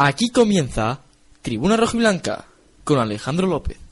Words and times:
Aquí 0.00 0.28
comienza 0.28 1.00
Tribuna 1.42 1.76
Rojiblanca 1.76 2.44
con 2.84 3.00
Alejandro 3.00 3.48
López. 3.48 3.87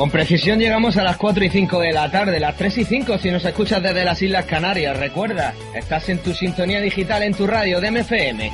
Con 0.00 0.10
precisión 0.10 0.58
llegamos 0.58 0.96
a 0.96 1.02
las 1.02 1.18
4 1.18 1.44
y 1.44 1.50
5 1.50 1.78
de 1.78 1.92
la 1.92 2.10
tarde, 2.10 2.40
las 2.40 2.56
3 2.56 2.78
y 2.78 2.84
5 2.86 3.18
si 3.18 3.30
nos 3.30 3.44
escuchas 3.44 3.82
desde 3.82 4.02
las 4.02 4.22
Islas 4.22 4.46
Canarias. 4.46 4.96
Recuerda, 4.96 5.52
estás 5.74 6.08
en 6.08 6.20
tu 6.20 6.32
sintonía 6.32 6.80
digital 6.80 7.22
en 7.22 7.34
tu 7.34 7.46
radio 7.46 7.82
de 7.82 7.90
MFM. 7.90 8.46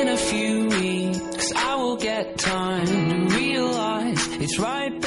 In 0.00 0.08
a 0.10 0.16
few 0.16 0.68
weeks, 0.68 1.52
I 1.56 1.74
will 1.74 1.98
get 1.98 2.36
time 2.36 2.86
to 2.86 3.34
realize 3.34 4.36
it's 4.38 4.56
right. 4.56 5.03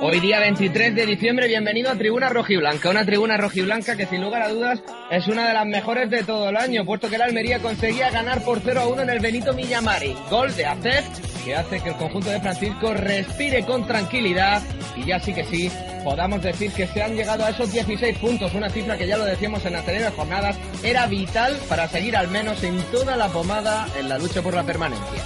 Hoy 0.00 0.20
día 0.20 0.38
23 0.38 0.94
de 0.94 1.06
diciembre, 1.06 1.48
bienvenido 1.48 1.90
a 1.90 1.96
Tribuna 1.96 2.28
Rojiblanca, 2.28 2.88
una 2.88 3.04
tribuna 3.04 3.36
rojiblanca 3.36 3.96
que 3.96 4.06
sin 4.06 4.22
lugar 4.22 4.42
a 4.42 4.48
dudas 4.48 4.80
es 5.10 5.26
una 5.26 5.48
de 5.48 5.54
las 5.54 5.66
mejores 5.66 6.08
de 6.08 6.22
todo 6.22 6.48
el 6.48 6.56
año, 6.56 6.84
puesto 6.84 7.10
que 7.10 7.18
la 7.18 7.24
Almería 7.24 7.58
conseguía 7.58 8.10
ganar 8.10 8.44
por 8.44 8.60
0 8.60 8.80
a 8.80 8.86
1 8.86 9.02
en 9.02 9.10
el 9.10 9.18
Benito 9.18 9.52
Millamari. 9.54 10.14
Gol 10.30 10.54
de 10.54 10.66
Acef 10.66 11.04
que 11.44 11.56
hace 11.56 11.80
que 11.80 11.88
el 11.88 11.96
conjunto 11.96 12.30
de 12.30 12.40
Francisco 12.40 12.94
respire 12.94 13.64
con 13.64 13.86
tranquilidad 13.86 14.62
y 14.96 15.06
ya 15.06 15.18
sí 15.18 15.32
que 15.32 15.44
sí 15.44 15.70
podamos 16.04 16.42
decir 16.42 16.70
que 16.72 16.86
se 16.86 17.02
han 17.02 17.16
llegado 17.16 17.44
a 17.44 17.50
esos 17.50 17.72
16 17.72 18.18
puntos, 18.18 18.54
una 18.54 18.70
cifra 18.70 18.96
que 18.96 19.06
ya 19.06 19.16
lo 19.16 19.24
decíamos 19.24 19.64
en 19.66 19.76
anteriores 19.76 20.14
jornadas, 20.14 20.56
era 20.84 21.06
vital 21.06 21.56
para 21.68 21.88
seguir 21.88 22.16
al 22.16 22.28
menos 22.28 22.62
en 22.62 22.80
toda 22.92 23.16
la 23.16 23.28
pomada 23.28 23.88
en 23.98 24.08
la 24.08 24.18
lucha 24.18 24.42
por 24.42 24.54
la 24.54 24.62
permanencia. 24.62 25.22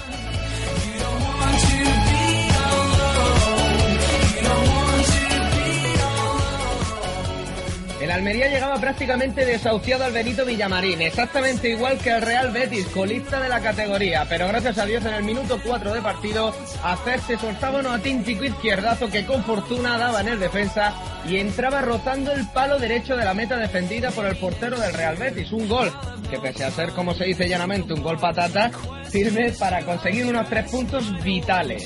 El 8.03 8.11
Almería 8.11 8.49
llegaba 8.49 8.81
prácticamente 8.81 9.47
desahuciado 9.47 10.05
al 10.05 10.13
Benito 10.13 10.45
Villamarín, 10.45 11.01
exactamente 11.03 11.69
igual 11.69 11.99
que 11.99 12.11
el 12.11 12.21
Real 12.21 12.51
Betis, 12.51 12.87
colista 12.89 13.39
de 13.41 13.49
la 13.49 13.61
categoría, 13.61 14.27
pero 14.29 14.49
gracias 14.49 14.77
a 14.79 14.87
Dios 14.87 15.05
en 15.05 15.15
el 15.15 15.23
minuto 15.23 15.61
4 15.65 15.95
de 15.95 16.03
partido, 16.03 16.53
Acef 16.83 17.25
se 17.29 17.39
soltaba 17.39 17.79
un 17.79 17.87
autíntico 17.87 18.45
izquierdazo 18.45 19.09
que 19.09 19.25
con 19.25 19.45
fortuna 19.45 19.99
daba 19.99 20.21
en 20.21 20.29
el 20.29 20.41
defensa 20.41 20.93
y 21.29 21.37
entraba 21.37 21.81
rozando 21.81 22.33
el 22.33 22.45
palo 22.49 22.81
derecho 22.81 23.17
de 23.17 23.25
la 23.25 23.35
meta 23.35 23.57
defendida 23.57 24.11
por 24.11 24.27
el 24.27 24.35
portero 24.37 24.81
del 24.81 24.95
Real 24.95 25.17
Betis, 25.17 25.53
un 25.53 25.69
gol 25.69 25.93
que 26.29 26.41
pese 26.41 26.65
a 26.65 26.73
ser, 26.73 26.91
como 26.91 27.15
se 27.15 27.25
dice 27.25 27.49
llanamente, 27.49 27.93
un 27.93 28.03
gol 28.03 28.19
patata, 28.19 28.73
sirve 29.09 29.53
para 29.53 29.81
conseguir 29.83 30.27
unos 30.27 30.49
tres 30.49 30.69
puntos 30.69 31.23
vitales. 31.23 31.85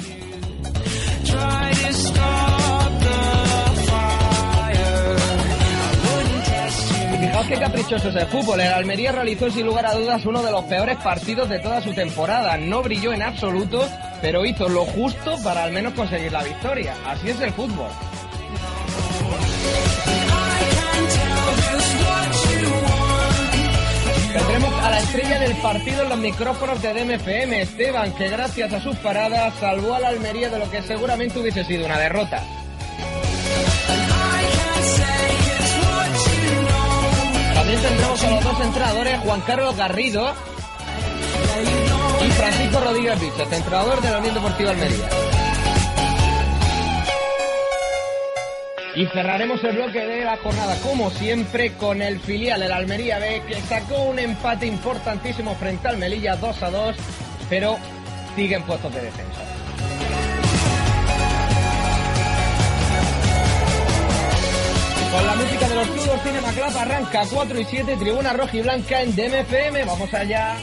Fijaos 7.20 7.46
qué 7.48 7.56
caprichoso 7.56 8.08
es 8.08 8.16
el 8.16 8.26
fútbol. 8.26 8.60
El 8.60 8.72
Almería 8.72 9.12
realizó 9.12 9.50
sin 9.50 9.66
lugar 9.66 9.86
a 9.86 9.94
dudas 9.94 10.24
uno 10.26 10.42
de 10.42 10.50
los 10.50 10.64
peores 10.64 10.96
partidos 10.98 11.48
de 11.48 11.58
toda 11.58 11.80
su 11.80 11.92
temporada. 11.92 12.56
No 12.56 12.82
brilló 12.82 13.12
en 13.12 13.22
absoluto, 13.22 13.88
pero 14.20 14.44
hizo 14.44 14.68
lo 14.68 14.84
justo 14.84 15.36
para 15.42 15.64
al 15.64 15.72
menos 15.72 15.94
conseguir 15.94 16.32
la 16.32 16.42
victoria. 16.44 16.94
Así 17.06 17.30
es 17.30 17.40
el 17.40 17.52
fútbol. 17.52 17.90
Tendremos 24.32 24.72
a 24.82 24.90
la 24.90 24.98
estrella 24.98 25.40
del 25.40 25.56
partido 25.56 26.02
en 26.02 26.08
los 26.10 26.18
micrófonos 26.18 26.82
de 26.82 26.92
DMFM, 26.92 27.62
Esteban, 27.62 28.12
que 28.12 28.28
gracias 28.28 28.72
a 28.72 28.80
sus 28.80 28.96
paradas 28.96 29.54
salvó 29.58 29.94
a 29.94 30.00
la 30.00 30.08
Almería 30.08 30.50
de 30.50 30.58
lo 30.58 30.70
que 30.70 30.82
seguramente 30.82 31.38
hubiese 31.38 31.64
sido 31.64 31.86
una 31.86 31.98
derrota. 31.98 32.42
También 37.66 37.82
tendremos 37.82 38.22
a 38.22 38.30
los 38.30 38.44
dos 38.44 38.60
entrenadores, 38.60 39.18
Juan 39.18 39.40
Carlos 39.40 39.76
Garrido 39.76 40.32
y 42.24 42.30
Francisco 42.30 42.80
Rodríguez 42.80 43.20
Bichos, 43.20 43.52
entrenador 43.52 44.00
de 44.00 44.10
la 44.12 44.18
Unión 44.20 44.34
Deportiva 44.34 44.70
Almería. 44.70 45.08
Y 48.94 49.06
cerraremos 49.06 49.64
el 49.64 49.74
bloque 49.74 49.98
de 49.98 50.24
la 50.24 50.36
jornada, 50.36 50.76
como 50.80 51.10
siempre, 51.10 51.72
con 51.72 52.02
el 52.02 52.20
filial, 52.20 52.62
el 52.62 52.70
Almería 52.70 53.18
B, 53.18 53.42
que 53.48 53.60
sacó 53.62 54.00
un 54.00 54.20
empate 54.20 54.66
importantísimo 54.66 55.56
frente 55.56 55.88
al 55.88 55.96
Melilla 55.96 56.36
2 56.36 56.62
a 56.62 56.70
2, 56.70 56.96
pero 57.50 57.78
sigue 58.36 58.54
en 58.54 58.62
puestos 58.62 58.94
de 58.94 59.00
defensa. 59.00 59.45
Con 65.16 65.26
la 65.26 65.34
música 65.34 65.66
de 65.66 65.74
los 65.76 65.88
Clubes 65.88 66.22
Cinema 66.22 66.52
Club 66.52 66.76
arranca 66.78 67.22
4 67.32 67.58
y 67.58 67.64
7, 67.64 67.96
tribuna 67.96 68.34
roja 68.34 68.54
y 68.54 68.60
blanca 68.60 69.00
en 69.00 69.16
DMFM. 69.16 69.84
Vamos 69.86 70.12
allá. 70.12 70.56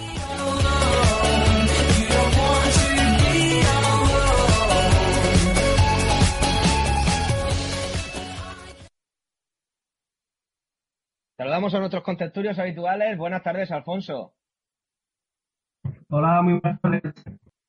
Saludamos 11.36 11.74
a 11.74 11.80
nuestros 11.80 12.04
contertulios 12.04 12.60
habituales. 12.60 13.18
Buenas 13.18 13.42
tardes, 13.42 13.72
Alfonso. 13.72 14.36
Hola, 16.10 16.44
muy 16.44 16.60
buenas 16.60 16.80
tardes. 16.80 17.02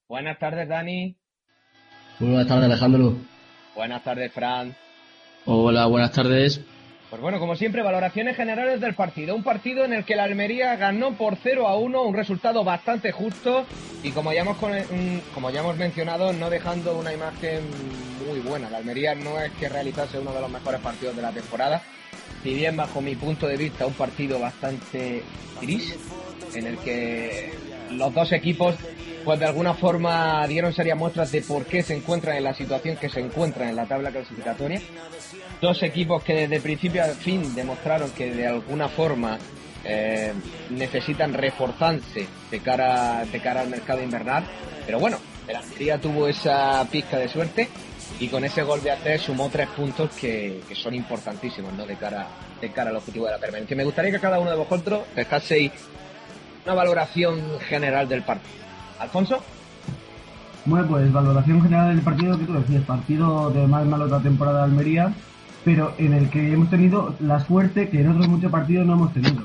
Buenas 0.07 0.39
tardes, 0.39 0.69
Dani. 0.69 1.17
Muy 2.21 2.29
buenas 2.29 2.47
tardes, 2.47 2.65
Alejandro. 2.67 3.15
Buenas 3.75 4.05
tardes, 4.05 4.31
Fran. 4.35 4.77
Hola, 5.47 5.87
buenas 5.87 6.13
tardes. 6.13 6.63
Pues 7.15 7.23
bueno, 7.23 7.39
como 7.39 7.55
siempre, 7.55 7.85
valoraciones 7.85 8.37
generales 8.37 8.81
del 8.81 8.95
partido. 8.95 9.37
Un 9.37 9.45
partido 9.45 9.85
en 9.85 9.93
el 9.93 10.05
que 10.05 10.17
la 10.17 10.25
Almería 10.25 10.75
ganó 10.75 11.13
por 11.13 11.37
0 11.41 11.69
a 11.69 11.77
1, 11.77 12.03
un 12.03 12.13
resultado 12.13 12.65
bastante 12.65 13.13
justo 13.13 13.67
y 14.03 14.11
como 14.11 14.33
ya 14.33 14.41
hemos, 14.41 14.57
mm, 14.61 15.19
como 15.33 15.49
ya 15.51 15.61
hemos 15.61 15.77
mencionado, 15.77 16.33
no 16.33 16.51
dejando 16.51 16.99
una 16.99 17.13
imagen 17.13 17.61
muy 18.29 18.41
buena. 18.41 18.69
La 18.69 18.79
Almería 18.79 19.15
no 19.15 19.41
es 19.41 19.53
que 19.53 19.69
realizase 19.69 20.19
uno 20.19 20.33
de 20.33 20.41
los 20.41 20.51
mejores 20.51 20.81
partidos 20.81 21.15
de 21.15 21.23
la 21.23 21.31
temporada, 21.31 21.83
si 22.43 22.53
bien 22.53 22.77
bajo 22.77 23.01
mi 23.01 23.15
punto 23.15 23.47
de 23.47 23.59
vista 23.59 23.87
un 23.87 23.95
partido 23.95 24.41
bastante 24.41 25.23
gris, 25.63 25.97
en 26.53 26.67
el 26.67 26.79
que 26.79 27.53
los 27.93 28.13
dos 28.13 28.33
equipos 28.33 28.75
pues 29.25 29.41
de 29.41 29.47
alguna 29.47 29.75
forma 29.75 30.47
dieron 30.47 30.73
serias 30.73 30.99
muestras 30.99 31.33
de 31.33 31.41
por 31.43 31.65
qué 31.65 31.83
se 31.83 31.97
encuentran 31.97 32.37
en 32.37 32.45
la 32.45 32.55
situación 32.55 32.97
que 32.97 33.09
se 33.09 33.21
encuentran 33.21 33.69
en 33.69 33.77
la 33.77 33.87
tabla 33.87 34.11
clasificatoria. 34.11 34.81
Dos 35.61 35.83
equipos 35.83 36.23
que 36.23 36.35
desde 36.35 36.61
principio 36.61 37.03
a 37.03 37.07
fin 37.07 37.55
demostraron 37.55 38.11
que 38.11 38.35
de 38.35 38.47
alguna 38.47 38.89
forma 38.89 39.39
eh, 39.85 40.33
necesitan 40.71 41.33
reforzarse 41.33 42.27
de 42.51 42.61
cara, 42.61 43.25
de 43.25 43.41
cara 43.41 43.63
al 43.63 43.69
mercado 43.69 44.03
invernal. 44.03 44.45
Pero 44.85 44.99
bueno, 44.99 45.19
el 45.49 45.57
Almería 45.57 45.99
tuvo 45.99 46.29
esa 46.29 46.87
pizca 46.91 47.19
de 47.19 47.29
suerte 47.29 47.69
y 48.21 48.29
con 48.29 48.45
ese 48.45 48.63
gol 48.63 48.83
de 48.83 48.91
hacer 48.91 49.21
sumó 49.21 49.49
tres 49.49 49.69
puntos 49.69 50.11
que, 50.11 50.61
que 50.69 50.75
son 50.75 50.95
importantísimos 50.95 51.73
¿no? 51.73 51.87
de, 51.87 51.97
cara, 51.97 52.27
de 52.61 52.71
cara 52.71 52.91
al 52.91 52.97
objetivo 52.97 53.27
de 53.27 53.33
la 53.33 53.39
permanencia. 53.39 53.77
Me 53.77 53.85
gustaría 53.85 54.11
que 54.11 54.21
cada 54.21 54.39
uno 54.39 54.51
de 54.51 54.57
vosotros 54.57 55.03
dejaseis 55.17 55.73
una 56.65 56.75
valoración 56.75 57.59
general 57.61 58.09
del 58.09 58.23
partido. 58.23 58.64
Alfonso. 59.05 59.39
Bueno, 60.67 60.87
pues 60.89 61.13
valoración 61.13 61.63
general 61.63 61.95
del 61.95 62.05
partido 62.05 62.39
que 62.39 62.47
tú 62.47 62.55
decías, 62.55 62.83
partido 62.85 63.51
de 63.51 63.67
más 63.67 63.85
malo 63.87 64.07
de 64.07 64.13
la 64.13 64.21
temporada 64.21 64.59
de 64.59 64.65
Almería, 64.65 65.13
pero 65.65 65.95
en 65.99 66.15
el 66.15 66.31
que 66.31 66.53
hemos 66.53 66.71
tenido 66.71 67.15
la 67.21 67.41
suerte 67.41 67.89
que 67.89 68.01
en 68.01 68.11
otros 68.11 68.29
muchos 68.29 68.51
partidos 68.51 68.87
no 68.87 68.95
hemos 68.95 69.13
tenido. 69.13 69.45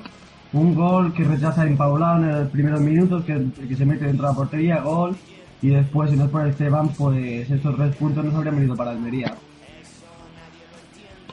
Un 0.52 0.74
gol 0.74 1.14
que 1.14 1.24
rechaza 1.24 1.68
Impaulado 1.68 2.24
en 2.24 2.40
los 2.40 2.50
primeros 2.50 2.82
minutos, 2.82 3.24
que, 3.26 3.48
que 3.68 3.76
se 3.76 3.86
mete 3.86 4.06
dentro 4.06 4.26
de 4.26 4.32
la 4.32 4.36
portería, 4.36 4.82
gol, 4.82 5.16
y 5.62 5.70
después 5.70 6.10
si 6.10 6.16
no 6.16 6.26
es 6.26 6.30
por 6.30 6.48
Esteban, 6.48 6.90
pues 6.90 7.50
estos 7.52 7.76
tres 7.76 7.96
puntos 7.98 8.24
no 8.24 8.32
se 8.32 8.38
habrían 8.38 8.56
venido 8.56 8.76
para 8.76 8.92
Almería. 8.92 9.36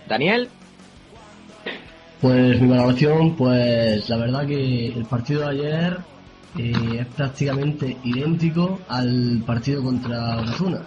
Daniel. 0.08 0.48
Pues 2.20 2.60
mi 2.60 2.68
valoración, 2.68 3.36
pues 3.36 4.08
la 4.08 4.16
verdad 4.16 4.46
que 4.46 4.88
el 4.88 5.04
partido 5.04 5.42
de 5.42 5.48
ayer 5.48 5.98
eh, 6.58 6.98
es 7.00 7.06
prácticamente 7.08 7.96
idéntico 8.04 8.80
al 8.88 9.42
partido 9.46 9.82
contra 9.82 10.38
Osasuna, 10.38 10.80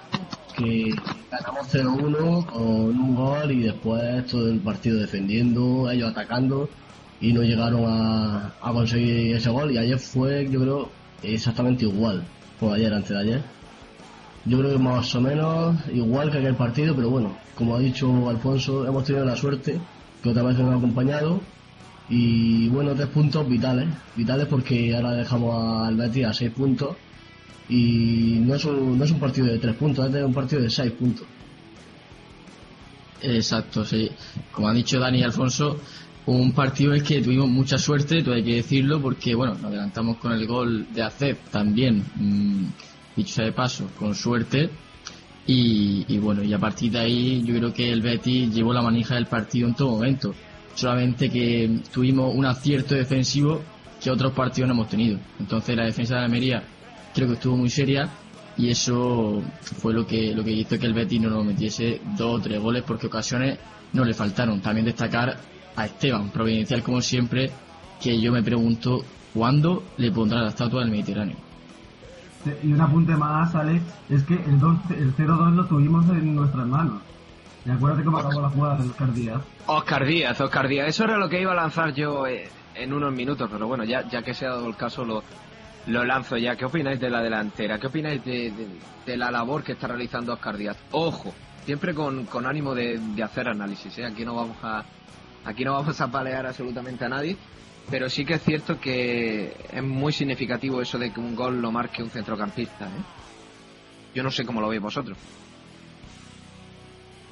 que 0.57 0.93
ganamos 1.31 1.73
0-1 1.73 2.45
con 2.45 2.99
un 2.99 3.15
gol 3.15 3.51
y 3.51 3.63
después 3.63 4.25
todo 4.27 4.49
el 4.49 4.59
partido 4.59 4.99
defendiendo, 4.99 5.89
ellos 5.89 6.11
atacando 6.11 6.69
y 7.21 7.33
no 7.33 7.41
llegaron 7.43 7.83
a, 7.85 8.53
a 8.61 8.71
conseguir 8.71 9.35
ese 9.35 9.49
gol 9.49 9.71
y 9.71 9.77
ayer 9.77 9.99
fue 9.99 10.47
yo 10.49 10.61
creo 10.61 10.89
exactamente 11.23 11.85
igual 11.85 12.23
como 12.59 12.73
ayer, 12.73 12.93
antes 12.93 13.09
de 13.09 13.19
ayer. 13.19 13.41
Yo 14.45 14.57
creo 14.59 14.71
que 14.71 14.79
más 14.79 15.13
o 15.15 15.21
menos 15.21 15.75
igual 15.93 16.31
que 16.31 16.39
aquel 16.39 16.55
partido, 16.55 16.95
pero 16.95 17.09
bueno, 17.09 17.37
como 17.55 17.75
ha 17.75 17.79
dicho 17.79 18.29
Alfonso, 18.29 18.85
hemos 18.87 19.03
tenido 19.03 19.25
la 19.25 19.35
suerte 19.35 19.79
que 20.23 20.29
otra 20.29 20.43
vez 20.43 20.57
nos 20.57 20.73
ha 20.73 20.77
acompañado 20.77 21.41
y 22.09 22.67
bueno, 22.69 22.95
tres 22.95 23.07
puntos 23.07 23.47
vitales, 23.47 23.87
vitales 24.15 24.47
porque 24.47 24.95
ahora 24.95 25.11
dejamos 25.13 25.87
al 25.87 25.95
Betis 25.95 26.25
a 26.25 26.33
seis 26.33 26.51
puntos 26.51 26.95
y 27.69 28.39
no 28.41 28.55
es 28.55 28.65
un, 28.65 28.97
no 28.97 29.05
es 29.05 29.11
un 29.11 29.19
partido 29.19 29.47
de 29.47 29.59
tres 29.59 29.75
puntos, 29.75 30.13
es 30.13 30.23
un 30.23 30.33
partido 30.33 30.61
de 30.61 30.69
seis 30.69 30.91
puntos. 30.91 31.27
Exacto, 33.21 33.85
sí. 33.85 34.09
Como 34.51 34.69
ha 34.69 34.73
dicho 34.73 34.99
Dani 34.99 35.19
y 35.19 35.23
Alfonso, 35.23 35.79
un 36.25 36.51
partido 36.53 36.93
en 36.93 37.03
que 37.03 37.21
tuvimos 37.21 37.49
mucha 37.49 37.77
suerte, 37.77 38.23
todo 38.23 38.33
hay 38.33 38.43
que 38.43 38.55
decirlo, 38.55 39.01
porque 39.01 39.35
bueno, 39.35 39.53
nos 39.55 39.65
adelantamos 39.65 40.17
con 40.17 40.31
el 40.31 40.47
gol 40.47 40.87
de 40.93 41.03
Acep 41.03 41.49
también, 41.49 42.03
mmm, 42.15 42.65
dicho 43.15 43.35
sea 43.35 43.45
de 43.45 43.51
paso, 43.51 43.89
con 43.97 44.15
suerte. 44.15 44.69
Y, 45.45 46.05
y, 46.07 46.19
bueno, 46.19 46.43
y 46.43 46.53
a 46.53 46.59
partir 46.59 46.91
de 46.91 46.99
ahí 46.99 47.43
yo 47.43 47.55
creo 47.55 47.73
que 47.73 47.91
el 47.91 48.01
Betis 48.01 48.53
llevó 48.53 48.71
la 48.71 48.83
manija 48.83 49.15
del 49.15 49.25
partido 49.25 49.67
en 49.67 49.73
todo 49.73 49.91
momento. 49.91 50.33
Solamente 50.75 51.29
que 51.29 51.81
tuvimos 51.91 52.33
un 52.33 52.45
acierto 52.45 52.95
defensivo 52.95 53.61
que 54.01 54.09
otros 54.09 54.31
partidos 54.33 54.67
no 54.67 54.73
hemos 54.73 54.89
tenido. 54.89 55.19
Entonces 55.39 55.75
la 55.75 55.85
defensa 55.85 56.15
de 56.15 56.25
Almería 56.25 56.63
creo 57.13 57.27
que 57.27 57.33
estuvo 57.33 57.57
muy 57.57 57.69
seria 57.69 58.09
y 58.57 58.69
eso 58.69 59.41
fue 59.61 59.93
lo 59.93 60.05
que 60.05 60.33
lo 60.33 60.43
que 60.43 60.51
hizo 60.51 60.79
que 60.79 60.85
el 60.85 60.93
Betis 60.93 61.21
no 61.21 61.29
nos 61.29 61.45
metiese 61.45 62.01
dos 62.17 62.39
o 62.39 62.41
tres 62.41 62.59
goles 62.59 62.83
porque 62.85 63.07
ocasiones 63.07 63.57
no 63.93 64.05
le 64.05 64.13
faltaron. 64.13 64.61
También 64.61 64.85
destacar 64.85 65.37
a 65.75 65.85
Esteban, 65.85 66.29
providencial 66.29 66.83
como 66.83 67.01
siempre, 67.01 67.51
que 68.01 68.19
yo 68.19 68.31
me 68.31 68.43
pregunto 68.43 69.03
cuándo 69.33 69.83
le 69.97 70.11
pondrá 70.11 70.41
la 70.41 70.49
estatua 70.49 70.81
del 70.81 70.91
Mediterráneo. 70.91 71.37
Y 72.63 72.71
un 72.71 72.81
apunte 72.81 73.15
más, 73.15 73.53
Alex, 73.53 73.83
es 74.09 74.23
que 74.23 74.35
el, 74.35 74.59
2, 74.59 74.77
el 74.91 75.15
0-2 75.15 75.55
lo 75.55 75.65
tuvimos 75.65 76.09
en 76.09 76.35
nuestras 76.35 76.65
manos. 76.67 77.01
Y 77.65 77.69
acuérdate 77.71 78.03
cómo 78.03 78.17
acabó 78.19 78.41
la 78.41 78.49
jugada 78.49 78.77
de 78.77 78.89
Oscar 78.89 79.13
Díaz. 79.13 79.41
Oscar 79.65 80.05
Díaz, 80.05 80.41
Oscar 80.41 80.67
Díaz. 80.67 80.87
Eso 80.89 81.03
era 81.03 81.17
lo 81.17 81.29
que 81.29 81.41
iba 81.41 81.51
a 81.51 81.55
lanzar 81.55 81.93
yo 81.93 82.25
eh, 82.25 82.49
en 82.75 82.93
unos 82.93 83.13
minutos, 83.13 83.49
pero 83.51 83.67
bueno, 83.67 83.83
ya, 83.83 84.07
ya 84.07 84.21
que 84.21 84.33
se 84.33 84.45
ha 84.45 84.49
dado 84.49 84.67
el 84.67 84.75
caso, 84.75 85.03
lo, 85.03 85.23
lo 85.87 86.03
lanzo 86.05 86.37
ya. 86.37 86.55
¿Qué 86.55 86.65
opináis 86.65 86.99
de 86.99 87.09
la 87.09 87.21
delantera? 87.21 87.77
¿Qué 87.79 87.87
opináis 87.87 88.23
de, 88.23 88.53
de, 89.05 89.17
la 89.17 89.29
labor 89.29 89.63
que 89.63 89.73
está 89.73 89.87
realizando 89.87 90.33
Oscar 90.33 90.57
Díaz? 90.57 90.77
Ojo, 90.91 91.33
siempre 91.65 91.93
con, 91.93 92.25
con 92.25 92.45
ánimo 92.45 92.73
de, 92.73 92.97
de 92.97 93.23
hacer 93.23 93.49
análisis. 93.49 93.97
¿eh? 93.97 94.05
Aquí 94.05 94.23
no 94.23 94.35
vamos 94.35 94.57
a 94.63 94.83
aquí 95.45 95.63
no 95.63 95.73
vamos 95.73 95.99
a 95.99 96.11
palear 96.11 96.45
absolutamente 96.45 97.05
a 97.05 97.09
nadie, 97.09 97.35
pero 97.89 98.09
sí 98.09 98.25
que 98.25 98.35
es 98.35 98.43
cierto 98.43 98.79
que 98.79 99.55
es 99.71 99.83
muy 99.83 100.13
significativo 100.13 100.81
eso 100.81 100.97
de 100.97 101.11
que 101.11 101.19
un 101.19 101.35
gol 101.35 101.61
lo 101.61 101.71
marque 101.71 102.03
un 102.03 102.09
centrocampista. 102.09 102.85
¿eh? 102.85 103.03
Yo 104.13 104.23
no 104.23 104.31
sé 104.31 104.45
cómo 104.45 104.61
lo 104.61 104.69
veis 104.69 104.81
vosotros. 104.81 105.17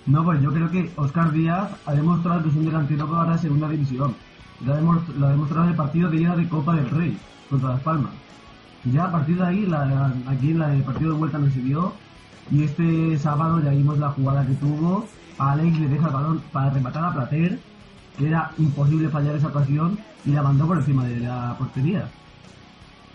No, 0.08 0.24
pues 0.24 0.42
yo 0.42 0.54
creo 0.54 0.72
que 0.72 0.90
Oscar 0.96 1.34
Díaz 1.34 1.70
ha 1.86 1.94
demostrado 1.94 2.42
que 2.42 2.50
es 2.50 2.56
un 2.56 2.66
delantero 2.66 3.10
para 3.10 3.32
la 3.32 3.38
segunda 3.38 3.68
división. 3.68 4.16
Lo 4.66 4.74
ha, 4.74 4.78
demostrado, 4.78 5.64
en 5.66 5.70
el 5.70 5.76
partido 5.76 6.10
de 6.10 6.18
ida 6.22 6.36
de 6.36 6.48
Copa 6.48 6.76
del 6.76 6.90
Rey 6.90 7.18
contra 7.50 7.72
Las 7.72 7.82
Palmas. 7.82 8.12
Ya 8.86 9.06
a 9.06 9.12
partir 9.12 9.38
de 9.38 9.46
ahí, 9.46 9.66
la, 9.66 10.14
aquí 10.28 10.54
la, 10.54 10.74
el 10.74 10.84
partido 10.84 11.12
de 11.12 11.18
vuelta 11.18 11.38
no 11.38 11.52
se 11.52 11.60
dio. 11.60 11.94
Y 12.50 12.64
este 12.64 13.18
sábado 13.20 13.62
ya 13.62 13.72
vimos 13.72 14.00
la 14.00 14.12
jugada 14.12 14.46
que 14.46 14.54
tuvo. 14.54 15.06
A 15.38 15.52
Alex 15.52 15.78
le 15.78 15.90
deja 15.90 16.08
el 16.08 16.14
balón 16.14 16.42
para 16.54 16.70
rematar 16.70 17.04
a 17.04 17.14
Plater, 17.14 17.60
que 18.18 18.28
era 18.28 18.52
imposible 18.58 19.10
fallar 19.10 19.36
esa 19.36 19.48
ocasión, 19.48 20.00
y 20.26 20.32
la 20.32 20.42
mandó 20.42 20.66
por 20.66 20.78
encima 20.78 21.06
de 21.06 21.20
la 21.20 21.54
portería. 21.60 22.10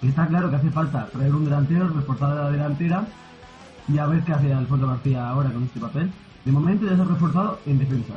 Está 0.02 0.26
claro 0.26 0.50
que 0.50 0.56
hace 0.56 0.70
falta 0.70 1.06
traer 1.06 1.34
un 1.34 1.46
delantero, 1.46 1.88
reforzar 1.88 2.36
la 2.36 2.50
delantera, 2.50 3.06
y 3.88 3.98
a 3.98 4.06
ver 4.06 4.22
qué 4.24 4.32
hace 4.32 4.52
Alfonso 4.52 4.86
García 4.86 5.28
ahora 5.28 5.50
con 5.50 5.64
este 5.64 5.80
papel. 5.80 6.10
De 6.44 6.52
momento 6.52 6.86
ya 6.86 6.96
se 6.96 7.02
ha 7.02 7.04
reforzado 7.04 7.60
en 7.66 7.78
defensa. 7.78 8.14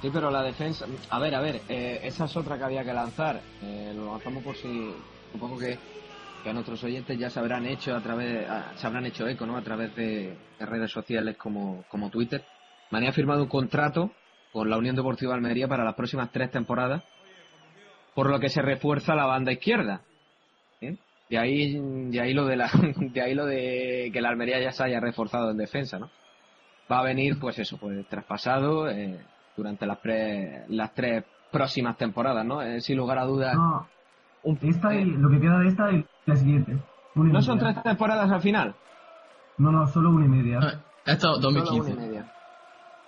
Sí, 0.00 0.10
pero 0.12 0.30
la 0.30 0.42
defensa. 0.42 0.86
A 1.10 1.18
ver, 1.18 1.34
a 1.34 1.40
ver, 1.40 1.62
eh, 1.68 2.00
esa 2.02 2.24
es 2.24 2.36
otra 2.36 2.58
que 2.58 2.64
había 2.64 2.84
que 2.84 2.92
lanzar. 2.92 3.40
Eh, 3.62 3.92
lo 3.94 4.06
lanzamos 4.12 4.42
por 4.42 4.56
si. 4.56 4.92
Supongo 5.32 5.58
que, 5.58 5.78
que 6.42 6.50
a 6.50 6.52
nuestros 6.52 6.82
oyentes 6.84 7.18
ya 7.18 7.30
se 7.30 7.38
habrán 7.38 7.66
hecho 7.66 7.94
a 7.94 8.00
través. 8.00 8.46
Se 8.76 8.86
habrán 8.86 9.06
hecho 9.06 9.26
eco, 9.28 9.46
¿no? 9.46 9.56
A 9.56 9.62
través 9.62 9.94
de, 9.94 10.36
de, 10.58 10.66
redes 10.66 10.90
sociales 10.90 11.36
como, 11.36 11.84
como 11.88 12.10
Twitter. 12.10 12.44
Mane 12.90 13.08
ha 13.08 13.12
firmado 13.12 13.44
un 13.44 13.48
contrato 13.48 14.10
con 14.52 14.68
la 14.68 14.76
Unión 14.76 14.96
Deportiva 14.96 15.34
Almería 15.34 15.66
para 15.66 15.84
las 15.84 15.94
próximas 15.94 16.30
tres 16.30 16.50
temporadas, 16.50 17.02
por 18.14 18.28
lo 18.28 18.38
que 18.38 18.50
se 18.50 18.60
refuerza 18.60 19.14
la 19.14 19.24
banda 19.24 19.52
izquierda. 19.52 20.02
De 21.32 21.38
ahí, 21.38 21.80
de 22.10 22.20
ahí 22.20 22.34
lo 22.34 22.44
de 22.44 22.56
la, 22.56 22.70
de 22.96 23.22
ahí 23.22 23.34
lo 23.34 23.46
de 23.46 24.10
que 24.12 24.20
la 24.20 24.28
Almería 24.28 24.60
ya 24.60 24.70
se 24.70 24.84
haya 24.84 25.00
reforzado 25.00 25.50
en 25.50 25.56
defensa, 25.56 25.98
¿no? 25.98 26.10
Va 26.90 26.98
a 26.98 27.04
venir, 27.04 27.38
pues 27.40 27.58
eso, 27.58 27.78
pues 27.78 28.06
traspasado 28.06 28.86
eh, 28.90 29.18
durante 29.56 29.86
las, 29.86 29.96
pre, 29.96 30.66
las 30.68 30.92
tres 30.92 31.24
próximas 31.50 31.96
temporadas, 31.96 32.44
¿no? 32.44 32.60
Eh, 32.60 32.82
sin 32.82 32.98
lugar 32.98 33.18
a 33.18 33.24
dudas. 33.24 33.54
No, 33.54 33.88
un, 34.42 34.58
esta 34.60 34.94
y, 34.94 35.06
lo 35.06 35.30
que 35.30 35.40
queda 35.40 35.58
de 35.60 35.68
esta 35.68 35.90
y 35.90 36.04
la 36.26 36.36
siguiente. 36.36 36.76
¿No 37.14 37.40
son 37.40 37.58
tres 37.58 37.82
temporadas 37.82 38.30
al 38.30 38.42
final? 38.42 38.74
No, 39.56 39.72
no, 39.72 39.86
solo 39.86 40.10
una 40.10 40.26
y 40.26 40.28
media. 40.28 40.58
No, 40.58 40.68
esto 41.06 41.38
2015. 41.38 41.64
Solo 41.64 41.92
una 41.94 42.04
y 42.04 42.08
media. 42.08 42.32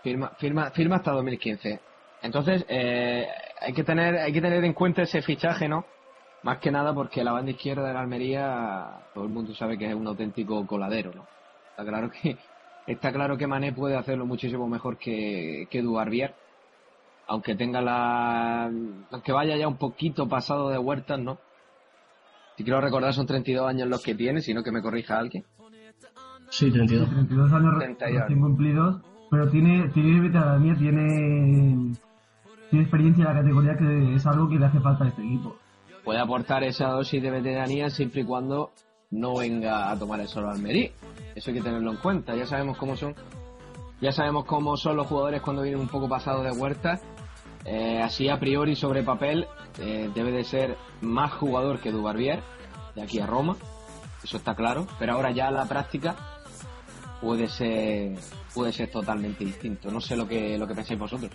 Firma, 0.03 0.31
firma, 0.39 0.71
firma 0.71 0.97
hasta 0.97 1.11
2015. 1.11 1.79
Entonces, 2.23 2.65
eh, 2.71 3.27
hay 3.61 3.75
que 3.75 3.85
tener, 3.85 4.17
hay 4.17 4.33
que 4.33 4.41
tener 4.41 4.65
en 4.65 4.73
cuenta 4.73 5.03
ese 5.03 5.21
fichaje, 5.21 5.69
¿no? 5.69 5.85
Más 6.45 6.59
que 6.59 6.71
nada 6.71 6.93
porque 6.93 7.25
la 7.25 7.33
banda 7.33 7.53
izquierda 7.53 7.89
de 7.89 7.95
la 7.95 8.01
Almería, 8.01 9.01
todo 9.15 9.25
el 9.25 9.31
mundo 9.31 9.55
sabe 9.55 9.79
que 9.79 9.89
es 9.89 9.95
un 9.95 10.07
auténtico 10.07 10.67
coladero, 10.67 11.11
¿no? 11.15 11.27
Está 11.71 11.85
claro 11.87 12.11
que, 12.11 12.37
está 12.87 13.13
claro 13.13 13.39
que 13.39 13.47
Mané 13.47 13.73
puede 13.73 13.97
hacerlo 13.97 14.27
muchísimo 14.27 14.69
mejor 14.69 14.99
que, 14.99 15.67
que 15.71 15.81
Duarbier, 15.81 16.35
aunque 17.29 17.55
tenga 17.55 17.81
la, 17.81 18.71
aunque 19.11 19.33
vaya 19.33 19.57
ya 19.57 19.67
un 19.67 19.79
poquito 19.79 20.29
pasado 20.29 20.69
de 20.69 20.77
huertas, 20.77 21.19
¿no? 21.19 21.39
Si 22.59 22.63
quiero 22.63 22.79
recordar 22.83 23.15
son 23.15 23.27
32 23.27 23.67
años 23.67 23.89
los 23.89 24.03
que 24.03 24.15
tiene, 24.15 24.43
sino 24.43 24.63
que 24.63 24.71
me 24.71 24.83
corrija 24.83 25.19
alguien. 25.19 25.45
Sí, 26.51 26.71
32. 26.71 27.09
Sí, 27.09 27.15
32 27.15 27.53
años 27.55 27.75
recién 27.75 28.41
cumplidos, 28.41 29.01
pero 29.31 29.49
tiene, 29.49 29.89
tiene 29.95 30.21
veteranía, 30.21 30.75
tiene, 30.75 31.95
tiene 32.69 32.83
experiencia 32.83 33.23
en 33.23 33.35
la 33.35 33.41
categoría 33.41 33.77
que 33.79 34.15
es 34.15 34.27
algo 34.27 34.47
que 34.47 34.59
le 34.59 34.67
hace 34.67 34.81
falta 34.81 35.05
a 35.05 35.09
este 35.09 35.23
equipo 35.23 35.57
puede 36.05 36.21
aportar 36.21 36.63
esa 36.63 36.89
dosis 36.89 37.23
de 37.23 37.31
veteranía 37.31 37.91
siempre 37.91 38.21
y 38.21 38.25
cuando 38.25 38.73
no 39.11 39.37
venga 39.37 39.91
a 39.91 39.99
tomar 39.99 40.21
el 40.21 40.29
solo 40.29 40.51
Almería. 40.51 40.91
Eso 41.35 41.51
hay 41.51 41.57
que 41.57 41.63
tenerlo 41.63 41.91
en 41.91 41.97
cuenta. 41.97 42.35
Ya 42.35 42.47
sabemos 42.47 42.77
cómo 42.77 42.97
son, 42.97 43.15
ya 44.01 44.13
sabemos 44.13 44.45
cómo 44.45 44.77
son 44.77 44.97
los 44.97 45.07
jugadores 45.07 45.41
cuando 45.41 45.63
vienen 45.63 45.81
un 45.81 45.89
poco 45.89 46.09
pasados 46.09 46.45
de 46.45 46.53
huerta. 46.53 47.01
Eh, 47.65 48.03
así 48.03 48.29
a 48.29 48.39
priori 48.39 48.77
sobre 48.77 49.03
papel 49.03 49.47
eh, 49.81 50.11
debe 50.15 50.31
de 50.31 50.45
ser 50.45 50.77
más 51.01 51.33
jugador 51.33 51.81
que 51.81 51.91
Dubarbier 51.91 52.43
de 52.95 53.03
aquí 53.03 53.21
a 53.21 53.27
Roma. 53.27 53.57
Eso 54.23 54.37
está 54.37 54.55
claro. 54.55 54.87
Pero 54.99 55.15
ahora 55.15 55.31
ya 55.31 55.51
la 55.51 55.67
práctica 55.67 56.17
puede 57.21 57.49
ser 57.49 58.19
puede 58.53 58.73
ser 58.73 58.91
totalmente 58.91 59.45
distinto. 59.45 59.91
No 59.91 60.01
sé 60.01 60.17
lo 60.17 60.29
que 60.29 60.59
lo 60.59 60.67
que 60.67 60.75
pensáis 60.75 60.99
vosotros. 60.99 61.33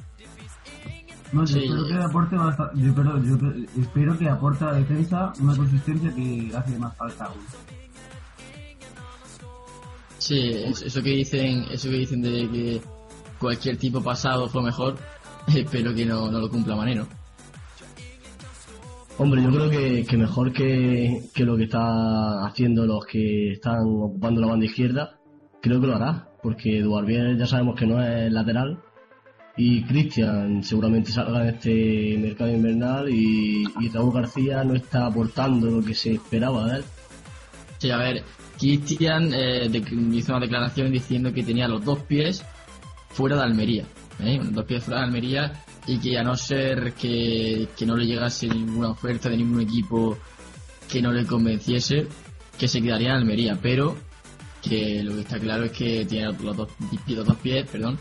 No, 1.32 1.42
yo 1.42 1.48
sí. 1.48 1.64
espero 1.64 1.88
que 1.88 1.94
aporte 1.94 2.36
bastante, 2.36 2.82
yo, 2.82 2.90
espero, 2.90 3.24
yo 3.24 3.38
espero 3.80 4.18
que 4.18 4.30
aporte 4.30 4.64
a 4.64 4.72
la 4.72 4.78
defensa 4.80 5.32
una 5.40 5.56
consistencia 5.56 6.14
que 6.16 6.52
hace 6.56 6.80
más 6.80 6.96
falta 6.98 7.26
aún. 7.26 7.42
Sí, 10.18 10.64
eso 10.66 11.02
que 11.02 11.10
dicen, 11.12 11.66
eso 11.72 11.90
que 11.90 11.98
dicen 11.98 12.22
de 12.22 12.50
que 12.50 12.82
cualquier 13.40 13.78
tipo 13.78 14.02
pasado 14.02 14.50
fue 14.50 14.64
mejor, 14.64 14.98
espero 15.48 15.94
que 15.94 16.06
no, 16.06 16.32
no 16.32 16.40
lo 16.40 16.50
cumpla 16.50 16.76
Manero. 16.76 17.08
Hombre, 19.18 19.44
yo 19.44 19.50
creo 19.50 19.70
que, 19.70 20.06
que 20.06 20.18
mejor 20.18 20.54
que, 20.54 21.30
que, 21.34 21.44
lo 21.44 21.58
que 21.58 21.66
está 21.66 22.46
haciendo 22.46 22.86
los 22.86 23.06
que 23.06 23.52
están 23.52 23.80
ocupando 23.86 24.40
la 24.40 24.48
banda 24.48 24.66
izquierda, 24.66 25.20
creo 25.62 25.82
que 25.82 25.88
lo 25.88 25.96
hará, 25.96 26.30
porque 26.42 26.82
Duarbier 26.82 27.38
ya 27.38 27.46
sabemos 27.46 27.78
que 27.78 27.86
no 27.86 28.02
es 28.02 28.32
lateral, 28.32 28.80
y 29.62 29.84
Cristian 29.84 30.64
seguramente 30.64 31.12
salga 31.12 31.42
en 31.42 31.50
este 31.50 32.18
mercado 32.18 32.50
invernal 32.50 33.10
y, 33.10 33.66
y, 33.82 33.90
Raúl 33.90 34.14
García 34.14 34.64
no 34.64 34.74
está 34.74 35.06
aportando 35.06 35.70
lo 35.70 35.84
que 35.84 35.94
se 35.94 36.14
esperaba. 36.14 36.80
Sí, 37.78 37.92
a 37.92 37.98
ver, 37.98 38.24
Cristian 38.58 39.34
eh, 39.34 39.70
hizo 40.14 40.32
una 40.32 40.40
declaración 40.40 40.94
diciendo 40.94 41.34
que 41.34 41.44
tenía 41.44 41.68
los 41.68 41.84
dos 41.84 42.00
pies 42.04 42.42
fuera 43.10 43.36
de 43.36 43.44
Almería. 43.44 43.84
¿eh? 44.22 44.38
Los 44.38 44.54
dos 44.54 44.64
pies 44.64 44.82
fuera 44.82 45.02
de 45.02 45.08
Almería 45.08 45.66
y 45.88 45.98
que 45.98 46.18
a 46.18 46.24
no 46.24 46.38
ser 46.38 46.94
que, 46.94 47.68
que 47.78 47.86
no 47.86 47.98
le 47.98 48.06
llegase 48.06 48.48
ninguna 48.48 48.92
oferta 48.92 49.28
de 49.28 49.36
ningún 49.36 49.60
equipo 49.60 50.18
que 50.90 51.02
no 51.02 51.12
le 51.12 51.26
convenciese, 51.26 52.08
que 52.58 52.70
se 52.70 52.82
quedaría 52.82 53.10
en 53.10 53.16
Almería, 53.16 53.60
pero 53.62 53.98
que 54.62 55.04
lo 55.04 55.16
que 55.16 55.22
está 55.22 55.38
claro 55.38 55.66
es 55.66 55.74
que 55.74 56.06
tiene 56.06 56.32
los 56.42 56.56
dos, 56.56 56.70
los 57.08 57.26
dos 57.26 57.38
pies 57.38 57.68
perdón, 57.70 58.00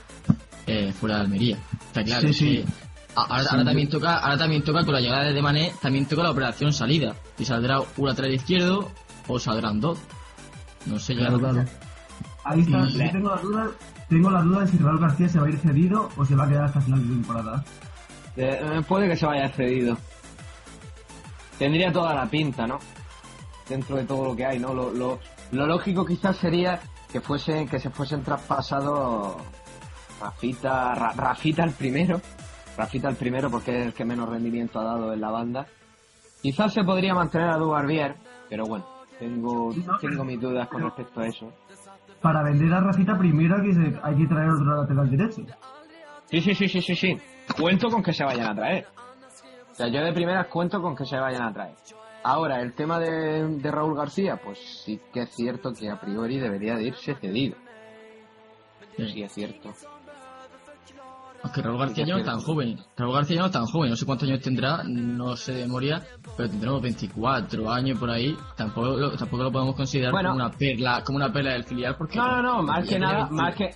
eh, 0.68 0.92
fuera 0.92 1.16
de 1.16 1.20
Almería. 1.22 1.58
Está 1.86 2.04
claro. 2.04 2.28
Sí, 2.28 2.34
sí. 2.34 2.64
ahora, 3.14 3.44
ahora 3.50 3.64
también 3.64 3.88
toca, 3.88 4.18
ahora 4.18 4.38
también 4.38 4.62
toca 4.62 4.84
con 4.84 4.94
la 4.94 5.00
llegada 5.00 5.24
de 5.32 5.42
Mané, 5.42 5.72
también 5.82 6.06
toca 6.06 6.22
la 6.22 6.30
operación 6.30 6.72
salida. 6.72 7.14
Si 7.36 7.44
saldrá 7.44 7.80
un 7.96 8.06
lateral 8.08 8.32
izquierdo 8.32 8.90
o 9.26 9.38
saldrán 9.38 9.80
dos. 9.80 9.98
No 10.86 10.98
sé 10.98 11.14
ya. 11.14 11.22
Claro, 11.28 11.38
claro. 11.40 11.64
Ahí 12.44 12.60
está, 12.60 12.78
Y- 12.88 12.92
yo 12.98 13.10
tengo 13.10 13.34
la 13.34 13.40
duda, 13.42 13.70
tengo 14.08 14.30
la 14.30 14.42
duda 14.42 14.60
de 14.60 14.68
si 14.68 14.78
Raúl 14.78 15.00
García 15.00 15.28
se 15.28 15.38
va 15.40 15.46
a 15.46 15.50
ir 15.50 15.58
cedido 15.58 16.08
o 16.16 16.24
se 16.24 16.34
va 16.34 16.44
a 16.44 16.48
quedar 16.48 16.64
hasta 16.64 16.80
final 16.80 17.00
de 17.02 17.14
temporada. 17.14 17.64
Eh, 18.36 18.82
puede 18.86 19.08
que 19.08 19.16
se 19.16 19.26
vaya 19.26 19.48
cedido. 19.50 19.98
Tendría 21.58 21.92
toda 21.92 22.14
la 22.14 22.26
pinta, 22.26 22.66
¿no? 22.66 22.78
Dentro 23.68 23.96
de 23.96 24.04
todo 24.04 24.24
lo 24.26 24.36
que 24.36 24.46
hay, 24.46 24.58
¿no? 24.58 24.72
Lo, 24.72 24.92
lo, 24.94 25.18
lo 25.52 25.66
lógico 25.66 26.06
quizás 26.06 26.36
sería 26.36 26.80
que 27.12 27.20
fuesen, 27.20 27.68
que 27.68 27.80
se 27.80 27.90
fuesen 27.90 28.22
traspasados 28.22 29.36
Rafita, 30.20 30.94
Ra- 30.94 31.12
Rafita 31.16 31.64
el 31.64 31.72
primero, 31.72 32.20
Rafita 32.76 33.08
el 33.08 33.16
primero 33.16 33.50
porque 33.50 33.78
es 33.80 33.86
el 33.86 33.92
que 33.94 34.04
menos 34.04 34.28
rendimiento 34.28 34.80
ha 34.80 34.84
dado 34.84 35.12
en 35.12 35.20
la 35.20 35.30
banda. 35.30 35.66
Quizás 36.42 36.72
se 36.72 36.84
podría 36.84 37.14
mantener 37.14 37.50
a 37.50 37.56
Dubarbier, 37.56 38.14
pero 38.48 38.64
bueno, 38.66 38.86
tengo, 39.18 39.74
tengo 40.00 40.24
mis 40.24 40.40
dudas 40.40 40.68
con 40.68 40.82
respecto 40.82 41.20
a 41.20 41.26
eso. 41.26 41.52
Para 42.22 42.42
vender 42.42 42.72
a 42.72 42.80
Rafita 42.80 43.16
primero 43.18 43.56
hay 43.56 43.62
que, 43.70 43.98
hay 44.02 44.16
que 44.16 44.26
traer 44.26 44.50
otro 44.50 44.76
lateral 44.82 45.10
derecho. 45.10 45.42
Sí, 46.30 46.40
sí, 46.40 46.54
sí, 46.54 46.68
sí, 46.68 46.82
sí, 46.82 46.94
sí. 46.96 47.16
Cuento 47.58 47.88
con 47.88 48.02
que 48.02 48.12
se 48.12 48.24
vayan 48.24 48.48
a 48.48 48.54
traer. 48.54 48.86
O 49.70 49.74
sea, 49.74 49.88
yo 49.88 50.02
de 50.04 50.12
primeras 50.12 50.46
cuento 50.48 50.82
con 50.82 50.94
que 50.96 51.04
se 51.06 51.16
vayan 51.18 51.42
a 51.42 51.52
traer. 51.52 51.74
Ahora, 52.24 52.60
el 52.60 52.72
tema 52.74 52.98
de, 52.98 53.46
de 53.46 53.70
Raúl 53.70 53.96
García, 53.96 54.36
pues 54.44 54.58
sí 54.84 55.00
que 55.12 55.22
es 55.22 55.30
cierto 55.34 55.72
que 55.72 55.88
a 55.88 55.98
priori 56.00 56.38
debería 56.38 56.74
de 56.76 56.84
irse 56.88 57.14
cedido. 57.14 57.56
Sí, 58.96 59.22
es 59.22 59.32
cierto. 59.32 59.72
Aunque 61.42 61.62
Raúl 61.62 61.78
García 61.78 62.04
ya 62.04 62.14
no 62.14 62.20
es 62.20 62.26
tan 62.26 62.40
joven. 62.40 62.78
Raúl 62.96 63.14
García 63.14 63.36
ya 63.36 63.40
no 63.42 63.46
es 63.46 63.52
tan 63.52 63.66
joven. 63.66 63.90
No 63.90 63.96
sé 63.96 64.06
cuántos 64.06 64.28
años 64.28 64.40
tendrá, 64.40 64.82
no 64.84 65.36
sé 65.36 65.52
de 65.54 65.62
memoria, 65.66 66.02
pero 66.36 66.48
tendrá 66.48 66.70
unos 66.70 66.82
24 66.82 67.70
años 67.70 67.98
por 67.98 68.10
ahí. 68.10 68.36
Tampoco 68.56 68.88
lo, 68.88 69.16
tampoco 69.16 69.42
lo 69.44 69.52
podemos 69.52 69.76
considerar 69.76 70.12
Bueno. 70.12 70.30
como 70.30 70.44
una 70.44 70.50
perla, 70.56 71.02
como 71.04 71.16
una 71.16 71.32
perla 71.32 71.52
del 71.52 71.64
filial 71.64 71.96
porque 71.96 72.16
No, 72.18 72.42
no, 72.42 72.42
no, 72.42 72.62
más 72.62 72.88
que 72.88 72.98
nada, 72.98 73.28
más 73.30 73.54
que... 73.54 73.70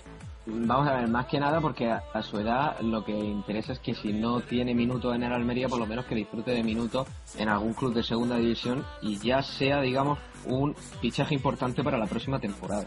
Vamos 0.45 0.89
a 0.89 0.95
ver, 0.95 1.07
más 1.07 1.25
que 1.27 1.39
nada 1.39 1.61
porque 1.61 1.89
a, 1.89 2.03
a 2.13 2.21
su 2.21 2.37
edad 2.37 2.77
lo 2.81 3.05
que 3.05 3.17
interesa 3.17 3.71
es 3.71 3.79
que 3.79 3.93
si 3.95 4.11
no 4.11 4.41
tiene 4.41 4.75
minutos 4.75 5.15
en 5.15 5.23
el 5.23 5.31
Almería, 5.31 5.69
por 5.69 5.79
lo 5.79 5.85
menos 5.85 6.03
que 6.03 6.15
disfrute 6.15 6.51
de 6.51 6.61
minutos 6.61 7.07
en 7.37 7.47
algún 7.47 7.73
club 7.73 7.93
de 7.93 8.03
segunda 8.03 8.35
división 8.35 8.83
y 9.01 9.17
ya 9.19 9.41
sea, 9.41 9.79
digamos, 9.79 10.19
un 10.45 10.75
fichaje 10.99 11.33
importante 11.33 11.81
para 11.81 11.97
la 11.97 12.07
próxima 12.07 12.39
temporada. 12.39 12.85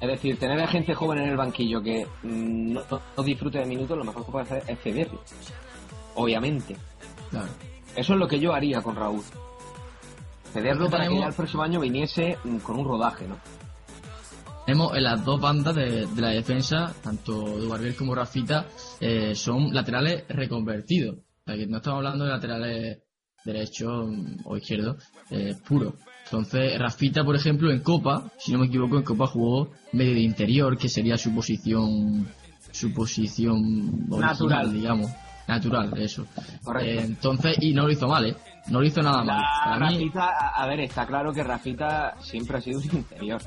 Es 0.00 0.08
decir, 0.08 0.38
tener 0.38 0.60
a 0.60 0.66
gente 0.66 0.94
joven 0.94 1.18
en 1.18 1.30
el 1.30 1.36
banquillo 1.36 1.82
que 1.82 2.06
mm, 2.22 2.72
no, 2.72 2.82
no 3.16 3.22
disfrute 3.22 3.58
de 3.58 3.66
minutos, 3.66 3.96
lo 3.96 4.04
mejor 4.04 4.24
que 4.24 4.32
puede 4.32 4.44
hacer 4.44 4.62
es 4.66 4.78
cederlo. 4.80 5.20
Obviamente. 6.14 6.76
Claro. 7.30 7.48
Eso 7.96 8.12
es 8.14 8.18
lo 8.18 8.28
que 8.28 8.38
yo 8.38 8.52
haría 8.52 8.80
con 8.82 8.96
Raúl. 8.96 9.22
Cederlo 10.52 10.90
para 10.90 11.08
que 11.08 11.18
ya 11.18 11.26
el 11.26 11.34
próximo 11.34 11.62
año 11.62 11.80
viniese 11.80 12.38
mm, 12.44 12.58
con 12.58 12.78
un 12.78 12.86
rodaje, 12.86 13.26
¿no? 13.26 13.38
Tenemos 14.66 14.96
en 14.96 15.02
las 15.02 15.24
dos 15.24 15.40
bandas 15.40 15.74
de, 15.74 16.06
de 16.06 16.20
la 16.20 16.28
defensa, 16.28 16.94
tanto 17.02 17.32
Dubarbier 17.32 17.96
como 17.96 18.14
Rafita, 18.14 18.66
eh, 19.00 19.34
son 19.34 19.74
laterales 19.74 20.24
reconvertidos. 20.28 21.16
O 21.16 21.42
sea, 21.44 21.56
que 21.56 21.66
no 21.66 21.78
estamos 21.78 21.98
hablando 21.98 22.24
de 22.24 22.30
laterales 22.30 22.98
derechos 23.44 24.08
mm, 24.08 24.36
o 24.44 24.56
izquierdos 24.56 25.02
eh, 25.30 25.54
puros. 25.66 25.94
Entonces, 26.30 26.78
Rafita, 26.78 27.24
por 27.24 27.34
ejemplo, 27.34 27.70
en 27.72 27.80
Copa, 27.80 28.30
si 28.38 28.52
no 28.52 28.60
me 28.60 28.66
equivoco, 28.66 28.96
en 28.96 29.02
Copa 29.02 29.26
jugó 29.26 29.70
medio 29.92 30.14
de 30.14 30.20
interior, 30.20 30.78
que 30.78 30.88
sería 30.88 31.18
su 31.18 31.34
posición, 31.34 32.28
su 32.70 32.92
posición 32.94 34.06
original, 34.10 34.20
Natural. 34.20 34.72
digamos. 34.72 35.10
Natural, 35.48 35.92
eso. 35.98 36.26
Correcto. 36.62 36.88
Eh, 36.88 37.04
entonces, 37.04 37.56
y 37.60 37.72
no 37.74 37.82
lo 37.86 37.90
hizo 37.90 38.06
mal, 38.06 38.24
¿eh? 38.26 38.36
No 38.68 38.78
lo 38.80 38.86
hizo 38.86 39.02
nada 39.02 39.24
mal. 39.24 39.42
Para 39.64 39.78
Rafita, 39.90 40.28
a 40.38 40.62
a 40.62 40.66
ver, 40.68 40.80
está 40.80 41.04
claro 41.06 41.32
que 41.32 41.42
Rafita 41.42 42.14
siempre 42.20 42.58
ha 42.58 42.60
sido 42.60 42.78
un 42.78 42.84
interior. 42.84 43.42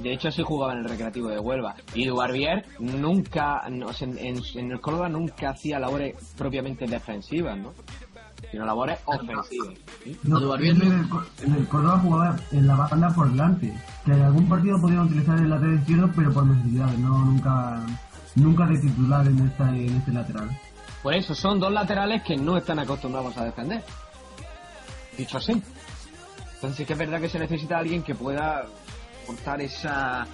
De 0.00 0.12
hecho, 0.12 0.28
así 0.28 0.42
jugaba 0.42 0.74
en 0.74 0.80
el 0.80 0.88
Recreativo 0.90 1.28
de 1.28 1.38
Huelva. 1.38 1.74
Y 1.94 2.04
Dubarbier 2.04 2.66
nunca, 2.80 3.62
no, 3.70 3.86
en, 4.00 4.18
en- 4.18 4.42
en 4.56 4.72
el 4.72 4.80
Córdoba 4.80 5.08
nunca 5.08 5.50
hacía 5.50 5.78
labores 5.78 6.14
propiamente 6.36 6.86
defensivas, 6.86 7.56
¿no? 7.56 7.72
Sino 8.50 8.64
labores 8.64 8.98
ofensivas. 9.04 9.46
¿sí? 10.04 10.18
No, 10.22 10.54
en, 10.56 10.64
el, 10.64 11.08
en 11.42 11.54
el 11.54 11.68
Córdoba 11.68 11.98
jugaba 11.98 12.36
en 12.52 12.66
la 12.66 12.76
banda 12.76 13.10
por 13.14 13.30
delante. 13.30 13.74
Que 14.04 14.12
en 14.12 14.22
algún 14.22 14.48
partido 14.48 14.80
podían 14.80 15.00
utilizar 15.00 15.38
el 15.38 15.50
lateral 15.50 15.78
izquierdo, 15.78 16.10
pero 16.14 16.32
por 16.32 16.46
necesidades, 16.46 16.98
no 16.98 17.24
nunca 17.24 17.82
nunca 18.34 18.66
de 18.66 18.78
titular 18.78 19.26
en, 19.26 19.46
esta, 19.46 19.68
en 19.70 19.96
este 19.96 20.12
lateral. 20.12 20.48
Por 21.02 21.14
eso, 21.14 21.34
son 21.34 21.60
dos 21.60 21.72
laterales 21.72 22.22
que 22.22 22.36
no 22.36 22.56
están 22.56 22.78
acostumbrados 22.78 23.36
a 23.36 23.44
defender. 23.44 23.82
Dicho 25.16 25.38
así. 25.38 25.62
Entonces 26.54 26.76
sí 26.76 26.84
que 26.84 26.92
es 26.94 26.98
verdad 26.98 27.20
que 27.20 27.28
se 27.28 27.38
necesita 27.38 27.78
alguien 27.78 28.02
que 28.02 28.14
pueda 28.14 28.64
aportar 29.22 29.60
esa, 29.60 30.26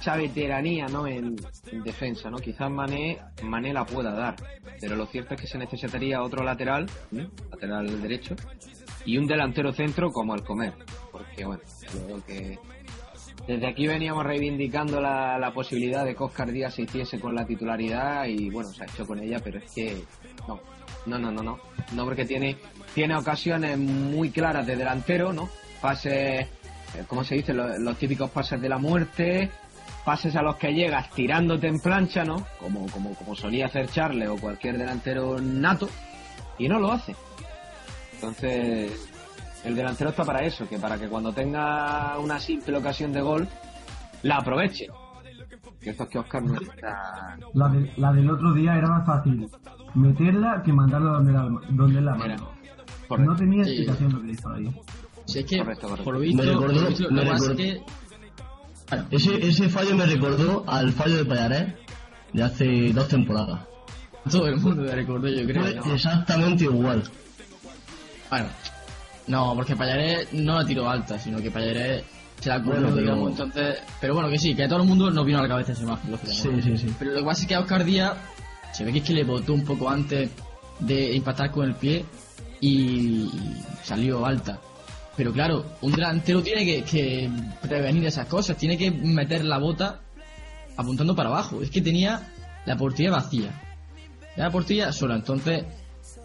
esa 0.00 0.16
veteranía 0.16 0.86
¿no? 0.86 1.06
en, 1.06 1.36
en 1.70 1.82
defensa. 1.82 2.30
¿no? 2.30 2.38
Quizás 2.38 2.70
Mané, 2.70 3.18
Mané 3.42 3.72
la 3.72 3.84
pueda 3.84 4.12
dar. 4.12 4.36
Pero 4.80 4.96
lo 4.96 5.06
cierto 5.06 5.34
es 5.34 5.40
que 5.40 5.46
se 5.46 5.58
necesitaría 5.58 6.22
otro 6.22 6.42
lateral, 6.42 6.86
¿no? 7.10 7.28
lateral 7.50 8.00
derecho, 8.00 8.34
y 9.04 9.16
un 9.18 9.26
delantero 9.26 9.72
centro 9.72 10.10
como 10.10 10.34
el 10.34 10.42
comer. 10.42 10.74
Porque 11.10 11.44
bueno, 11.44 11.62
creo 11.90 12.24
que 12.24 12.58
desde 13.46 13.66
aquí 13.66 13.86
veníamos 13.86 14.24
reivindicando 14.24 15.00
la, 15.00 15.38
la 15.38 15.52
posibilidad 15.52 16.04
de 16.04 16.14
que 16.14 16.22
Oscar 16.22 16.52
Díaz 16.52 16.74
se 16.74 16.82
hiciese 16.82 17.18
con 17.18 17.34
la 17.34 17.46
titularidad 17.46 18.26
y 18.26 18.50
bueno, 18.50 18.70
se 18.70 18.82
ha 18.82 18.86
hecho 18.86 19.06
con 19.06 19.18
ella, 19.18 19.38
pero 19.42 19.58
es 19.58 19.72
que 19.72 20.02
no, 20.46 20.60
no, 21.06 21.18
no, 21.18 21.32
no, 21.32 21.42
no, 21.42 21.58
no 21.94 22.04
porque 22.04 22.26
tiene, 22.26 22.58
tiene 22.94 23.16
ocasiones 23.16 23.78
muy 23.78 24.30
claras 24.30 24.66
de 24.66 24.76
delantero, 24.76 25.32
¿no? 25.32 25.48
Pases, 25.80 26.12
eh, 26.42 26.48
¿cómo 27.06 27.24
se 27.24 27.36
dice? 27.36 27.54
Los 27.54 27.96
típicos 27.96 28.30
pases 28.30 28.60
de 28.60 28.68
la 28.68 28.76
muerte, 28.76 29.50
pases 30.08 30.34
a 30.36 30.42
los 30.42 30.56
que 30.56 30.72
llegas 30.72 31.10
tirándote 31.10 31.66
en 31.66 31.80
plancha, 31.80 32.24
¿no? 32.24 32.46
Como, 32.58 32.86
como, 32.86 33.12
como 33.14 33.34
solía 33.34 33.66
hacer 33.66 33.90
Charles 33.90 34.26
o 34.30 34.36
cualquier 34.38 34.78
delantero 34.78 35.38
nato, 35.38 35.86
y 36.58 36.66
no 36.66 36.78
lo 36.80 36.90
hace. 36.92 37.14
Entonces, 38.14 39.06
el 39.66 39.76
delantero 39.76 40.08
está 40.08 40.24
para 40.24 40.42
eso, 40.44 40.66
que 40.66 40.78
para 40.78 40.96
que 40.98 41.08
cuando 41.08 41.30
tenga 41.34 42.18
una 42.18 42.40
simple 42.40 42.78
ocasión 42.78 43.12
de 43.12 43.20
gol, 43.20 43.46
la 44.22 44.38
aproveche. 44.38 44.86
Que 45.78 45.90
esto 45.90 46.04
es 46.04 46.08
que 46.08 46.18
Oscar 46.20 46.42
no 46.42 46.54
está... 46.58 47.36
La, 47.52 47.68
de- 47.68 47.92
la 47.98 48.10
del 48.14 48.30
otro 48.30 48.54
día 48.54 48.76
era 48.78 48.88
más 48.88 49.06
fácil 49.06 49.46
meterla 49.94 50.62
que 50.64 50.72
mandarla 50.72 51.10
donde 51.12 51.32
la, 51.32 51.42
donde 51.68 52.00
la 52.00 52.14
Mira, 52.14 52.28
mano. 52.28 52.48
Correcto. 53.08 53.30
No 53.30 53.36
tenía 53.36 53.64
Sí. 53.64 53.70
explicación 53.72 54.12
lo 54.14 54.22
que 54.22 54.30
hizo 54.30 54.48
ahí. 54.48 54.80
si 55.26 55.38
es 55.40 55.44
que, 55.44 55.58
Correcto, 55.58 55.82
correcto. 55.88 56.04
por 56.04 56.14
lo 56.14 56.20
visto, 56.20 56.42
lo, 56.42 56.60
lo 56.60 57.22
que 57.22 57.28
pasa 57.28 57.50
es 57.52 57.56
que... 57.58 57.82
Ese, 59.10 59.46
ese 59.46 59.68
fallo 59.68 59.94
me 59.94 60.06
recordó 60.06 60.64
al 60.66 60.92
fallo 60.92 61.16
de 61.18 61.24
Payarés 61.24 61.74
de 62.32 62.42
hace 62.42 62.92
dos 62.92 63.08
temporadas. 63.08 63.60
todo 64.30 64.46
el 64.46 64.56
mundo 64.56 64.82
me 64.82 64.92
recordó, 64.92 65.28
yo 65.28 65.46
creo. 65.46 65.62
Fue 65.62 65.74
¿no? 65.74 65.94
exactamente 65.94 66.64
igual. 66.64 67.02
Bueno, 68.30 68.48
no, 69.26 69.54
porque 69.54 69.76
Payaré 69.76 70.28
no 70.32 70.54
la 70.58 70.64
tiró 70.64 70.88
alta, 70.88 71.18
sino 71.18 71.38
que 71.40 71.50
Payaré 71.50 72.04
se 72.40 72.48
la 72.48 72.62
cubrió, 72.62 72.80
Bueno, 72.80 72.94
pero- 72.94 73.00
digamos. 73.02 73.30
Entonces, 73.32 73.78
pero 74.00 74.14
bueno, 74.14 74.30
que 74.30 74.38
sí, 74.38 74.54
que 74.54 74.64
a 74.64 74.68
todo 74.68 74.80
el 74.82 74.88
mundo 74.88 75.10
nos 75.10 75.24
vino 75.26 75.38
a 75.38 75.42
la 75.42 75.48
cabeza 75.48 75.72
esa 75.72 75.82
imagen, 75.82 76.10
lógicamente. 76.10 76.62
Sí, 76.62 76.76
sí, 76.78 76.86
sí. 76.88 76.94
Pero 76.98 77.12
lo 77.12 77.18
que 77.20 77.24
pasa 77.24 77.42
es 77.42 77.48
que 77.48 77.54
a 77.54 77.60
Oscar 77.60 77.84
Díaz 77.84 78.14
se 78.72 78.84
ve 78.84 78.92
que 78.92 78.98
es 78.98 79.04
que 79.04 79.12
le 79.14 79.24
botó 79.24 79.52
un 79.54 79.64
poco 79.64 79.88
antes 79.88 80.30
de 80.80 81.14
impactar 81.14 81.50
con 81.50 81.66
el 81.68 81.74
pie 81.74 82.04
y 82.60 83.28
salió 83.82 84.24
alta. 84.24 84.58
Pero 85.18 85.32
claro, 85.32 85.64
un 85.82 85.90
delantero 85.90 86.40
tiene 86.44 86.64
que, 86.84 87.28
prevenir 87.60 88.06
esas 88.06 88.28
cosas, 88.28 88.56
tiene 88.56 88.78
que 88.78 88.88
meter 88.92 89.44
la 89.44 89.58
bota 89.58 90.00
apuntando 90.76 91.16
para 91.16 91.28
abajo. 91.28 91.60
Es 91.60 91.70
que 91.70 91.80
tenía 91.82 92.32
la 92.64 92.76
portería 92.76 93.10
vacía. 93.10 93.50
La 94.36 94.48
portería 94.48 94.92
sola, 94.92 95.16
entonces, 95.16 95.64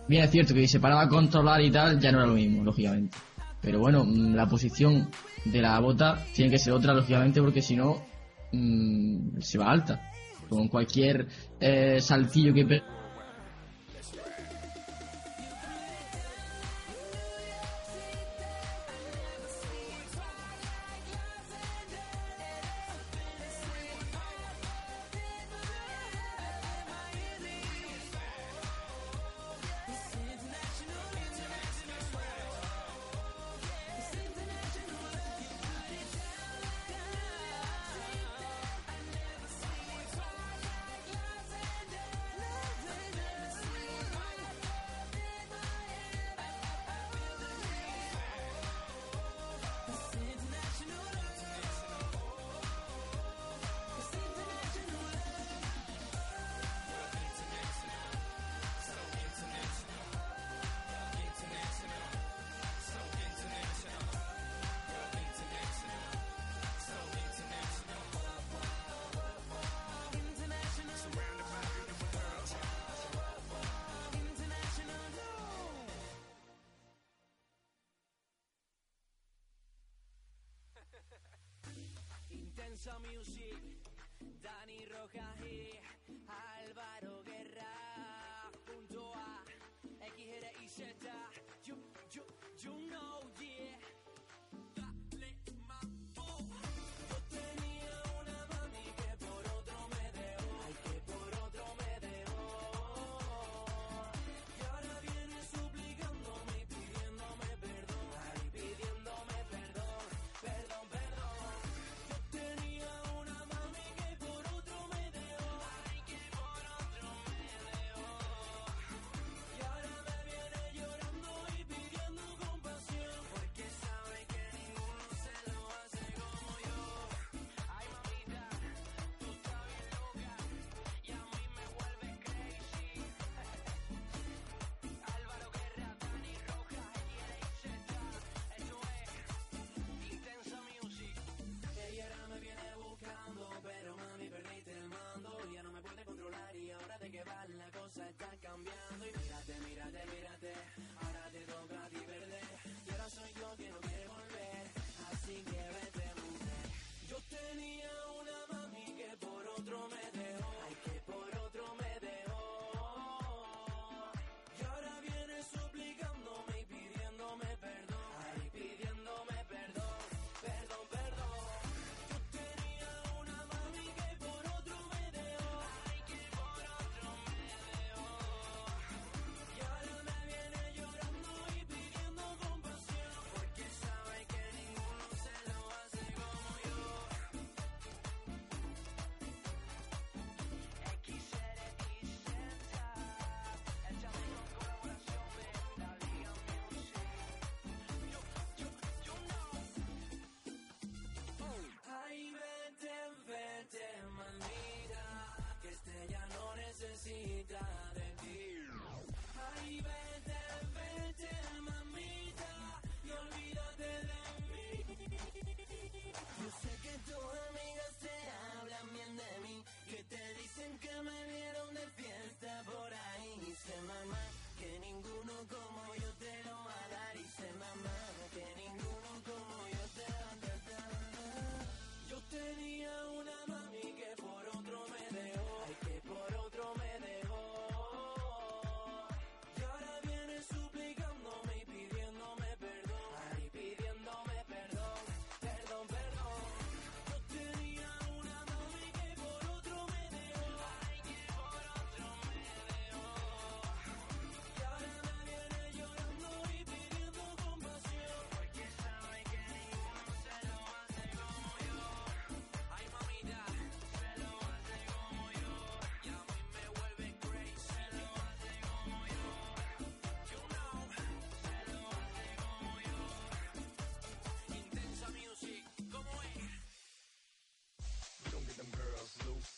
bien 0.07 0.23
es 0.23 0.29
cierto 0.29 0.53
que 0.53 0.61
si 0.61 0.67
se 0.67 0.79
paraba 0.79 1.01
a 1.01 1.09
controlar 1.09 1.59
y 1.61 1.71
tal, 1.71 1.99
ya 1.99 2.11
no 2.11 2.19
era 2.19 2.27
lo 2.27 2.35
mismo, 2.35 2.63
lógicamente. 2.63 3.17
Pero 3.59 3.79
bueno, 3.79 4.05
mm, 4.05 4.35
la 4.35 4.47
posición 4.47 5.09
de 5.43 5.59
la 5.59 5.79
bota 5.79 6.23
tiene 6.31 6.51
que 6.51 6.59
ser 6.59 6.73
otra, 6.73 6.93
lógicamente, 6.93 7.41
porque 7.41 7.63
si 7.63 7.75
no, 7.75 8.05
mm, 8.51 9.39
se 9.41 9.57
va 9.57 9.71
alta. 9.71 10.11
Con 10.47 10.67
cualquier 10.67 11.27
eh, 11.59 11.99
saltillo 11.99 12.53
que 12.53 12.83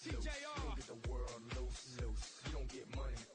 TJR. 0.06 0.22
Loose, 0.22 0.76
get 0.76 0.86
the 0.86 1.10
world 1.10 1.42
loose, 1.58 1.98
loose. 2.00 2.40
You 2.46 2.52
don't 2.54 2.70
get 2.70 2.96
money 2.96 3.35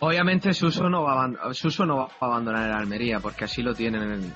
Obviamente 0.00 0.54
Suso 0.54 0.88
no 0.88 1.02
va 1.02 1.24
a, 1.24 1.54
Suso 1.54 1.84
no 1.84 1.96
va 1.96 2.08
a 2.20 2.26
abandonar 2.26 2.68
el 2.68 2.74
Almería 2.74 3.20
porque 3.20 3.44
así 3.44 3.62
lo 3.62 3.74
tienen 3.74 4.32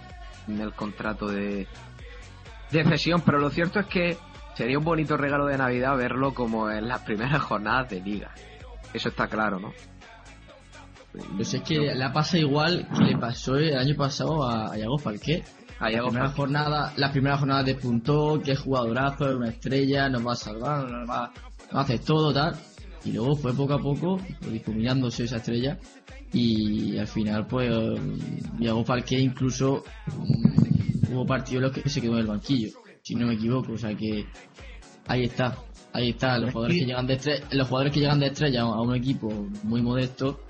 en 0.47 0.61
el, 0.61 0.73
contrato 0.75 1.27
de 1.27 1.67
cesión, 2.71 3.23
pero 3.23 3.39
lo 3.39 3.51
cierto 3.51 3.81
es 3.81 3.87
que 3.87 4.17
sería 4.55 4.79
un 4.79 4.85
bonito 4.85 5.17
regalo 5.17 5.47
de 5.47 5.57
Navidad 5.57 5.97
verlo 5.97 6.35
como 6.35 6.71
en 6.71 6.87
las 6.87 7.01
primeras 7.01 7.43
jornadas 7.43 7.89
de 7.89 8.01
liga. 8.01 8.31
Eso 8.93 9.09
está 9.09 9.27
claro, 9.27 9.59
¿no? 9.59 9.73
Pues 11.37 11.55
es 11.55 11.63
que 11.63 11.95
la 11.95 12.13
pasa 12.13 12.39
igual 12.39 12.89
que 12.97 13.05
le 13.05 13.19
pasó 13.19 13.57
el 13.57 13.77
año 13.77 13.95
pasado 13.97 14.43
a, 14.43 14.73
a 14.73 14.79
Iago 14.79 14.99
Falqué. 14.99 15.45
A 15.79 15.91
Iago 15.91 16.11
la 16.11 16.11
primera 16.11 16.31
Falqué. 16.31 16.37
jornada, 16.37 16.93
la 16.97 17.13
primera 17.13 17.39
jornada 17.39 17.63
despuntó, 17.63 18.41
que 18.43 18.57
jugadorazo, 18.57 19.29
es 19.29 19.37
una 19.37 19.49
estrella, 19.49 20.09
nos 20.09 20.27
va 20.27 20.33
a 20.33 20.37
salvar, 20.37 20.91
nos 20.91 21.09
va, 21.09 21.33
nos 21.67 21.75
a 21.75 21.81
hacer 21.81 22.01
todo, 22.01 22.33
tal. 22.33 22.57
Y 23.05 23.13
luego 23.13 23.37
fue 23.37 23.53
poco 23.55 23.75
a 23.75 23.79
poco 23.79 24.17
pues, 24.41 24.53
difuminándose 24.53 25.25
esa 25.25 25.37
estrella 25.37 25.79
y 26.33 26.99
al 26.99 27.07
final 27.07 27.47
pues 27.47 27.71
Iago 28.59 28.85
Falqué 28.85 29.19
incluso 29.21 29.85
mm, 30.07 31.13
hubo 31.13 31.25
partidos 31.27 31.57
en 31.57 31.63
los 31.63 31.73
que 31.73 31.89
se 31.89 32.01
quedó 32.01 32.15
en 32.15 32.21
el 32.21 32.27
banquillo, 32.27 32.71
si 33.03 33.15
no 33.15 33.27
me 33.27 33.35
equivoco, 33.35 33.73
o 33.73 33.79
sea 33.79 33.95
que 33.95 34.27
ahí 35.07 35.25
está, 35.25 35.57
ahí 35.93 36.11
está, 36.11 36.39
los 36.39 36.51
jugadores 36.53 36.81
que 36.81 36.87
llegan 36.87 37.07
de 37.07 37.15
estrella, 37.15 37.47
los 37.53 37.69
jugadores 37.69 37.93
que 37.93 38.01
llegan 38.01 38.19
de 38.19 38.27
estrella 38.27 38.63
a 38.63 38.81
un 38.81 38.97
equipo 38.97 39.29
muy 39.63 39.81
modesto 39.81 40.41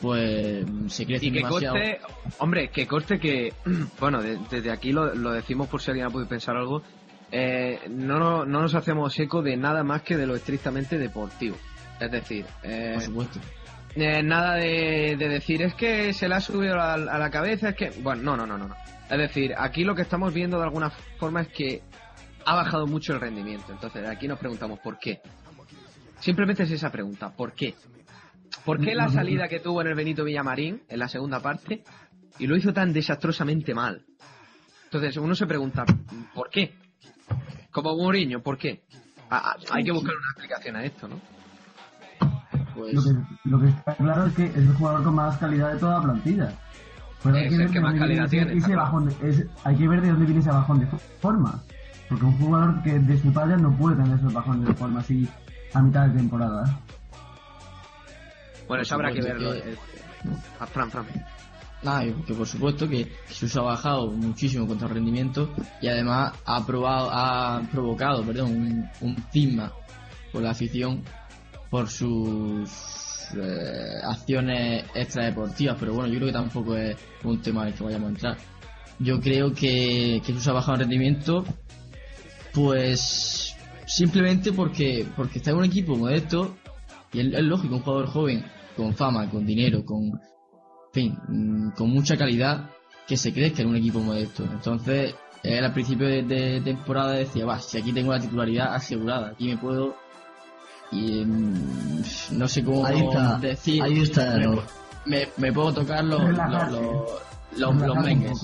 pues 0.00 0.64
se 0.88 1.02
Y 1.04 1.06
crecen 1.06 1.32
que 1.32 1.38
demasiado. 1.40 1.74
coste, 1.76 2.00
hombre, 2.38 2.68
que 2.68 2.86
coste 2.86 3.18
que, 3.18 3.52
bueno, 4.00 4.22
de- 4.22 4.38
desde 4.50 4.70
aquí 4.70 4.92
lo, 4.92 5.14
lo 5.14 5.32
decimos 5.32 5.68
por 5.68 5.80
si 5.80 5.90
alguien 5.90 6.06
ha 6.06 6.10
podido 6.10 6.28
pensar 6.28 6.56
algo, 6.56 6.82
eh, 7.32 7.80
no, 7.90 8.18
no, 8.18 8.44
no 8.44 8.62
nos 8.62 8.74
hacemos 8.74 9.18
eco 9.18 9.42
de 9.42 9.56
nada 9.56 9.82
más 9.82 10.02
que 10.02 10.16
de 10.16 10.26
lo 10.26 10.34
estrictamente 10.36 10.98
deportivo. 10.98 11.56
Es 12.00 12.10
decir, 12.10 12.44
eh, 12.62 12.92
Por 12.94 13.02
supuesto. 13.02 13.40
eh, 13.96 14.22
nada 14.22 14.54
de, 14.56 15.16
de 15.18 15.28
decir 15.28 15.62
es 15.62 15.74
que 15.74 16.12
se 16.12 16.28
le 16.28 16.34
ha 16.34 16.40
subido 16.40 16.74
a, 16.80 16.94
a 16.94 17.18
la 17.18 17.30
cabeza, 17.30 17.70
es 17.70 17.76
que, 17.76 17.90
bueno, 18.02 18.22
no, 18.36 18.46
no, 18.46 18.58
no, 18.58 18.68
no. 18.68 18.74
Es 19.10 19.18
decir, 19.18 19.52
aquí 19.56 19.84
lo 19.84 19.94
que 19.94 20.02
estamos 20.02 20.32
viendo 20.34 20.58
de 20.58 20.64
alguna 20.64 20.90
forma 21.18 21.42
es 21.42 21.48
que 21.48 21.82
ha 22.46 22.54
bajado 22.54 22.86
mucho 22.86 23.14
el 23.14 23.20
rendimiento. 23.20 23.72
Entonces, 23.72 24.06
aquí 24.08 24.26
nos 24.28 24.38
preguntamos 24.38 24.78
por 24.80 24.98
qué. 24.98 25.20
Simplemente 26.20 26.62
es 26.64 26.70
esa 26.70 26.90
pregunta, 26.90 27.30
¿por 27.30 27.52
qué? 27.52 27.74
¿Por 28.64 28.80
qué 28.80 28.94
la 28.94 29.08
salida 29.08 29.48
que 29.48 29.60
tuvo 29.60 29.80
en 29.82 29.88
el 29.88 29.94
Benito 29.94 30.24
Villamarín, 30.24 30.82
en 30.88 30.98
la 30.98 31.08
segunda 31.08 31.40
parte, 31.40 31.84
y 32.38 32.46
lo 32.46 32.56
hizo 32.56 32.72
tan 32.72 32.92
desastrosamente 32.92 33.74
mal? 33.74 34.02
Entonces, 34.84 35.16
uno 35.16 35.34
se 35.34 35.46
pregunta, 35.46 35.84
¿por 36.34 36.50
qué? 36.50 36.74
Como 37.70 37.96
Mourinho, 37.96 38.40
¿por 38.42 38.56
qué? 38.56 38.84
Ah, 39.30 39.54
ah, 39.54 39.56
hay 39.72 39.84
que 39.84 39.90
buscar 39.92 40.14
una 40.16 40.28
explicación 40.28 40.76
a 40.76 40.84
esto, 40.84 41.08
¿no? 41.08 41.20
Pues 42.74 42.94
Lo 42.94 43.02
que, 43.02 43.10
lo 43.44 43.60
que 43.60 43.68
está 43.68 43.94
claro 43.94 44.26
es 44.26 44.34
que 44.34 44.46
es 44.46 44.56
el 44.56 44.74
jugador 44.74 45.04
con 45.04 45.14
más 45.14 45.36
calidad 45.38 45.72
de 45.72 45.78
toda 45.78 45.98
la 45.98 46.02
plantilla. 46.04 46.52
Pero 47.22 47.36
hay 47.36 47.44
Es 47.44 47.48
que 47.48 47.54
el 47.54 47.58
ver 47.62 47.68
que 47.68 47.74
de 47.74 47.80
más 47.80 47.90
dónde 47.92 48.00
calidad 48.06 48.28
viene 48.30 48.46
tiene, 48.46 48.46
ese, 48.46 48.58
está 48.58 48.66
ese 48.66 48.74
claro. 48.74 48.82
bajón 48.82 49.06
de- 49.08 49.28
es- 49.30 49.46
hay 49.64 49.76
que 49.76 49.88
ver 49.88 50.00
de 50.02 50.08
dónde 50.08 50.24
viene 50.26 50.40
ese 50.40 50.50
bajón 50.50 50.80
de 50.80 50.86
forma. 51.20 51.62
Porque 52.08 52.24
un 52.24 52.38
jugador 52.38 52.82
que 52.82 52.98
de 52.98 53.18
su 53.22 53.32
talla 53.32 53.56
no 53.56 53.76
puede 53.76 53.96
tener 53.96 54.18
esos 54.18 54.32
bajones 54.32 54.68
de 54.68 54.74
forma 54.74 55.00
así 55.00 55.28
a 55.72 55.80
mitad 55.82 56.06
de 56.08 56.18
temporada. 56.18 56.80
Bueno, 58.68 58.82
eso 58.82 58.94
habrá 58.94 59.12
que 59.12 59.20
verlo. 59.22 59.52
que- 59.52 59.70
eh. 59.72 59.76
Ah, 60.60 60.66
Fran, 60.66 60.90
Fran. 60.90 61.06
Y 62.06 62.12
que 62.24 62.32
por 62.32 62.46
supuesto 62.46 62.88
que 62.88 63.06
Jesús 63.28 63.54
ha 63.56 63.60
bajado 63.60 64.10
muchísimo 64.10 64.66
contra 64.66 64.88
el 64.88 64.94
rendimiento 64.94 65.50
y 65.82 65.88
además 65.88 66.32
ha 66.46 66.64
probado, 66.64 67.10
ha 67.12 67.60
provocado, 67.70 68.22
perdón, 68.24 68.52
un, 68.52 68.90
un 69.02 69.16
cisma 69.30 69.70
por 70.32 70.40
la 70.42 70.50
afición 70.52 71.02
por 71.68 71.90
sus 71.90 72.70
eh, 73.36 74.00
acciones 74.02 74.86
extradeportivas, 74.94 75.76
pero 75.78 75.92
bueno, 75.92 76.08
yo 76.08 76.14
creo 76.20 76.28
que 76.28 76.32
tampoco 76.32 76.74
es 76.74 76.96
un 77.22 77.42
tema 77.42 77.62
en 77.62 77.68
el 77.68 77.74
que 77.74 77.84
vayamos 77.84 78.06
a 78.06 78.10
entrar. 78.10 78.36
Yo 78.98 79.20
creo 79.20 79.52
que 79.52 80.22
Jesús 80.24 80.48
ha 80.48 80.52
bajado 80.52 80.74
el 80.74 80.80
rendimiento, 80.80 81.44
pues 82.52 83.54
simplemente 83.86 84.52
porque 84.52 85.06
porque 85.16 85.38
está 85.38 85.50
en 85.50 85.58
un 85.58 85.64
equipo 85.64 85.96
modesto 85.96 86.56
y 87.12 87.20
es, 87.20 87.26
es 87.34 87.42
lógico, 87.44 87.76
un 87.76 87.82
jugador 87.82 88.06
joven 88.06 88.44
con 88.76 88.94
fama, 88.94 89.28
con 89.30 89.44
dinero, 89.46 89.84
con 89.84 90.04
en 90.04 90.20
fin, 90.92 91.18
mm, 91.28 91.70
con 91.76 91.90
mucha 91.90 92.16
calidad 92.16 92.70
que 93.06 93.16
se 93.16 93.32
crezca 93.32 93.62
en 93.62 93.68
un 93.68 93.76
equipo 93.76 94.00
modesto. 94.00 94.44
Entonces, 94.44 95.14
él 95.42 95.64
al 95.64 95.72
principio 95.72 96.06
de, 96.08 96.22
de 96.22 96.60
temporada 96.62 97.12
decía, 97.12 97.44
va, 97.44 97.58
si 97.58 97.78
aquí 97.78 97.92
tengo 97.92 98.12
la 98.12 98.20
titularidad 98.20 98.74
asegurada, 98.74 99.28
aquí 99.28 99.48
me 99.48 99.58
puedo... 99.58 99.96
Y 100.92 101.24
mm, 101.24 102.02
no 102.32 102.46
sé 102.48 102.62
cómo 102.64 102.86
Ahí 102.86 103.00
está, 103.00 103.38
decir... 103.38 103.82
ahí 103.82 104.00
está 104.00 104.36
me, 104.36 104.42
error. 104.44 104.62
me, 105.06 105.28
me 105.38 105.52
puedo 105.52 105.72
tocar 105.74 106.04
los, 106.04 106.20
los, 106.20 106.72
los, 107.58 107.76
los, 107.80 107.96
mengues. 107.98 108.40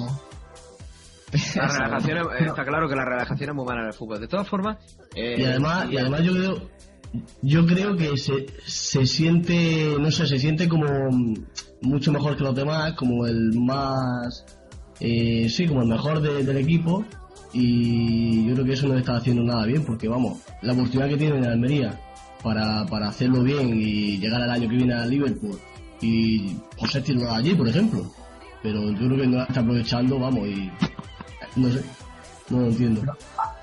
La 1.56 1.68
relajación 1.68 2.18
es- 2.40 2.46
está 2.48 2.64
claro 2.64 2.88
que 2.88 2.96
la 2.96 3.04
relajación 3.04 3.50
es 3.50 3.54
muy 3.56 3.64
mala 3.64 3.82
en 3.82 3.86
el 3.88 3.92
fútbol. 3.92 4.20
De 4.20 4.26
todas 4.26 4.48
formas, 4.48 4.78
eh, 5.14 5.36
Y 5.38 5.44
además, 5.44 5.86
y 5.90 5.96
además 5.96 6.22
yo 6.22 6.32
creo, 6.32 6.70
yo 7.42 7.66
creo 7.66 7.96
que 7.96 8.16
se, 8.16 8.46
se 8.66 9.06
siente, 9.06 9.96
no 9.98 10.10
sé, 10.10 10.26
se 10.26 10.38
siente 10.38 10.68
como 10.68 10.86
mucho 11.82 12.12
mejor 12.12 12.36
que 12.36 12.44
los 12.44 12.54
demás, 12.54 12.92
como 12.94 13.26
el 13.26 13.52
más, 13.58 14.44
eh, 15.00 15.48
sí, 15.48 15.66
como 15.66 15.82
el 15.82 15.88
mejor 15.88 16.20
de- 16.20 16.44
del 16.44 16.56
equipo. 16.58 17.04
Y 17.52 18.46
yo 18.46 18.54
creo 18.54 18.64
que 18.64 18.72
eso 18.74 18.86
no 18.86 18.96
está 18.96 19.16
haciendo 19.16 19.42
nada 19.42 19.64
bien, 19.66 19.84
porque 19.84 20.06
vamos, 20.06 20.38
la 20.62 20.72
oportunidad 20.72 21.08
que 21.08 21.16
tiene 21.16 21.38
en 21.38 21.46
Almería 21.46 21.98
para, 22.44 22.86
para 22.86 23.08
hacerlo 23.08 23.42
bien 23.42 23.70
y 23.80 24.18
llegar 24.18 24.40
al 24.42 24.50
año 24.50 24.68
que 24.68 24.76
viene 24.76 24.94
a 24.94 25.04
Liverpool 25.04 25.58
y 26.00 26.54
por 26.78 26.88
ser 26.88 27.02
titular 27.02 27.34
allí, 27.40 27.54
por 27.54 27.68
ejemplo. 27.68 28.08
Pero 28.62 28.90
yo 28.92 29.06
creo 29.08 29.16
que 29.16 29.26
no 29.26 29.38
la 29.38 29.44
está 29.44 29.60
aprovechando, 29.60 30.18
vamos, 30.20 30.46
y 30.46 30.70
no 31.56 31.70
sé, 31.72 31.82
no 32.50 32.60
lo 32.60 32.66
entiendo. 32.68 33.02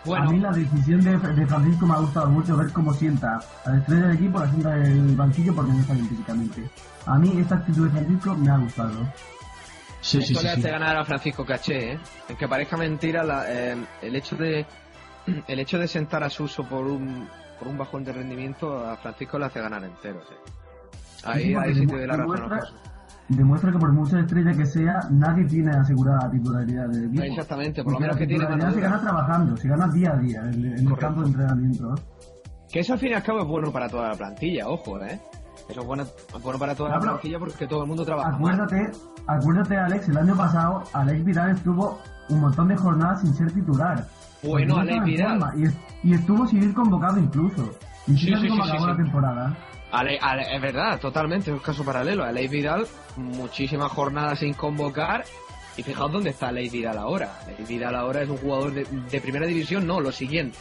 Bueno. 0.08 0.30
A 0.30 0.32
mí 0.32 0.40
la 0.40 0.52
decisión 0.52 1.02
de, 1.02 1.18
de 1.18 1.48
Francisco 1.48 1.86
me 1.86 1.94
ha 1.94 1.98
gustado 1.98 2.28
mucho 2.30 2.58
ver 2.58 2.72
cómo 2.72 2.94
sienta 2.94 3.40
a 3.66 3.70
la 3.70 3.78
estrella 3.78 4.08
del 4.08 4.16
equipo, 4.16 4.40
la 4.40 4.50
sienta 4.50 4.76
en 4.78 4.86
el 5.10 5.16
banquillo 5.16 5.54
porque 5.56 5.72
no 5.74 5.80
está 5.80 5.94
bien 5.94 6.08
físicamente. 6.10 6.70
A 7.06 7.18
mí 7.20 7.34
esta 7.40 7.56
actitud 7.56 7.86
de 7.86 7.92
Francisco 7.92 8.36
me 8.36 8.50
ha 8.50 8.58
gustado. 8.58 9.14
Sí, 10.02 10.20
Esto 10.20 10.40
sí. 10.40 10.46
le 10.46 10.54
sí. 10.54 10.60
hace 10.60 10.72
ganar 10.72 10.96
a 10.98 11.06
Francisco 11.06 11.46
Caché, 11.46 11.94
¿eh? 11.94 12.00
Aunque 12.30 12.48
parezca 12.48 12.78
mentira, 12.78 13.24
la- 13.24 13.46
eh, 13.52 13.76
el 14.02 14.16
hecho 14.16 14.36
de 14.36 14.66
el 15.48 15.60
hecho 15.60 15.78
de 15.78 15.88
sentar 15.88 16.24
a 16.24 16.30
Suso 16.30 16.64
por 16.64 16.86
un 16.86 17.28
por 17.60 17.68
un 17.68 17.78
bajón 17.78 18.04
de 18.04 18.14
rendimiento 18.14 18.88
a 18.88 18.96
Francisco 18.98 19.38
le 19.40 19.46
hace 19.46 19.60
ganar 19.60 19.84
enteros. 19.84 20.24
¿eh? 20.32 20.52
Ahí, 21.26 21.44
Sí, 21.46 21.56
ahí 21.56 21.74
sí 21.74 21.88
te 21.88 21.98
doy 21.98 22.08
la 22.08 22.16
razón. 22.18 22.50
Demuestra, 23.36 23.72
que 23.72 23.78
por 23.80 23.92
mucha 23.92 24.20
estrella 24.20 24.52
que 24.54 24.66
sea, 24.66 25.00
nadie 25.12 25.46
tiene 25.46 25.72
asegurada 25.76 26.26
la 26.26 26.32
titularidad 26.32 26.88
del 26.90 27.06
equipo. 27.06 27.24
Exactamente, 27.24 27.84
por 27.84 27.94
lo 27.94 28.00
menos 28.00 28.16
que 28.18 28.26
tiene 28.28 28.46
titularidad 28.46 28.74
se 28.74 28.82
gana 28.82 29.02
trabajando, 29.02 29.58
se 29.58 29.68
gana 29.68 29.88
día 29.90 30.12
a 30.14 30.18
día 30.18 30.42
en, 30.46 30.66
en 30.66 30.88
el 30.88 30.98
campo 30.98 31.22
de 31.22 31.28
entrenamiento. 31.28 31.96
Que 32.72 32.80
eso 32.80 32.94
al 32.94 33.00
fin 33.00 33.10
y 33.12 33.14
al 33.14 33.24
cabo 33.24 33.40
es 33.42 33.48
bueno 33.48 33.72
para 33.72 33.88
toda 33.90 34.10
la 34.10 34.16
plantilla, 34.16 34.68
ojo, 34.68 35.00
¿eh? 35.02 35.20
Eso 35.70 35.82
es 35.82 35.88
bueno, 35.88 36.06
bueno 36.44 36.60
para 36.60 36.76
toda 36.76 36.90
la 36.92 37.00
plantilla 37.00 37.40
porque 37.40 37.68
todo 37.68 37.82
el 37.84 37.88
mundo 37.90 38.06
trabaja. 38.06 38.30
mal. 38.32 38.38
Acuérdate, 38.54 38.92
acuérdate 39.28 39.78
Alex, 39.78 40.08
el 40.10 40.18
año 40.18 40.36
pasado 40.36 40.84
Alex 40.94 41.26
Vidal 41.26 41.52
estuvo 41.52 42.00
un 42.30 42.40
montón 42.42 42.68
de 42.70 42.78
jornadas 42.78 43.22
sin 43.22 43.34
ser 43.34 43.52
titular. 43.52 44.06
Bueno, 44.44 44.76
no 44.76 44.82
Alex 44.82 45.04
Vidal. 45.04 45.40
Y, 45.58 45.64
es- 45.64 45.78
y 46.04 46.14
estuvo 46.14 46.46
sin 46.48 46.64
ir 46.64 46.74
convocado 46.74 47.20
incluso. 47.20 47.70
Y 48.08 48.12
Sí, 48.16 48.28
sí, 48.28 48.36
sí, 48.40 48.48
acabó 48.48 48.80
sí, 48.82 48.88
la 48.88 48.96
sí. 48.96 49.04
temporada. 49.04 49.58
Ale- 49.92 50.20
Ale- 50.22 50.56
es 50.56 50.62
verdad, 50.62 51.00
totalmente, 51.00 51.50
es 51.52 51.54
un 51.58 51.64
caso 51.64 51.84
paralelo. 51.86 52.24
A 52.24 52.32
Ley 52.32 52.48
Vidal, 52.48 52.88
muchísimas 53.16 53.92
jornadas 53.92 54.40
sin 54.40 54.54
convocar. 54.54 55.24
Y 55.78 55.84
fijaos 55.84 56.12
dónde 56.12 56.32
está 56.32 56.52
Ley 56.52 56.70
Vidal 56.70 56.98
ahora. 56.98 57.40
Ley 57.46 57.66
Vidal 57.68 57.96
ahora 57.96 58.24
es 58.24 58.30
un 58.30 58.38
jugador 58.38 58.74
de, 58.74 58.84
de 58.86 59.22
primera 59.22 59.46
división, 59.46 59.86
no, 59.86 60.00
lo 60.00 60.12
siguiente. 60.12 60.58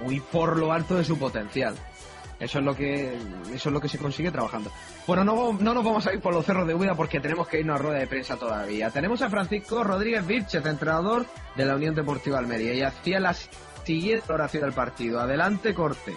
Muy 0.00 0.20
por 0.20 0.56
lo 0.58 0.72
alto 0.72 0.94
de 0.96 1.04
su 1.04 1.18
potencial. 1.18 1.74
Eso 2.38 2.58
es 2.58 2.64
lo 2.64 2.74
que 2.74 3.14
eso 3.52 3.68
es 3.68 3.72
lo 3.72 3.80
que 3.80 3.88
se 3.88 3.98
consigue 3.98 4.30
trabajando. 4.30 4.70
Bueno, 5.06 5.24
no, 5.24 5.52
no 5.52 5.74
nos 5.74 5.84
vamos 5.84 6.06
a 6.06 6.14
ir 6.14 6.20
por 6.20 6.32
los 6.32 6.44
cerros 6.46 6.66
de 6.66 6.74
Úbeda 6.74 6.94
porque 6.94 7.20
tenemos 7.20 7.46
que 7.46 7.60
irnos 7.60 7.78
a 7.78 7.82
rueda 7.82 7.98
de 7.98 8.06
prensa 8.06 8.36
todavía. 8.36 8.90
Tenemos 8.90 9.20
a 9.20 9.28
Francisco 9.28 9.84
Rodríguez 9.84 10.26
Vilches, 10.26 10.64
entrenador 10.64 11.26
de 11.54 11.64
la 11.66 11.76
Unión 11.76 11.94
Deportiva 11.94 12.38
Almería, 12.38 12.72
y 12.72 12.80
hacía 12.82 13.20
la 13.20 13.34
siguiente 13.84 14.32
oración 14.32 14.62
del 14.62 14.72
partido. 14.72 15.20
Adelante, 15.20 15.74
corte. 15.74 16.14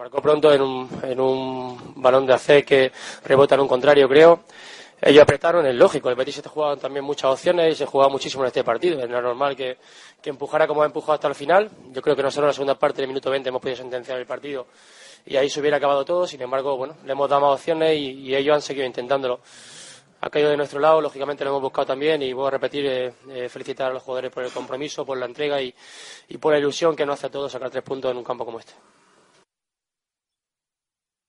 Marcó 0.00 0.22
pronto 0.22 0.50
en 0.50 0.62
un, 0.62 0.88
en 1.02 1.20
un 1.20 1.92
balón 1.96 2.24
de 2.24 2.32
AC 2.32 2.64
que 2.64 2.90
rebota 3.22 3.54
en 3.54 3.60
un 3.60 3.68
contrario, 3.68 4.08
creo. 4.08 4.44
Ellos 4.98 5.22
apretaron, 5.22 5.66
es 5.66 5.74
lógico. 5.74 6.08
El 6.08 6.14
Betis 6.14 6.36
se 6.36 6.48
jugaban 6.48 6.78
también 6.78 7.04
muchas 7.04 7.30
opciones 7.32 7.74
y 7.74 7.76
se 7.76 7.84
jugaba 7.84 8.10
muchísimo 8.10 8.42
en 8.42 8.46
este 8.46 8.64
partido. 8.64 8.98
Era 8.98 9.20
normal 9.20 9.54
que, 9.54 9.76
empujara 10.24 10.66
como 10.66 10.82
ha 10.82 10.86
empujado 10.86 11.12
hasta 11.12 11.28
el 11.28 11.34
final. 11.34 11.70
Yo 11.92 12.00
creo 12.00 12.16
que 12.16 12.22
nosotros 12.22 12.44
en 12.44 12.46
la 12.46 12.52
segunda 12.54 12.74
parte, 12.76 13.02
del 13.02 13.08
minuto 13.08 13.30
20, 13.30 13.50
hemos 13.50 13.60
podido 13.60 13.76
sentenciar 13.76 14.18
el 14.18 14.24
partido 14.24 14.68
y 15.26 15.36
ahí 15.36 15.50
se 15.50 15.60
hubiera 15.60 15.76
acabado 15.76 16.02
todo. 16.02 16.26
Sin 16.26 16.40
embargo, 16.40 16.78
bueno, 16.78 16.96
le 17.04 17.12
hemos 17.12 17.28
dado 17.28 17.42
más 17.42 17.60
opciones 17.60 17.94
y, 17.98 18.34
ellos 18.34 18.54
han 18.54 18.62
seguido 18.62 18.86
intentándolo. 18.86 19.40
Ha 20.22 20.30
caído 20.30 20.48
de 20.48 20.56
nuestro 20.56 20.80
lado, 20.80 21.02
lógicamente 21.02 21.44
lo 21.44 21.50
hemos 21.50 21.60
buscado 21.60 21.88
también 21.88 22.22
y 22.22 22.32
voy 22.32 22.46
a 22.46 22.52
repetir, 22.52 22.86
eh, 22.86 23.12
eh, 23.28 23.50
felicitar 23.50 23.90
a 23.90 23.92
los 23.92 24.02
jugadores 24.02 24.32
por 24.32 24.44
el 24.44 24.50
compromiso, 24.50 25.04
por 25.04 25.18
la 25.18 25.26
entrega 25.26 25.60
y, 25.60 25.74
y 26.30 26.38
por 26.38 26.54
la 26.54 26.58
ilusión 26.58 26.96
que 26.96 27.04
nos 27.04 27.18
hace 27.18 27.26
a 27.26 27.30
todos 27.30 27.52
sacar 27.52 27.68
tres 27.68 27.84
puntos 27.84 28.10
en 28.10 28.16
un 28.16 28.24
campo 28.24 28.46
como 28.46 28.58
este. 28.58 28.72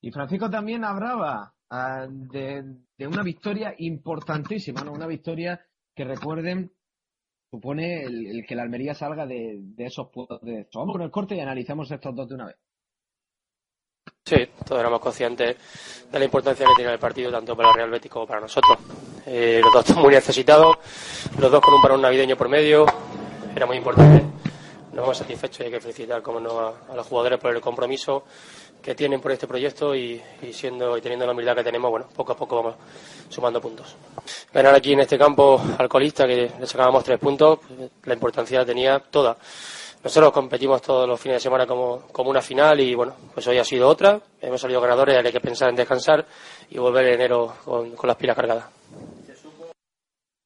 Y 0.02 0.12
Francisco 0.12 0.50
también 0.50 0.84
hablaba 0.84 1.54
ah, 1.70 2.08
de, 2.10 2.66
una 3.08 3.24
victoria 3.24 3.76
importantísima, 3.78 4.84
¿no? 4.84 4.94
Una 4.94 5.08
victoria 5.08 5.64
que 5.96 6.04
recuerden 6.04 6.72
supone 7.52 8.04
el, 8.04 8.46
que 8.48 8.56
la 8.56 8.64
Almería 8.64 8.96
salga 8.96 9.26
de, 9.28 9.62
esos 9.78 10.10
puestos 10.10 10.42
de 10.42 10.62
esto. 10.62 10.80
Vamos 10.80 10.94
con 10.94 11.02
el 11.04 11.12
corte 11.12 11.36
y 11.36 11.40
analizamos 11.40 11.92
estos 11.92 12.16
dos 12.16 12.28
de 12.28 12.36
una 12.36 12.46
vez. 12.48 12.56
Sí, 14.26 14.38
todos 14.66 14.80
éramos 14.80 15.02
conscientes 15.02 15.58
de 16.12 16.20
la 16.20 16.26
importancia 16.26 16.66
que 16.66 16.76
tiene 16.76 16.94
el 16.94 17.00
partido 17.00 17.32
tanto 17.32 17.56
para 17.56 17.70
el 17.70 17.76
Real 17.76 17.90
Betis 17.92 18.10
como 18.10 18.26
para 18.26 18.40
nosotros. 18.40 18.80
Eh, 19.26 19.62
los 19.62 19.74
dos 19.74 19.98
muy 19.98 20.14
necesitados, 20.14 20.78
los 21.38 21.52
dos 21.52 21.62
con 21.62 21.74
un 21.76 21.82
parón 21.82 22.02
navideño 22.02 22.36
por 22.36 22.50
medio, 22.50 22.86
era 23.56 23.66
muy 23.66 23.78
importante. 23.78 24.31
Nos 24.94 25.02
vamos 25.02 25.18
satisfechos 25.18 25.62
y 25.62 25.64
hay 25.64 25.72
que 25.72 25.80
felicitar, 25.80 26.22
como 26.22 26.40
no, 26.40 26.60
a, 26.60 26.74
a 26.90 26.96
los 26.96 27.08
jugadores 27.08 27.40
por 27.40 27.56
el 27.56 27.62
compromiso 27.62 28.24
que 28.82 28.96
tienen 28.96 29.22
por 29.22 29.32
este 29.32 29.48
proyecto 29.48 29.96
y, 29.96 30.22
siendo 30.52 30.98
y 30.98 31.02
teniendo 31.02 31.26
la 31.26 31.34
humildad 31.34 31.56
que 31.56 31.64
tenemos, 31.64 31.92
bueno, 31.92 32.08
poco 32.16 32.32
a 32.34 32.36
poco 32.36 32.56
vamos 32.58 32.76
sumando 33.30 33.62
puntos. 33.62 33.96
Ganar 34.52 34.76
aquí 34.76 34.94
en 34.94 35.02
este 35.02 35.18
campo 35.18 35.62
alcoholista, 35.78 36.26
que 36.26 36.52
le 36.60 36.66
sacábamos 36.66 37.04
tres 37.04 37.20
puntos, 37.20 37.60
pues, 37.60 37.92
la 38.04 38.14
importancia 38.14 38.66
tenía 38.66 39.00
toda. 39.00 39.38
Nosotros 40.04 40.32
competimos 40.32 40.82
todos 40.82 41.08
los 41.08 41.22
fines 41.22 41.36
de 41.36 41.42
semana 41.42 41.68
como, 41.68 42.08
como 42.12 42.32
una 42.32 42.42
final 42.42 42.80
y 42.80 42.96
bueno, 42.96 43.14
pues 43.36 43.48
hoy 43.48 43.60
ha 43.60 43.64
sido 43.64 43.88
otra. 43.88 44.20
Hemos 44.42 44.60
salido 44.60 44.82
ganadores, 44.82 45.24
hay 45.24 45.32
que 45.32 45.40
pensar 45.40 45.70
en 45.70 45.76
descansar 45.76 46.26
y 46.72 46.80
volver 46.80 47.06
en 47.06 47.14
enero 47.14 47.54
con, 47.64 47.92
con 47.92 48.08
las 48.08 48.18
pilas 48.18 48.36
cargadas. 48.36 48.66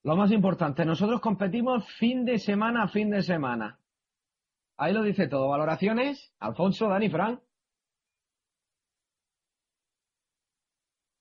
Lo 0.03 0.15
más 0.17 0.29
importante, 0.31 0.84
nosotros 0.84 1.21
competimos 1.21 1.86
fin 1.97 2.25
de 2.25 2.38
semana 2.38 2.84
a 2.84 2.88
fin 2.89 3.10
de 3.10 3.23
semana. 3.23 3.79
Ahí 4.77 4.93
lo 4.93 5.03
dice 5.03 5.27
todo. 5.27 5.49
Valoraciones, 5.49 6.33
Alfonso, 6.39 6.88
Dani, 6.89 7.09
Fran. 7.09 7.39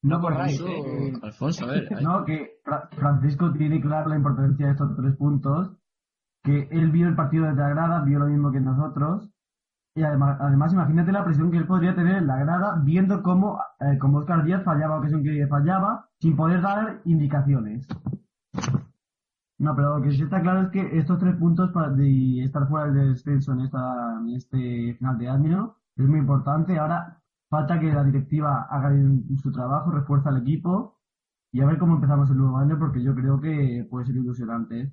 No, 0.03 0.21
por 0.21 0.33
eso- 0.47 0.67
¿eh? 0.69 1.13
Alfonso, 1.23 1.65
a 1.65 1.69
ver. 1.69 1.89
No, 2.03 2.25
que 2.25 2.59
Fra- 2.63 2.89
Francisco 2.93 3.53
tiene 3.53 3.81
clara 3.81 4.09
la 4.09 4.17
importancia 4.17 4.67
de 4.67 4.73
estos 4.73 4.95
tres 4.97 5.17
puntos, 5.17 5.77
que 6.43 6.69
él 6.71 6.91
vio 6.91 7.09
el 7.09 7.17
partido 7.17 7.47
desde 7.47 7.61
la 7.61 7.71
grada, 7.71 8.05
vio 8.05 8.19
lo 8.19 8.27
mismo 8.27 8.53
que 8.53 8.61
nosotros, 8.61 9.31
y 9.97 10.03
además, 10.03 10.37
además 10.41 10.73
imagínate 10.75 11.11
la 11.13 11.25
presión 11.25 11.51
que 11.51 11.57
él 11.57 11.67
podría 11.67 11.95
tener 11.95 12.17
en 12.17 12.27
la 12.27 12.37
grada 12.37 12.81
viendo 12.85 13.23
cómo, 13.23 13.59
eh, 13.81 13.97
como 13.99 14.19
Oscar 14.19 14.45
Díaz 14.45 14.63
fallaba, 14.63 14.99
ocasión 14.99 15.23
que 15.23 15.47
fallaba, 15.47 16.09
sin 16.21 16.37
poder 16.37 16.61
dar 16.61 17.01
indicaciones. 17.07 17.87
No, 19.59 19.75
pero 19.77 19.99
lo 19.99 20.03
que 20.03 20.11
sí 20.11 20.23
está 20.23 20.41
claro 20.43 20.63
es 20.63 20.71
que 20.71 20.99
estos 20.99 21.19
tres 21.19 21.37
puntos 21.37 21.71
para 21.73 21.91
de 21.91 22.43
estar 22.45 22.69
fuera 22.69 22.91
del 22.91 23.15
descenso 23.15 23.53
en, 23.53 23.61
esta, 23.61 24.21
este 24.35 24.95
final 24.99 25.19
de 25.19 25.29
año 25.29 25.77
es 25.97 26.07
muy 26.07 26.19
importante. 26.19 26.77
Ahora 26.77 27.23
falta 27.49 27.79
que 27.79 27.93
la 27.93 28.03
directiva 28.03 28.67
haga 28.69 28.91
bien 28.91 29.25
su 29.41 29.53
trabajo, 29.53 29.93
refuerza 29.93 30.31
al 30.31 30.43
equipo 30.43 30.99
y 31.53 31.61
a 31.61 31.67
ver 31.67 31.79
cómo 31.79 31.95
empezamos 31.95 32.29
el 32.31 32.39
nuevo 32.39 32.57
año 32.57 32.77
porque 32.79 33.03
yo 33.03 33.15
creo 33.15 33.41
que 33.41 33.87
puede 33.89 34.07
ser 34.07 34.17
ilusionante. 34.17 34.93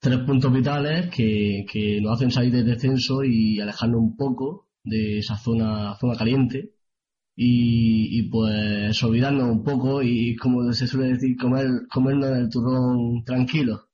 Tres 0.00 0.18
puntos 0.20 0.52
vitales 0.52 1.10
que, 1.14 1.64
que 1.70 2.00
nos 2.02 2.12
hacen 2.12 2.30
salir 2.30 2.52
del 2.52 2.66
descenso 2.66 3.24
y 3.24 3.58
alejarnos 3.60 4.00
un 4.00 4.16
poco 4.16 4.68
de 4.84 5.18
esa 5.18 5.36
zona, 5.36 5.94
zona 5.96 6.14
caliente. 6.16 6.74
Y, 7.36 8.18
y 8.18 8.22
pues 8.30 9.02
olvidarnos 9.02 9.48
un 9.50 9.64
poco 9.64 10.02
y 10.02 10.36
como 10.36 10.72
se 10.72 10.86
suele 10.86 11.14
decir, 11.14 11.36
comer, 11.38 11.68
comernos 11.90 12.30
el 12.38 12.50
turrón 12.50 13.24
tranquilo. 13.24 13.88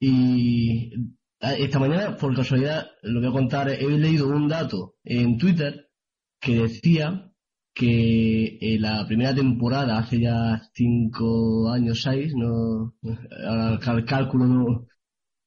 Y 0.00 0.92
esta 1.40 1.78
mañana, 1.78 2.16
por 2.16 2.34
casualidad, 2.34 2.86
lo 3.02 3.20
voy 3.20 3.28
a 3.30 3.32
contar, 3.32 3.68
he 3.70 3.88
leído 3.98 4.28
un 4.28 4.48
dato 4.48 4.96
en 5.04 5.38
Twitter 5.38 5.88
que 6.40 6.56
decía 6.62 7.32
que 7.74 8.58
en 8.60 8.82
la 8.82 9.06
primera 9.06 9.34
temporada, 9.34 9.98
hace 9.98 10.20
ya 10.20 10.62
cinco 10.74 11.70
años, 11.70 12.02
seis, 12.02 12.34
no, 12.34 12.94
ahora 13.46 13.78
cálculo 14.06 14.46
no, 14.46 14.86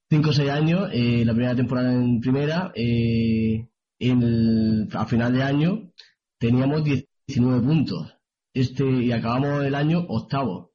cinco 0.10 0.30
o 0.30 0.34
seis 0.34 0.50
años, 0.50 0.90
eh, 0.94 1.24
la 1.26 1.34
primera 1.34 1.56
temporada 1.56 1.94
en 1.94 2.20
primera, 2.20 2.72
eh, 2.76 3.68
el- 4.00 4.88
a 4.94 5.06
final 5.06 5.34
de 5.34 5.44
año 5.44 5.92
teníamos 6.40 6.84
19 7.30 7.62
puntos. 7.62 8.16
Este, 8.54 8.84
y 8.90 9.12
acabamos 9.12 9.64
el 9.64 9.76
año 9.76 10.00
octavo. 10.08 10.74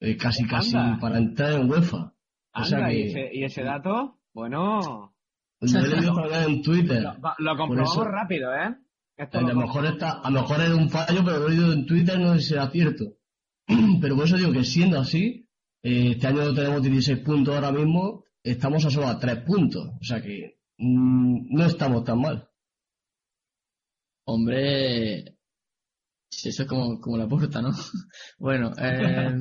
Eh, 0.00 0.16
casi, 0.16 0.46
casi 0.46 0.76
Anda. 0.76 0.98
para 0.98 1.18
entrar 1.18 1.52
en 1.52 1.70
UEFA. 1.70 2.14
O 2.54 2.64
sea 2.64 2.78
Anda, 2.78 2.90
que- 2.90 2.98
¿y, 2.98 3.02
ese, 3.04 3.30
y 3.34 3.44
ese 3.44 3.62
dato? 3.62 4.18
Bueno, 4.32 5.14
Lo 5.60 5.78
he 5.78 5.88
leído 5.88 6.34
en 6.48 6.62
Twitter. 6.62 7.02
lo, 7.38 7.56
comprobamos 7.56 7.92
eso- 7.92 8.04
rápido, 8.04 8.52
¿eh? 8.54 8.76
Esto 9.16 9.38
A 9.38 9.42
lo 9.42 9.54
mejor 9.54 9.86
está, 9.86 10.10
a 10.20 10.30
lo 10.30 10.40
mejor 10.40 10.60
era 10.60 10.74
un 10.74 10.90
fallo, 10.90 11.22
pero 11.24 11.38
lo 11.38 11.46
he 11.46 11.50
leído 11.50 11.72
en 11.72 11.86
Twitter, 11.86 12.18
no 12.18 12.32
sé 12.34 12.40
si 12.40 12.48
será 12.48 12.68
cierto. 12.70 13.04
Pero 14.00 14.16
por 14.16 14.24
eso 14.26 14.36
digo 14.36 14.52
que 14.52 14.64
siendo 14.64 14.98
así, 14.98 15.48
eh, 15.82 16.10
este 16.12 16.26
año 16.26 16.52
tenemos 16.52 16.82
16 16.82 17.20
puntos 17.20 17.54
ahora 17.54 17.70
mismo, 17.72 18.24
estamos 18.42 18.84
a 18.84 18.90
solo 18.90 19.06
a 19.06 19.18
3 19.18 19.36
puntos. 19.44 19.86
O 20.00 20.04
sea 20.04 20.20
que 20.20 20.58
mm, 20.78 21.54
no 21.56 21.64
estamos 21.64 22.02
tan 22.04 22.20
mal. 22.20 22.50
Hombre, 24.26 25.36
si 26.40 26.48
eso 26.50 26.62
es 26.62 26.68
como, 26.68 27.00
como 27.00 27.16
la 27.16 27.26
puerta, 27.28 27.60
¿no? 27.62 27.70
bueno, 28.38 28.72
eh, 28.78 29.32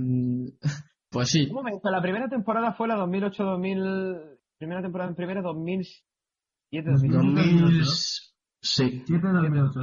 pues 1.09 1.29
sí. 1.29 1.47
Un 1.47 1.53
momento, 1.55 1.89
la 1.89 2.01
primera 2.01 2.27
temporada 2.29 2.73
fue 2.73 2.87
la 2.87 2.97
2008-2000... 2.97 4.39
Primera 4.57 4.81
temporada 4.81 5.09
en 5.09 5.15
primera, 5.15 5.41
2007 5.41 6.89
2008 6.91 7.17
2000, 7.17 7.85
sí. 7.85 9.03
7 9.05 9.27
de 9.27 9.33
2008. 9.33 9.79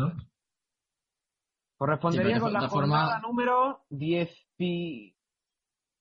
Correspondería 1.76 2.34
Sí, 2.36 2.40
con 2.40 2.52
la 2.52 2.60
forma- 2.68 2.70
jornada 3.06 3.20
número 3.20 3.84
10 3.90 4.30
y... 4.58 5.14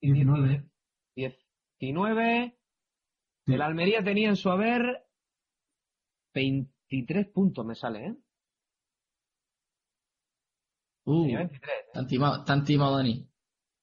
19. 0.01 0.69
19. 1.15 2.57
Sí. 3.45 3.53
El 3.53 3.61
Almería 3.61 4.03
tenía 4.03 4.29
en 4.29 4.35
su 4.37 4.49
haber 4.49 5.05
23 6.33 7.27
puntos, 7.29 7.65
me 7.65 7.75
sale, 7.75 8.05
¿eh? 8.07 8.15
Uh, 11.11 11.21
Tenía 11.23 11.37
23. 11.39 11.75
tan 11.93 12.07
timado, 12.07 12.43
tan 12.43 12.63
timado, 12.63 12.97
Dani. 12.97 13.25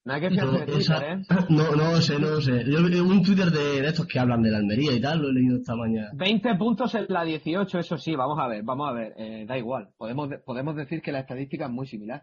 No 0.04 0.12
hay 0.12 0.20
que 0.20 0.30
No, 0.30 0.52
de 0.52 0.66
Twitter, 0.66 1.02
¿eh? 1.02 1.22
no, 1.50 1.70
no 1.72 1.90
lo 1.92 2.00
sé, 2.00 2.18
no 2.20 2.28
lo 2.30 2.40
sé. 2.40 2.64
Yo 2.70 2.78
he 2.78 3.00
un 3.02 3.22
Twitter 3.24 3.50
de, 3.50 3.82
de 3.82 3.88
estos 3.88 4.06
que 4.06 4.20
hablan 4.20 4.40
de 4.42 4.52
la 4.52 4.58
Almería 4.58 4.92
y 4.92 5.00
tal, 5.00 5.20
lo 5.20 5.30
he 5.30 5.32
leído 5.32 5.56
esta 5.56 5.74
mañana. 5.74 6.10
20 6.14 6.54
puntos 6.54 6.94
en 6.94 7.06
la 7.08 7.24
18, 7.24 7.78
eso 7.80 7.98
sí, 7.98 8.14
vamos 8.14 8.38
a 8.38 8.46
ver, 8.46 8.62
vamos 8.62 8.88
a 8.88 8.92
ver, 8.92 9.14
eh, 9.16 9.44
da 9.48 9.58
igual. 9.58 9.88
Podemos, 9.96 10.30
de- 10.30 10.38
podemos 10.38 10.76
decir 10.76 11.02
que 11.02 11.10
la 11.10 11.18
estadística 11.20 11.64
es 11.64 11.70
muy 11.72 11.88
similar. 11.88 12.22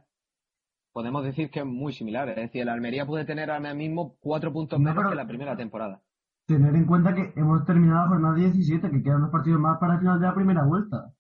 Podemos 0.93 1.25
decir 1.25 1.49
que 1.49 1.59
es 1.59 1.65
muy 1.65 1.91
similar. 1.91 2.29
Es 2.29 2.35
decir, 2.37 2.61
el 2.61 2.69
Almería 2.69 3.05
puede 3.05 3.25
tener 3.25 3.51
ahora 3.51 3.73
mismo 3.73 4.15
cuatro 4.21 4.53
puntos 4.53 4.79
No, 4.79 4.93
menos 4.93 5.09
que 5.09 5.15
la 5.15 5.27
primera 5.27 5.57
temporada. 5.57 6.01
Tener 6.47 6.73
en 6.75 6.85
cuenta 6.85 7.13
que 7.13 7.33
hemos 7.35 7.65
terminado 7.65 8.03
la 8.03 8.07
jornada 8.09 8.35
17, 8.35 8.91
que 8.91 9.01
quedan 9.03 9.21
dos 9.21 9.31
partidos 9.31 9.59
más 9.59 9.77
para 9.79 9.95
el 9.95 9.99
final 9.99 10.19
de 10.21 10.27
la 10.27 10.35
primera 10.35 10.63
vuelta. 10.65 11.13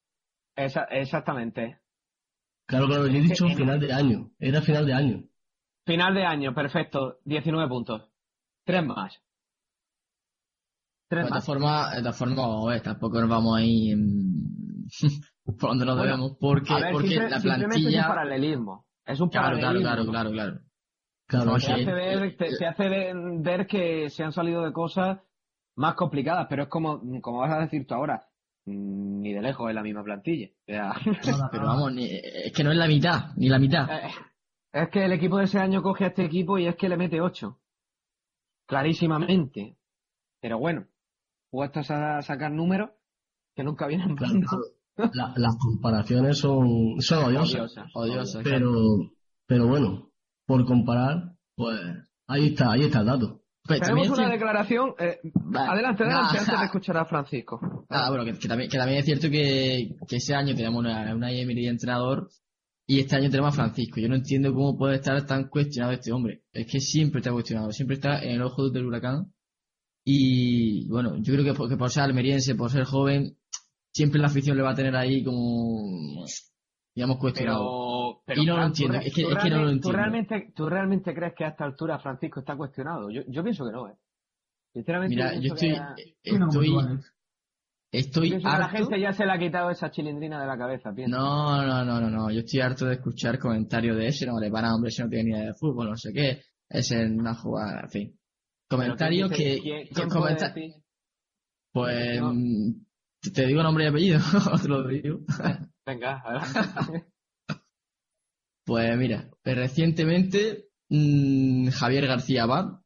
Esa- 0.55 0.83
exactamente. 0.85 1.79
Claro, 2.65 2.87
claro, 2.87 3.07
yo 3.07 3.17
he 3.17 3.21
dicho 3.21 3.47
final 3.49 3.79
de 3.79 3.91
año. 3.93 4.31
Era 4.39 4.61
final 4.61 4.85
de 4.85 4.93
año. 4.93 5.23
Final 5.85 6.13
de 6.13 6.25
año, 6.25 6.53
perfecto. 6.53 7.17
19 7.25 7.67
puntos. 7.67 8.09
Tres 8.65 8.85
más. 8.85 9.19
Tres 11.09 11.25
De 11.25 11.29
más. 11.31 11.45
formas, 11.45 11.91
de 11.95 11.99
todas 12.01 12.17
formas, 12.17 12.37
vamos 12.37 12.67
a 12.67 12.71
ver, 12.71 12.81
tampoco 12.81 13.19
nos 13.19 13.29
vamos 13.29 13.57
ahí 13.57 13.91
en- 13.91 14.85
por 15.45 15.69
donde 15.69 15.85
nos 15.85 15.97
Bueno, 15.97 16.11
debemos, 16.13 16.37
porque, 16.39 16.73
A 16.73 16.79
ver, 16.79 16.91
porque 16.93 17.07
simple- 17.09 17.29
la 17.29 17.39
simplemente 17.39 17.65
es 17.75 17.75
un 17.75 17.81
plantilla... 17.83 18.07
paralelismo. 18.07 18.85
Es 19.05 19.19
un 19.19 19.29
Claro, 19.29 19.57
claro, 19.57 19.61
paralelismo. 19.81 19.89
claro, 19.91 20.05
claro, 20.09 20.31
claro. 20.31 20.59
Claro, 21.25 21.55
te 21.57 21.71
hace, 21.73 21.93
ver, 21.93 22.37
te, 22.37 22.57
te 22.57 22.65
hace 22.67 22.89
ver, 22.89 23.65
que 23.67 24.09
se 24.09 24.23
han 24.23 24.31
salido 24.33 24.63
de 24.63 24.71
cosas 24.73 25.19
más 25.75 25.95
complicadas, 25.95 26.47
pero 26.49 26.63
es 26.63 26.69
como, 26.69 27.01
como 27.21 27.39
vas 27.39 27.51
a 27.53 27.59
decir 27.59 27.87
tú 27.87 27.95
ahora, 27.95 28.27
ni 28.65 29.33
de 29.33 29.41
lejos 29.41 29.69
es 29.69 29.75
la 29.75 29.83
misma 29.83 30.03
plantilla. 30.03 30.47
O 30.47 30.65
sea, 30.65 30.93
Pero 31.51 31.65
vamos, 31.65 31.93
ni- 31.93 32.09
es 32.11 32.51
que 32.53 32.63
no 32.63 32.71
es 32.71 32.77
la 32.77 32.87
mitad, 32.87 33.33
ni 33.35 33.49
la 33.49 33.59
mitad. 33.59 33.89
eh, 33.89 34.09
es 34.71 34.89
que 34.89 35.05
el 35.05 35.11
equipo 35.13 35.37
de 35.37 35.43
ese 35.45 35.59
año 35.59 35.81
coge 35.83 36.05
a 36.05 36.07
este 36.07 36.25
equipo 36.25 36.57
y 36.57 36.65
es 36.67 36.75
que 36.75 36.89
le 36.89 36.97
mete 36.97 37.21
8. 37.21 37.59
Clarísimamente. 38.67 39.77
Pero 40.41 40.57
bueno, 40.59 40.85
puestos 41.51 41.89
a 41.91 42.21
sacar 42.21 42.51
números 42.51 42.89
que 43.55 43.63
nunca 43.63 43.87
vienen 43.87 44.15
Claro. 44.15 44.33
La- 45.13 45.33
las 45.37 45.55
comparaciones 45.57 46.37
son, 46.37 46.95
son 46.99 47.25
odiosas. 47.25 47.55
Odiosa, 47.55 47.85
Odiosa, 47.95 48.41
claro. 48.43 48.57
Pero, 48.59 49.11
pero 49.47 49.67
bueno, 49.67 50.11
por 50.45 50.65
comparar, 50.65 51.35
pues 51.55 51.79
ahí 52.27 52.47
está, 52.47 52.71
ahí 52.71 52.81
está 52.81 52.99
el 52.99 53.05
dato. 53.07 53.41
Pues 53.65 53.79
Tenemos 53.79 54.09
una 54.09 54.29
declaración. 54.29 54.93
eh, 54.99 55.19
Vale. 55.23 55.69
adelante, 55.71 56.03
adelante, 56.03 56.33
Nah. 56.35 56.39
antes 56.41 56.59
de 56.59 56.65
escuchar 56.65 56.97
a 56.97 57.05
Francisco. 57.05 57.59
Ah, 57.89 58.09
bueno, 58.09 58.25
que, 58.25 58.37
que 58.37 58.47
también, 58.47 58.69
que 58.69 58.77
también 58.77 58.99
es 58.99 59.05
cierto 59.05 59.29
que, 59.29 59.95
que 60.07 60.15
ese 60.17 60.35
año 60.35 60.53
teníamos 60.53 60.81
una, 60.81 61.15
una 61.15 61.31
Emery 61.31 61.63
de 61.63 61.69
entrenador 61.69 62.29
y 62.85 62.99
este 62.99 63.15
año 63.15 63.29
tenemos 63.29 63.53
a 63.53 63.55
Francisco. 63.55 64.01
Yo 64.01 64.09
no 64.09 64.15
entiendo 64.15 64.53
cómo 64.53 64.77
puede 64.77 64.95
estar 64.95 65.25
tan 65.25 65.47
cuestionado 65.47 65.93
este 65.93 66.11
hombre. 66.11 66.43
Es 66.51 66.67
que 66.69 66.81
siempre 66.81 67.19
está 67.21 67.31
cuestionado, 67.31 67.71
siempre 67.71 67.95
está 67.95 68.21
en 68.21 68.31
el 68.31 68.41
ojo 68.41 68.69
del 68.69 68.85
huracán. 68.85 69.33
Y 70.05 70.85
bueno, 70.89 71.15
yo 71.21 71.33
creo 71.33 71.45
que 71.45 71.53
por, 71.53 71.69
que 71.69 71.77
por 71.77 71.89
ser 71.89 72.03
almeriense, 72.03 72.55
por 72.55 72.69
ser 72.69 72.83
joven, 72.83 73.37
siempre 73.93 74.19
la 74.19 74.27
afición 74.27 74.57
le 74.57 74.63
va 74.63 74.71
a 74.71 74.75
tener 74.75 74.93
ahí 74.97 75.23
como, 75.23 76.25
digamos, 76.93 77.17
cuestionado. 77.17 77.59
Pero, 77.61 78.02
pero 78.33 78.43
Y 78.43 78.45
no 78.45 78.57
lo 78.57 78.65
entiendo, 78.65 78.99
¿tú 78.99 79.05
es 79.05 79.13
que- 79.13 79.21
es 79.21 79.27
que 79.27 79.33
no 79.33 79.39
lo 79.39 79.39
realmente- 79.39 79.71
entiendo. 79.73 79.81
¿tú 79.89 79.91
realmente, 79.91 80.51
¿Tú 80.55 80.69
realmente 80.69 81.13
crees 81.13 81.33
que 81.35 81.45
a 81.45 81.47
esta 81.49 81.63
altura 81.65 81.99
Francisco 81.99 82.39
está 82.41 82.55
cuestionado? 82.55 83.09
Yo, 83.09 83.21
yo 83.27 83.43
pienso 83.43 83.65
que 83.65 83.71
no, 83.71 83.87
¿eh? 83.89 83.95
Sinceramente, 84.73 85.15
Mira, 85.15 85.35
yo 85.35 85.53
estoy, 85.53 85.69
ya- 85.73 85.95
como 86.31 86.45
estoy, 86.47 86.77
Alex. 86.79 87.13
estoy 87.91 88.29
pienso 88.29 88.47
que 88.49 88.57
la 88.57 88.65
harto. 88.65 88.77
gente 88.77 88.99
ya 88.99 89.13
se 89.13 89.25
le 89.25 89.31
ha 89.31 89.37
quitado 89.39 89.69
esa 89.69 89.91
chilindrina 89.91 90.41
de 90.41 90.47
la 90.47 90.57
cabeza, 90.57 90.91
pienso. 90.93 91.15
No, 91.15 91.63
no, 91.65 91.85
no, 91.85 92.01
no, 92.01 92.09
no. 92.09 92.31
Yo 92.31 92.39
estoy 92.39 92.59
harto 92.61 92.85
de 92.85 92.95
escuchar 92.95 93.37
comentarios 93.37 93.95
de 93.97 94.07
ese, 94.07 94.25
no 94.25 94.39
le 94.39 94.49
para 94.49 94.73
hombre, 94.73 94.89
ese 94.89 95.03
no 95.03 95.09
tiene 95.09 95.25
ni 95.25 95.31
idea 95.37 95.45
de 95.47 95.53
fútbol, 95.53 95.89
no 95.91 95.95
sé 95.97 96.11
qué. 96.11 96.41
Ese 96.69 97.03
es 97.03 97.11
una 97.11 97.35
jugada, 97.35 97.81
en 97.81 97.89
fin. 97.89 98.19
Comentarios 98.69 99.29
¿quién 99.31 99.39
dice- 99.51 99.55
que, 99.55 99.61
¿Quién, 99.61 99.87
quién 99.93 100.09
comenta-? 100.09 100.53
Pues 101.71 102.19
No. 102.21 102.33
te- 103.33 103.45
digo 103.45 103.61
nombre 103.63 103.83
y 103.83 103.87
apellido, 103.87 104.19
te 104.63 104.67
lo 104.67 104.87
digo. 104.87 105.19
Venga, 105.85 106.21
adelante. 106.25 107.05
Pues 108.65 108.97
mira, 108.97 109.29
eh, 109.43 109.55
recientemente 109.55 110.69
mm, 110.89 111.67
Javier 111.69 112.07
García 112.07 112.43
Abad, 112.43 112.79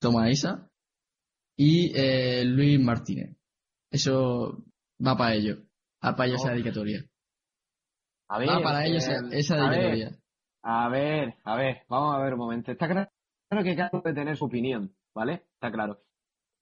toma 0.00 0.30
esa, 0.30 0.70
y 1.56 1.92
eh, 1.94 2.44
Luis 2.44 2.80
Martínez. 2.80 3.36
Eso 3.90 4.64
va 5.04 5.16
para 5.16 5.34
ellos, 5.34 5.58
va 6.04 6.14
para 6.16 6.28
ellos 6.28 6.40
esa 6.40 6.50
Oh. 6.52 6.54
dedicatoria. 6.54 7.04
A 8.30 8.38
ver, 8.38 8.48
Va 8.48 8.60
para 8.62 8.86
ellos 8.86 9.06
eh, 9.08 9.12
esa- 9.12 9.36
esa 9.36 9.54
a 9.66 9.70
ver, 9.70 9.80
dedicatoria. 9.80 10.18
A 10.62 10.88
ver, 10.88 11.34
a 11.44 11.56
ver, 11.56 11.82
vamos 11.88 12.14
a 12.14 12.18
ver 12.22 12.34
un 12.34 12.38
momento. 12.40 12.72
Está 12.72 12.86
claro 12.88 13.08
que 13.64 13.76
cada 13.76 13.90
uno 13.92 14.02
puede 14.02 14.14
tener 14.14 14.36
su 14.36 14.44
opinión, 14.44 14.94
¿vale? 15.14 15.44
Está 15.54 15.70
claro. 15.72 16.02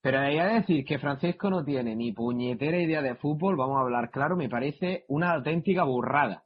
Pero 0.03 0.21
de 0.21 0.27
ahí 0.27 0.39
a 0.39 0.47
decir 0.47 0.85
que 0.85 0.99
Francisco 1.01 1.51
no 1.51 1.65
tiene 1.65 1.97
ni 1.97 2.13
puñetera 2.13 2.81
idea 2.81 3.03
de 3.03 3.17
fútbol, 3.17 3.57
vamos 3.57 3.79
a 3.79 3.81
hablar 3.81 4.11
claro, 4.13 4.37
me 4.37 4.49
parece 4.49 5.05
una 5.09 5.33
auténtica 5.33 5.83
burrada. 5.83 6.45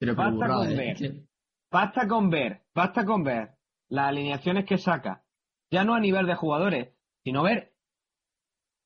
Pero, 0.00 0.14
Basta 0.16 0.32
burrada, 0.34 0.56
con 0.56 0.72
¿eh? 0.72 0.76
ver. 0.76 0.96
Que- 0.96 1.26
Basta 1.70 2.08
con 2.08 2.30
ver, 2.30 2.62
basta 2.74 3.04
con 3.04 3.22
ver 3.22 3.56
las 3.88 4.08
alineaciones 4.08 4.64
que 4.64 4.76
saca, 4.78 5.22
ya 5.70 5.84
no 5.84 5.94
a 5.94 6.00
nivel 6.00 6.26
de 6.26 6.34
jugadores, 6.34 6.88
sino 7.22 7.44
ver 7.44 7.74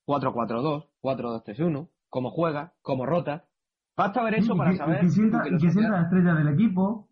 4-4-2, 0.07 0.89
4-2-3-1, 1.01 1.89
cómo 2.11 2.31
juega, 2.31 2.75
cómo 2.83 3.07
rota. 3.07 3.47
Basta 3.97 4.23
ver 4.25 4.35
eso 4.35 4.55
Y 4.55 4.59
para 4.59 4.71
que- 4.73 4.77
saber 4.77 5.01
que 5.01 5.09
sienta, 5.09 5.39
que 5.39 5.45
filosofía. 5.51 5.73
sienta 5.73 5.91
la 5.97 6.03
estrella 6.03 6.35
del 6.35 6.49
equipo, 6.49 7.09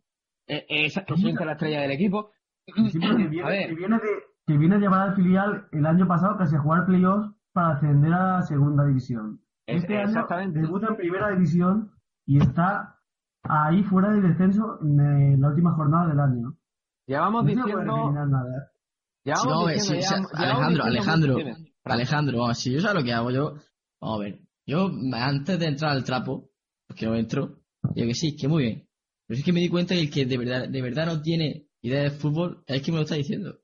Eh, 0.49 0.67
eh, 0.69 0.87
esa- 0.87 1.05
que 1.05 1.17
siente 1.17 1.45
la 1.45 1.53
estrella 1.53 1.81
del 1.83 1.93
equipo. 1.93 2.31
que 2.67 2.73
que 2.75 2.83
viene, 3.31 3.43
A 3.43 3.49
ver. 3.49 3.69
que 3.69 3.75
viene 3.75 3.97
de, 3.97 4.09
que 4.47 4.59
viene 4.59 4.79
llevar 4.79 5.09
al 5.09 5.17
filial 5.17 5.69
el 5.73 5.87
año 5.87 6.07
pasado 6.07 6.37
casi 6.37 6.55
a 6.57 6.61
jugar 6.61 6.87
playoffs 6.87 7.35
para 7.53 7.77
ascender 7.77 8.13
a 8.13 8.37
la 8.39 8.43
segunda 8.43 8.85
división. 8.85 9.41
Es- 9.67 9.83
Este 9.83 9.97
año 9.97 10.09
exactamente. 10.09 10.61
debuta 10.61 10.89
en 10.89 10.97
primera 10.97 11.31
división 11.31 11.93
y 12.27 12.39
está 12.39 12.99
ahí 13.45 13.83
fuera 13.85 14.11
del 14.13 14.23
descenso 14.23 14.79
en 14.83 15.41
la 15.41 15.49
última 15.49 15.73
jornada 15.75 16.09
del 16.09 16.21
año. 16.21 16.57
No 17.43 17.49
puede 17.65 17.85
diciendo, 18.05 18.27
nada. 18.27 18.73
Sí, 19.37 19.49
vamos 19.49 19.73
diciendo 19.75 19.95
sí, 19.95 20.01
ya- 20.01 20.17
Alejandro, 20.43 20.85
diciendo 20.85 20.85
Alejandro. 20.85 21.35
Alejandro, 21.85 22.39
vamos, 22.39 22.59
si 22.59 22.73
yo 22.73 22.81
sé 22.81 22.95
lo 22.95 23.03
que 23.05 23.13
hago, 23.13 23.31
yo, 23.31 23.55
vamos 24.01 24.21
a 24.21 24.23
ver, 24.25 24.41
yo 24.67 24.91
antes 25.15 25.59
de 25.59 25.67
entrar 25.67 25.93
al 25.93 26.05
trapo, 26.05 26.51
porque 26.87 27.07
no 27.07 27.15
entro, 27.17 27.61
digo 27.95 28.09
que 28.09 28.15
sí, 28.15 28.37
que 28.37 28.49
muy 28.49 28.63
bien. 28.63 28.89
Pero 29.27 29.39
es 29.39 29.45
que 29.45 29.53
me 29.53 29.61
di 29.61 29.69
cuenta 29.69 29.95
que 29.95 30.01
el 30.03 30.11
que 30.11 30.27
de 30.27 30.39
verdad, 30.39 30.69
de 30.69 30.83
verdad 30.83 31.07
no 31.07 31.23
tiene 31.23 31.67
idea 31.81 32.03
de 32.03 32.11
fútbol 32.11 32.63
es 32.67 32.77
el 32.77 32.83
que 32.83 32.93
me 32.93 32.99
lo 32.99 33.03
está 33.05 33.15
diciendo. 33.17 33.59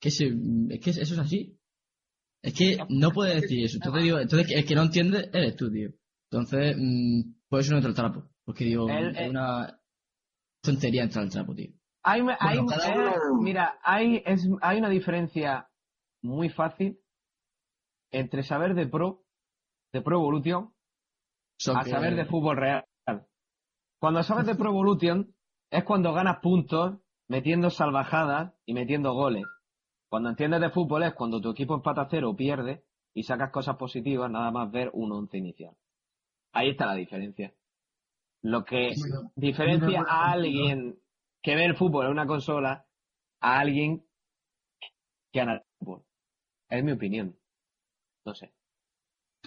Que 0.00 0.10
se- 0.10 0.34
es 0.70 0.80
que 0.80 0.90
eso 0.90 1.00
es 1.14 1.18
así. 1.18 1.58
Es 2.42 2.52
que 2.52 2.76
no 2.90 3.10
puedes 3.10 3.40
decir 3.40 3.64
eso. 3.64 3.78
Entonces 3.78 4.02
digo, 4.02 4.18
entonces 4.18 4.50
el 4.50 4.66
que 4.66 4.74
no 4.74 4.82
entiende 4.82 5.30
eres 5.32 5.56
tú, 5.56 5.70
tío. 5.70 5.90
Entonces, 6.30 6.76
mm, 6.78 7.20
por 7.48 7.60
eso 7.60 7.70
no 7.72 7.78
entro 7.78 7.88
al 7.90 7.94
trapo. 7.94 8.30
Porque 8.44 8.64
digo, 8.64 8.88
El- 8.88 9.08
es 9.10 9.18
el- 9.18 9.30
una 9.30 9.80
tontería 10.62 11.02
entrar 11.02 11.24
al 11.24 11.30
trapo, 11.30 11.54
tío. 11.54 11.70
Hay, 12.02 12.20
eh, 12.20 12.24
uno- 12.60 13.42
mira, 13.42 13.78
hay, 13.82 14.22
es, 14.26 14.46
hay 14.60 14.78
una 14.78 14.90
diferencia 14.90 15.68
muy 16.22 16.50
fácil 16.50 17.00
entre 18.12 18.42
saber 18.42 18.74
de 18.74 18.86
pro, 18.86 19.24
de 19.92 20.02
pro 20.02 20.16
evolution, 20.18 20.74
Son 21.58 21.76
a 21.78 21.84
que- 21.84 21.90
saber 21.90 22.14
de 22.14 22.26
fútbol 22.26 22.56
real. 22.56 22.84
Cuando 24.00 24.22
sabes 24.22 24.44
de 24.44 24.54
Pro 24.54 24.68
Evolution 24.68 25.34
es 25.70 25.82
cuando 25.84 26.12
ganas 26.12 26.40
puntos 26.40 26.98
metiendo 27.26 27.70
salvajadas 27.70 28.52
y 28.66 28.74
metiendo 28.74 29.14
goles. 29.14 29.44
Cuando 30.10 30.28
entiendes 30.28 30.60
de 30.60 30.68
fútbol 30.68 31.04
es 31.04 31.14
cuando 31.14 31.40
tu 31.40 31.50
equipo 31.52 31.74
empata 31.74 32.02
a 32.02 32.08
cero 32.10 32.28
o 32.30 32.36
pierde 32.36 32.84
y 33.14 33.22
sacas 33.22 33.50
cosas 33.50 33.76
positivas 33.76 34.30
nada 34.30 34.50
más 34.50 34.70
ver 34.70 34.90
un 34.92 35.10
once 35.10 35.38
inicial. 35.38 35.74
Ahí 36.52 36.70
está 36.70 36.84
la 36.84 36.96
diferencia. 36.96 37.54
Lo 38.44 38.62
que 38.62 38.92
diferencia 39.36 40.04
a 40.06 40.32
alguien 40.32 40.98
que 41.42 41.54
ve 41.54 41.64
el 41.64 41.76
fútbol 41.76 42.04
en 42.04 42.12
una 42.12 42.26
consola 42.26 42.84
a 43.40 43.58
alguien 43.58 44.04
que 45.32 45.40
gana 45.40 45.54
el 45.54 45.62
fútbol. 45.78 46.02
Es 46.68 46.84
mi 46.84 46.92
opinión. 46.92 47.34
No 48.26 48.34
sé. 48.34 48.52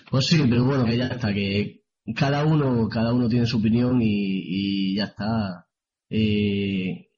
Pues 0.09 0.25
sí, 0.25 0.43
pero 0.49 0.65
bueno, 0.65 0.83
que 0.85 0.97
ya 0.97 1.09
está, 1.09 1.31
que 1.31 1.83
cada 2.15 2.43
uno, 2.43 2.89
cada 2.89 3.13
uno 3.13 3.29
tiene 3.29 3.45
su 3.45 3.59
opinión 3.59 4.01
y, 4.01 4.07
y 4.09 4.95
ya 4.95 5.03
está. 5.03 5.67
Eh, 6.09 7.11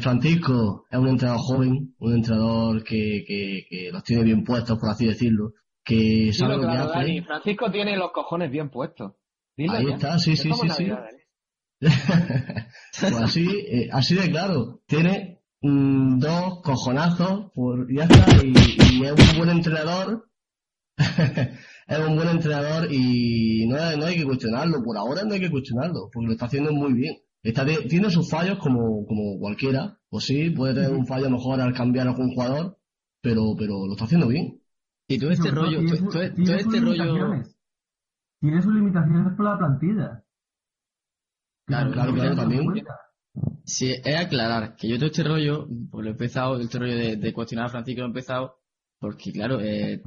Francisco 0.00 0.84
es 0.90 0.98
un 0.98 1.08
entrenador 1.08 1.40
joven, 1.40 1.94
un 1.98 2.12
entrenador 2.12 2.84
que, 2.84 3.24
que, 3.26 3.66
que 3.70 3.90
los 3.90 4.04
tiene 4.04 4.22
bien 4.22 4.44
puestos, 4.44 4.78
por 4.78 4.90
así 4.90 5.06
decirlo, 5.06 5.54
que 5.82 6.30
sabe 6.34 6.58
lo 6.58 6.62
que 6.68 6.76
hace. 6.76 6.98
Dani. 6.98 7.22
Francisco 7.22 7.70
tiene 7.70 7.96
los 7.96 8.12
cojones 8.12 8.50
bien 8.50 8.68
puestos. 8.68 9.14
Dilo 9.56 9.72
Ahí 9.72 9.86
ya. 9.88 9.94
está, 9.94 10.18
sí, 10.18 10.36
sí, 10.36 10.50
sí, 10.52 10.68
sí. 10.70 10.90
Pues 13.00 13.12
así, 13.16 13.46
eh, 13.68 13.88
así 13.92 14.14
de 14.14 14.30
claro. 14.30 14.80
Tiene 14.86 15.40
mm, 15.62 16.18
dos 16.18 16.60
cojonazos, 16.62 17.50
por, 17.54 17.86
ya 17.94 18.04
está, 18.04 18.26
y, 18.44 18.48
y 18.50 19.04
es 19.04 19.32
un 19.32 19.38
buen 19.38 19.50
entrenador. 19.50 20.28
es 20.98 21.98
un 21.98 22.16
buen 22.16 22.28
entrenador 22.28 22.88
y 22.90 23.66
no, 23.66 23.76
hay- 23.76 23.98
no 23.98 24.06
hay 24.06 24.16
que 24.16 24.24
cuestionarlo. 24.24 24.82
Por 24.82 24.96
ahora 24.96 25.22
no 25.24 25.34
hay 25.34 25.40
que 25.40 25.50
cuestionarlo, 25.50 26.08
porque 26.12 26.26
lo 26.26 26.32
está 26.32 26.46
haciendo 26.46 26.72
muy 26.72 26.92
bien. 26.94 27.16
Está 27.42 27.64
de- 27.64 27.82
tiene 27.88 28.10
sus 28.10 28.28
fallos 28.30 28.58
como, 28.58 29.06
como 29.06 29.38
cualquiera. 29.38 29.98
Pues 30.08 30.24
sí, 30.24 30.50
puede 30.50 30.74
tener 30.74 30.92
un 30.92 31.06
fallo 31.06 31.28
mejor 31.30 31.60
al 31.60 31.74
cambiar 31.74 32.06
a 32.06 32.10
algún 32.10 32.32
jugador, 32.34 32.78
pero, 33.20 33.54
pero 33.58 33.86
lo 33.86 33.92
está 33.92 34.04
haciendo 34.06 34.28
bien. 34.28 34.60
Y 35.08 35.18
todo 35.18 35.30
este 35.30 35.50
rollo, 35.50 35.80
todo, 36.10 36.22
este 36.22 36.80
rollo. 36.80 37.42
Tiene 38.40 38.62
sus 38.62 38.74
limitaciones 38.74 39.34
por 39.34 39.44
la 39.44 39.58
plantilla. 39.58 40.24
Claro, 41.66 41.90
claro, 41.92 42.36
también. 42.36 42.84
Sí, 43.64 43.92
es 43.92 44.16
aclarar 44.16 44.76
que 44.76 44.88
yo 44.88 44.96
todo 44.96 45.06
este 45.06 45.24
rollo, 45.24 45.66
pues 45.90 46.04
lo 46.04 46.10
he 46.10 46.12
empezado, 46.12 46.58
este 46.58 46.78
rollo 46.78 46.94
de, 46.94 47.16
de 47.16 47.32
cuestionar 47.32 47.66
a 47.66 47.70
Francisco 47.70 48.00
lo 48.00 48.06
he 48.06 48.08
empezado, 48.08 48.60
porque 48.98 49.32
claro, 49.32 49.60
eh, 49.60 50.00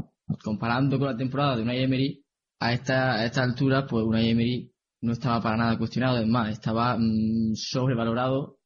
comparando 0.44 0.98
con 0.98 1.08
la 1.08 1.18
temporada 1.18 1.58
de 1.58 1.64
una 1.64 1.76
Emery, 1.76 2.24
a 2.60 2.74
esta, 2.74 3.16
a 3.16 3.26
esta 3.26 3.44
altura, 3.44 3.86
pues 3.88 4.06
una 4.06 4.22
Emery 4.22 4.72
no 5.02 5.14
estaba 5.14 5.42
para 5.42 5.58
nada 5.58 5.78
cuestionado, 5.78 6.20
es 6.20 6.28
más, 6.28 6.52
estaba 6.52 6.98
mm, 6.98 7.54
sobrevalorado. 7.56 8.60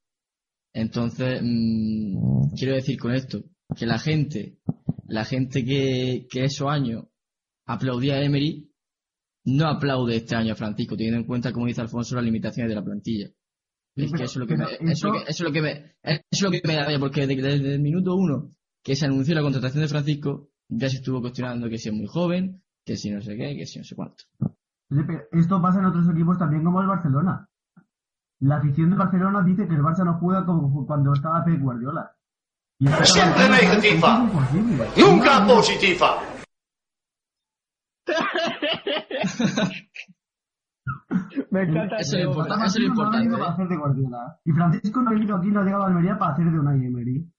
Entonces, 0.74 1.42
mm, 1.44 2.54
quiero 2.56 2.74
decir 2.74 3.00
con 3.00 3.14
esto, 3.14 3.44
que 3.76 3.86
la 3.86 4.00
gente, 4.00 4.60
la 5.08 5.26
gente 5.26 5.64
que, 5.64 6.28
que 6.30 6.46
esos 6.46 6.68
años 6.70 7.06
aplaudía 7.66 8.16
a 8.16 8.24
Emery, 8.24 8.73
no 9.46 9.68
aplaude 9.68 10.16
este 10.18 10.36
año 10.36 10.54
a 10.54 10.56
Francisco, 10.56 10.96
teniendo 10.96 11.20
en 11.20 11.26
cuenta, 11.28 11.52
como 11.52 11.66
dice 11.68 11.82
Alfonso, 11.82 12.16
las 12.16 12.24
limitaciones 12.24 12.70
de 12.70 12.76
la 12.76 12.84
plantilla. 12.84 13.28
Es 13.96 14.06
que 14.06 14.12
pero- 14.12 14.24
eso 14.24 14.34
es 14.34 14.38
lo 14.38 14.48
que 14.48 14.58
me, 14.58 14.66
pero 14.66 14.92
eso 14.92 14.92
es 14.92 15.04
lo 15.04 15.12
que, 15.12 15.18
esto- 15.20 15.30
eso 15.30 15.44
es 15.44 15.48
lo 15.48 15.52
que 15.54 15.62
me, 15.62 15.72
eso 16.04 16.22
es 16.32 16.42
lo 16.42 16.52
que 16.52 16.62
me 16.66 16.74
da 16.76 16.84
rabia, 16.84 17.00
porque 17.00 17.28
desde, 17.28 17.42
desde 17.42 17.76
el 17.76 17.82
minuto 17.82 18.16
uno 18.16 18.52
que 18.84 18.96
se 18.96 19.06
anunció 19.06 19.36
la 19.36 19.42
contratación 19.42 19.82
de 19.84 19.88
Francisco, 19.90 20.50
ya 20.70 20.90
se 20.90 20.98
estuvo 20.98 21.22
cuestionando 21.22 21.70
que 21.70 21.78
si 21.78 21.90
es 21.90 21.96
muy 21.96 22.08
joven, 22.08 22.64
que 22.86 22.96
si 22.98 23.12
no 23.12 23.22
sé 23.22 23.36
qué, 23.38 23.56
que 23.56 23.66
si 23.66 23.80
no 23.80 23.86
sé 23.86 23.96
cuánto. 23.96 24.24
Esto 25.32 25.62
pasa 25.62 25.80
en 25.80 25.86
otros 25.86 26.08
equipos 26.10 26.38
también 26.38 26.64
como 26.64 26.82
el 26.82 26.88
Barcelona. 26.88 27.48
La 28.42 28.58
afición 28.58 28.90
de 28.90 28.98
Barcelona 28.98 29.42
dice 29.44 29.68
que 29.68 29.74
el 29.76 29.82
Barça 29.82 30.04
no 30.04 30.20
juega 30.20 30.46
como 30.46 30.86
cuando 30.86 31.14
estaba 31.14 31.44
Pep 31.46 31.62
Guardiola. 31.62 32.12
Y 32.80 32.88
Siempre 32.88 33.50
negativa. 33.50 34.30
Nunca 34.98 35.46
positiva. 35.48 36.20
Me 41.52 41.64
encanta 41.64 41.98
Eso 41.98 42.18
es 42.18 42.26
importante. 42.26 42.66
Eso 42.66 42.80
es 42.80 42.84
lo 42.86 42.96
Francisco 42.96 43.04
no 43.04 43.12
ha 43.12 43.22
importante, 43.22 43.30
para 43.32 43.46
¿eh? 43.46 43.54
hacer 43.54 43.68
de 43.68 43.78
Guardiola. 43.78 44.40
Y 44.46 44.52
Francisco 44.52 45.02
no 45.02 45.10
ha 45.10 45.14
venido 45.14 45.36
aquí, 45.36 45.52
no 45.52 45.60
ha 45.60 45.64
llegado 45.64 45.84
a 45.84 45.88
Almería 45.88 46.18
para 46.18 46.34
hacer 46.34 46.46
de 46.46 46.60
una 46.60 46.74
Emery. 46.74 47.30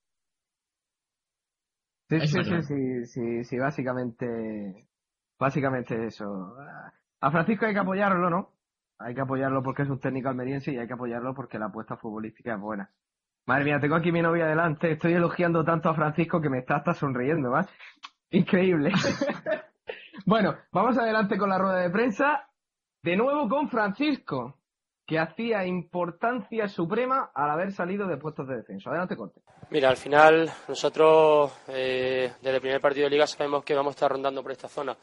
Sí, 2.09 2.21
sí, 2.27 2.45
sí, 2.45 2.63
sí, 2.63 3.07
sí, 3.07 3.45
sí, 3.45 3.59
básicamente, 3.59 4.89
básicamente 5.39 6.07
eso. 6.07 6.55
A 7.21 7.31
Francisco 7.31 7.67
hay 7.67 7.73
que 7.73 7.81
apoyarlo, 7.81 8.31
¿no? 8.31 8.51
Hay 8.99 9.15
que 9.15 9.23
apoyarlo 9.23 9.63
porque 9.63 9.83
es 9.83 9.89
un 9.89 9.99
técnico 9.99 10.29
almeriense 10.29 10.73
y 10.73 10.79
hay 10.79 10.87
que 10.87 10.93
apoyarlo 10.93 11.35
porque 11.35 11.59
la 11.59 11.67
apuesta 11.67 11.97
futbolística 11.97 12.55
es 12.55 12.61
buena. 12.61 12.91
Madre 13.47 13.65
mía, 13.65 13.81
tengo 13.81 13.97
aquí 13.97 14.13
mi 14.13 14.23
novia 14.23 14.47
delante, 14.47 14.93
estoy 14.93 15.15
elogiando 15.15 15.65
tanto 15.65 15.89
a 15.89 15.95
Francisco 15.95 16.41
que 16.41 16.49
me 16.49 16.59
está 16.59 16.77
hasta 16.77 16.95
sonriendo, 16.95 17.51
¿vas? 17.51 17.69
Increíble. 18.31 18.93
bueno, 20.27 20.57
vamos 20.73 20.99
adelante 20.99 21.37
con 21.39 21.49
la 21.49 21.59
rueda 21.59 21.81
de 21.81 21.91
prensa. 21.91 22.49
De 23.03 23.17
nuevo 23.17 23.49
con 23.49 23.69
Francisco, 23.69 24.59
que 25.07 25.19
hacía 25.19 25.67
importancia 25.67 26.69
suprema 26.69 27.31
al 27.35 27.51
haber 27.51 27.73
salido 27.73 28.07
de 28.07 28.17
puestos 28.17 28.49
de 28.49 28.57
descenso. 28.57 28.89
Adelante, 28.89 29.17
Corte. 29.17 29.43
Mira, 29.71 29.91
al 29.91 29.97
final 29.97 30.51
nosotros 30.69 31.53
eh, 31.69 32.33
desde 32.41 32.57
el 32.57 32.61
primer 32.61 32.81
partido 32.81 33.05
de 33.05 33.11
liga 33.11 33.27
sabemos 33.27 33.65
que 33.65 33.75
vamos 33.75 33.91
a 33.93 33.97
estar 33.97 34.11
rondando 34.11 34.43
por 34.43 34.53
esta 34.53 34.69
zona 34.69 34.97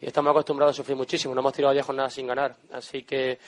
y 0.00 0.06
estamos 0.06 0.30
acostumbrados 0.30 0.74
a 0.74 0.76
sufrir 0.76 0.96
muchísimo. 0.96 1.34
No 1.34 1.40
hemos 1.40 1.52
tirado 1.52 1.72
10 1.72 1.86
jornadas 1.86 2.12
sin 2.12 2.26
ganar, 2.26 2.56
así 2.72 3.04
que, 3.04 3.38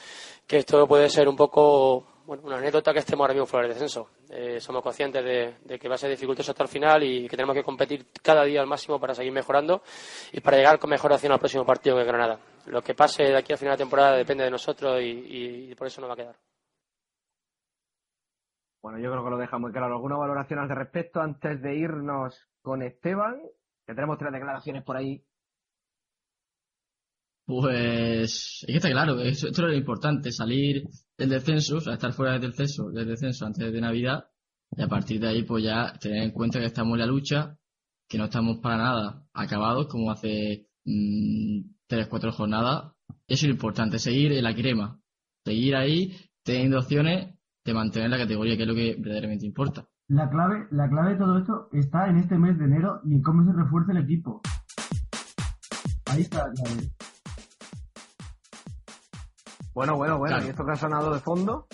que 0.47 0.59
esto 0.59 0.87
puede 0.87 1.09
ser 1.09 1.29
un 1.29 1.37
poco 1.37 2.16
bueno, 2.27 2.43
una 2.45 2.59
anécdota 2.59 2.93
que 2.93 2.99
estemos 2.99 3.23
ahora 3.23 3.35
mismo 3.35 3.47
fuera 3.47 3.67
del 3.67 3.75
descenso. 3.75 4.11
Eh, 4.29 4.61
somos 4.61 4.83
conscientes 4.83 5.25
de, 5.25 5.79
que 5.79 5.89
va 5.89 5.95
a 5.95 5.99
ser 5.99 6.11
dificultoso 6.11 6.51
hasta 6.51 6.65
el 6.65 6.69
final 6.69 7.03
y 7.05 7.29
que 7.29 7.37
tenemos 7.37 7.55
que 7.55 7.63
competir 7.63 8.07
cada 8.23 8.45
día 8.45 8.61
al 8.61 8.67
máximo 8.67 8.99
para 8.99 9.15
seguir 9.15 9.33
mejorando 9.33 9.83
y 10.33 10.41
para 10.41 10.57
llegar 10.57 10.79
con 10.79 10.91
mejor 10.91 11.13
acción 11.13 11.33
al 11.33 11.39
próximo 11.39 11.65
partido 11.65 11.97
que 11.97 12.05
Granada. 12.05 12.39
Lo 12.67 12.83
que 12.83 12.95
pase 12.95 13.23
de 13.23 13.37
aquí 13.37 13.53
al 13.53 13.59
final 13.59 13.77
de 13.77 13.85
temporada 13.85 14.17
depende 14.17 14.45
de 14.45 14.51
nosotros 14.51 15.01
y, 15.01 15.71
y 15.71 15.75
por 15.75 15.87
eso 15.87 16.01
no 16.01 16.09
va 16.09 16.15
a 16.15 16.17
quedar. 16.17 16.37
Bueno, 18.83 18.99
yo 18.99 19.11
creo 19.11 19.25
que 19.25 19.31
lo 19.31 19.39
deja 19.39 19.59
muy 19.59 19.73
claro. 19.73 19.95
¿Alguna 19.95 20.17
valoración 20.17 20.61
al 20.61 20.69
respecto 20.69 21.21
antes 21.21 21.61
de 21.61 21.75
irnos 21.75 22.49
con 22.63 22.83
Esteban? 22.83 23.41
Que 23.85 23.95
tenemos 23.95 24.19
tres 24.19 24.33
declaraciones 24.33 24.85
por 24.85 24.97
ahí. 24.97 25.26
Pues 27.47 28.63
es 28.63 28.67
que 28.67 28.77
está 28.77 28.91
claro, 28.91 29.21
eso- 29.21 29.47
esto 29.47 29.63
es 29.63 29.69
lo 29.71 29.75
importante, 29.77 30.33
salir 30.33 30.83
del 31.17 31.29
descenso, 31.29 31.77
o 31.77 31.81
sea, 31.81 31.95
estar 31.95 32.13
fuera 32.13 32.33
del 32.33 32.51
descenso, 32.51 32.91
del 32.91 33.07
descenso 33.07 33.47
antes 33.47 33.73
de 33.73 33.81
Navidad, 33.81 34.25
y 34.77 34.83
a 34.83 34.89
partir 34.89 35.21
de 35.21 35.29
ahí, 35.29 35.43
pues 35.45 35.63
ya 35.63 35.93
tener 36.01 36.25
en 36.25 36.33
cuenta 36.33 36.59
que 36.59 36.67
estamos 36.67 36.95
en 36.95 37.01
la 37.01 37.07
lucha, 37.07 37.57
que 38.09 38.19
no 38.19 38.25
estamos 38.25 38.59
para 38.59 38.77
nada 38.79 39.25
acabados, 39.33 39.87
como 39.87 40.11
hace 40.11 40.69
mm, 40.85 41.61
tres, 41.87 42.09
cuatro 42.09 42.33
jornadas. 42.33 42.93
Eso 43.29 43.45
es 43.47 43.49
lo 43.49 43.55
importante, 43.55 43.99
seguir 44.01 44.33
en 44.33 44.43
la 44.45 44.55
crema, 44.55 45.01
seguir 45.45 45.77
ahí, 45.77 46.17
teniendo 46.45 46.79
opciones 46.81 47.37
de 47.65 47.75
mantener 47.75 48.11
la 48.11 48.19
categoría, 48.19 48.57
que 48.57 48.63
es 48.63 48.69
lo 48.69 48.75
que 48.75 48.97
verdaderamente 48.99 49.47
importa. 49.47 49.87
La 50.09 50.29
clave, 50.31 50.67
la 50.73 50.89
clave 50.89 51.13
de 51.13 51.17
todo 51.19 51.39
esto 51.39 51.69
está 51.73 52.09
en 52.09 52.19
este 52.19 52.39
mes 52.39 52.59
de 52.59 52.65
enero 52.65 53.01
y 53.05 53.15
en 53.15 53.23
cómo 53.23 53.45
se 53.45 53.57
refuerza 53.57 53.93
el 53.93 53.99
equipo. 53.99 54.41
Ahí 56.07 56.23
está 56.23 56.47
la 56.47 56.53
clave. 56.53 56.91
Bueno, 59.77 59.95
bueno, 59.95 60.17
bueno. 60.17 60.37
Claro. 60.37 60.47
¿Y 60.47 60.51
esto 60.53 60.65
que 60.65 60.73
ha 60.73 60.77
sonado 60.77 61.13
de 61.13 61.21
fondo? 61.21 61.67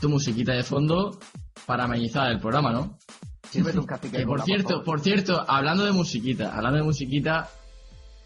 Tu 0.00 0.08
musiquita 0.08 0.52
de 0.52 0.64
fondo 0.64 1.16
para 1.64 1.84
amenizar 1.84 2.32
el 2.32 2.40
programa, 2.40 2.72
¿no? 2.72 2.98
Sírvete 3.44 3.78
un 3.78 3.86
Que 3.86 4.26
por 4.26 4.42
cierto, 4.42 4.82
por 4.82 4.98
cierto, 4.98 5.44
hablando 5.46 5.84
de 5.84 5.92
musiquita, 5.92 6.52
hablando 6.52 6.78
de 6.78 6.82
musiquita, 6.82 7.48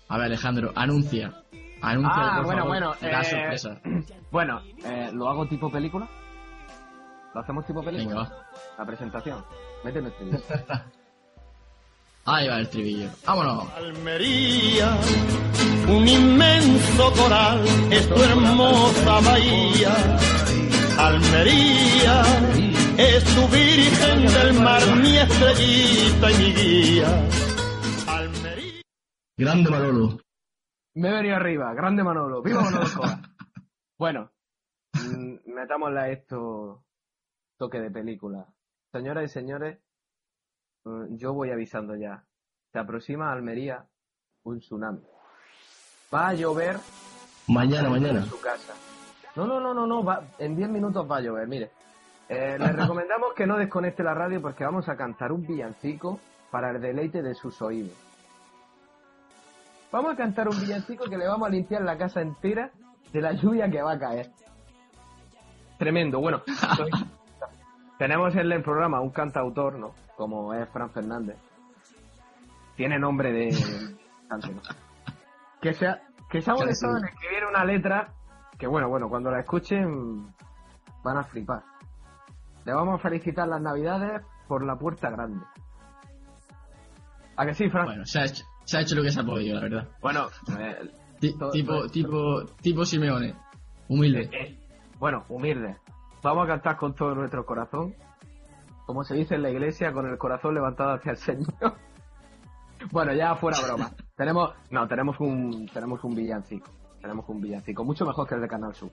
a 0.08 0.16
ver 0.16 0.26
Alejandro, 0.28 0.72
anuncia, 0.74 1.34
anuncia 1.82 2.14
Ah, 2.16 2.36
por 2.36 2.46
bueno, 2.46 2.62
favor, 2.62 2.68
bueno, 2.68 2.94
la 3.02 3.20
eh, 3.20 3.24
sorpresa. 3.24 3.80
Bueno, 4.30 4.62
eh, 4.84 5.10
¿lo 5.12 5.28
hago 5.28 5.46
tipo 5.46 5.70
película? 5.70 6.08
¿Lo 7.34 7.40
hacemos 7.42 7.66
tipo 7.66 7.82
película? 7.82 8.22
Venga, 8.22 8.36
va. 8.36 8.46
La 8.78 8.86
presentación. 8.86 9.44
Méteme 9.84 10.08
este 10.08 10.24
vídeo. 10.24 10.40
Ahí 12.24 12.48
va 12.48 12.58
el 12.58 12.68
trivillo. 12.70 13.10
Vámonos. 13.24 13.70
Almería, 13.76 14.98
un 15.88 16.08
inmenso 16.08 17.12
coral 17.12 17.64
es 17.90 18.08
tu 18.08 18.20
hermosa 18.20 19.20
bahía. 19.20 19.94
Almería, 20.98 22.22
es 22.98 23.24
tu 23.34 23.46
virgen 23.48 24.26
del 24.26 24.54
mar, 24.62 24.82
mi 25.00 25.16
estrellita 25.16 26.30
y 26.30 26.38
mi 26.38 26.52
guía. 26.54 27.08
Almería. 28.08 28.82
Grande 29.36 29.70
Manolo. 29.70 30.18
Me 30.94 31.08
he 31.08 31.12
venido 31.12 31.36
arriba. 31.36 31.74
Grande 31.74 32.02
Manolo. 32.02 32.42
¡Viva 32.42 32.62
Manolo 32.62 32.84
Escobar! 32.86 33.18
bueno, 33.98 34.32
mm, 34.94 35.52
metámosle 35.52 36.00
a 36.00 36.08
esto 36.10 36.84
toque 37.58 37.80
de 37.80 37.90
película. 37.90 38.46
Señoras 38.92 39.24
y 39.24 39.28
señores, 39.28 39.78
mm, 40.84 41.16
yo 41.16 41.34
voy 41.34 41.50
avisando 41.50 41.94
ya. 41.96 42.24
Se 42.72 42.78
aproxima 42.78 43.28
a 43.30 43.32
Almería 43.34 43.86
un 44.44 44.60
tsunami. 44.60 45.02
Va 46.14 46.28
a 46.28 46.34
llover 46.34 46.78
Mañana, 47.48 47.88
mañana. 47.88 48.20
en 48.20 48.26
su 48.26 48.40
casa. 48.40 48.74
No, 49.34 49.46
no, 49.46 49.60
no, 49.60 49.74
no, 49.74 49.86
no, 49.86 50.02
va, 50.02 50.22
en 50.38 50.56
10 50.56 50.68
minutos 50.70 51.06
va 51.10 51.18
a 51.18 51.20
llover, 51.20 51.46
mire. 51.46 51.70
Eh, 52.28 52.56
les 52.58 52.74
recomendamos 52.74 53.34
que 53.34 53.46
no 53.46 53.56
desconecte 53.56 54.02
la 54.02 54.14
radio 54.14 54.40
porque 54.42 54.64
vamos 54.64 54.88
a 54.88 54.96
cantar 54.96 55.30
un 55.30 55.46
villancico 55.46 56.18
para 56.50 56.70
el 56.70 56.80
deleite 56.80 57.22
de 57.22 57.34
sus 57.34 57.60
oídos. 57.62 57.92
Vamos 59.92 60.14
a 60.14 60.16
cantar 60.16 60.48
un 60.48 60.58
villancico 60.60 61.04
que 61.04 61.16
le 61.16 61.28
vamos 61.28 61.46
a 61.46 61.50
limpiar 61.50 61.82
la 61.82 61.96
casa 61.96 62.20
entera 62.20 62.70
de 63.12 63.20
la 63.20 63.32
lluvia 63.32 63.70
que 63.70 63.80
va 63.82 63.92
a 63.92 63.98
caer. 63.98 64.30
Tremendo, 65.78 66.18
bueno. 66.20 66.42
soy- 66.76 66.90
tenemos 67.98 68.34
en 68.34 68.50
el 68.50 68.62
programa 68.62 69.00
un 69.00 69.10
cantautor, 69.10 69.74
¿no? 69.78 69.94
Como 70.16 70.52
es 70.54 70.68
Fran 70.70 70.90
Fernández. 70.90 71.36
Tiene 72.74 72.98
nombre 72.98 73.32
de. 73.32 73.96
Que 75.66 75.74
se 75.74 75.86
ha, 75.88 76.00
que 76.30 76.40
se 76.42 76.48
ha 76.50 76.54
molestado 76.54 76.96
en 76.98 77.04
escribir 77.06 77.44
una 77.44 77.64
letra 77.64 78.12
que, 78.56 78.68
bueno, 78.68 78.88
bueno, 78.88 79.08
cuando 79.08 79.32
la 79.32 79.40
escuchen 79.40 80.32
van 81.02 81.16
a 81.16 81.24
flipar. 81.24 81.64
Le 82.64 82.72
vamos 82.72 82.94
a 82.94 83.02
felicitar 83.02 83.48
las 83.48 83.60
navidades 83.60 84.22
por 84.46 84.64
la 84.64 84.76
puerta 84.76 85.10
grande. 85.10 85.44
¿A 87.36 87.46
que 87.46 87.54
sí, 87.54 87.68
Fran? 87.68 87.84
Bueno, 87.86 88.04
se 88.06 88.20
ha 88.20 88.24
hecho, 88.26 88.44
se 88.64 88.78
ha 88.78 88.80
hecho 88.82 88.94
lo 88.94 89.02
que 89.02 89.10
se 89.10 89.20
ha 89.20 89.24
podido, 89.24 89.56
la 89.56 89.60
verdad. 89.62 89.88
Bueno, 90.00 90.28
eh, 90.58 90.90
todo- 91.36 91.50
tipo, 91.50 91.72
todo- 91.72 91.88
tipo, 91.88 92.44
tipo 92.62 92.84
Simeone. 92.84 93.34
Humilde. 93.88 94.30
eh, 94.32 94.56
bueno, 95.00 95.24
humilde. 95.28 95.76
Vamos 96.22 96.44
a 96.44 96.48
cantar 96.48 96.76
con 96.76 96.94
todo 96.94 97.12
nuestro 97.16 97.44
corazón. 97.44 97.92
Como 98.86 99.02
se 99.02 99.14
dice 99.16 99.34
en 99.34 99.42
la 99.42 99.50
iglesia, 99.50 99.92
con 99.92 100.06
el 100.08 100.16
corazón 100.16 100.54
levantado 100.54 100.92
hacia 100.94 101.10
el 101.10 101.16
Señor. 101.18 101.54
bueno, 102.92 103.12
ya 103.14 103.34
fuera 103.34 103.58
broma. 103.64 103.90
Tenemos, 104.16 104.52
no, 104.70 104.86
tenemos 104.88 105.18
un, 105.20 105.68
tenemos 105.72 106.02
un 106.04 106.14
villancico. 106.14 106.68
Tenemos 107.00 107.28
un 107.28 107.40
villancico. 107.40 107.84
Mucho 107.84 108.04
mejor 108.06 108.26
que 108.28 108.34
el 108.34 108.40
de 108.40 108.48
Canal 108.48 108.74
Sur. 108.74 108.90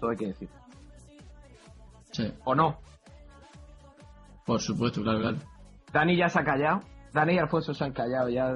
Todo 0.00 0.10
hay 0.10 0.16
que 0.16 0.26
decir. 0.28 0.48
Sí, 2.12 2.32
¿O 2.44 2.54
no? 2.54 2.78
por 4.46 4.60
supuesto, 4.62 5.02
claro, 5.02 5.20
claro. 5.20 5.36
Dani 5.92 6.16
ya 6.16 6.28
se 6.28 6.38
ha 6.38 6.44
callado. 6.44 6.80
Dani 7.12 7.34
y 7.34 7.38
Alfonso 7.38 7.74
se 7.74 7.84
han 7.84 7.92
callado 7.92 8.28
ya. 8.30 8.50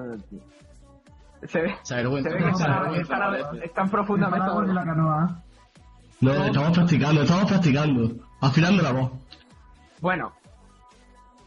Se 1.47 1.61
ve, 1.61 1.75
Se 1.83 1.97
se 1.97 2.03
ve 2.03 2.23
que 2.23 2.23
se 2.23 3.01
están, 3.01 3.63
están- 3.63 3.91
profundamente 3.91 4.73
la 4.73 4.85
canoa. 4.85 5.43
No, 6.21 6.33
estamos 6.45 6.71
practicando, 6.79 7.23
estamos 7.23 7.45
practicando. 7.51 8.11
Afilando 8.41 8.83
la 8.83 8.93
voz. 8.93 9.11
Bueno, 10.01 10.33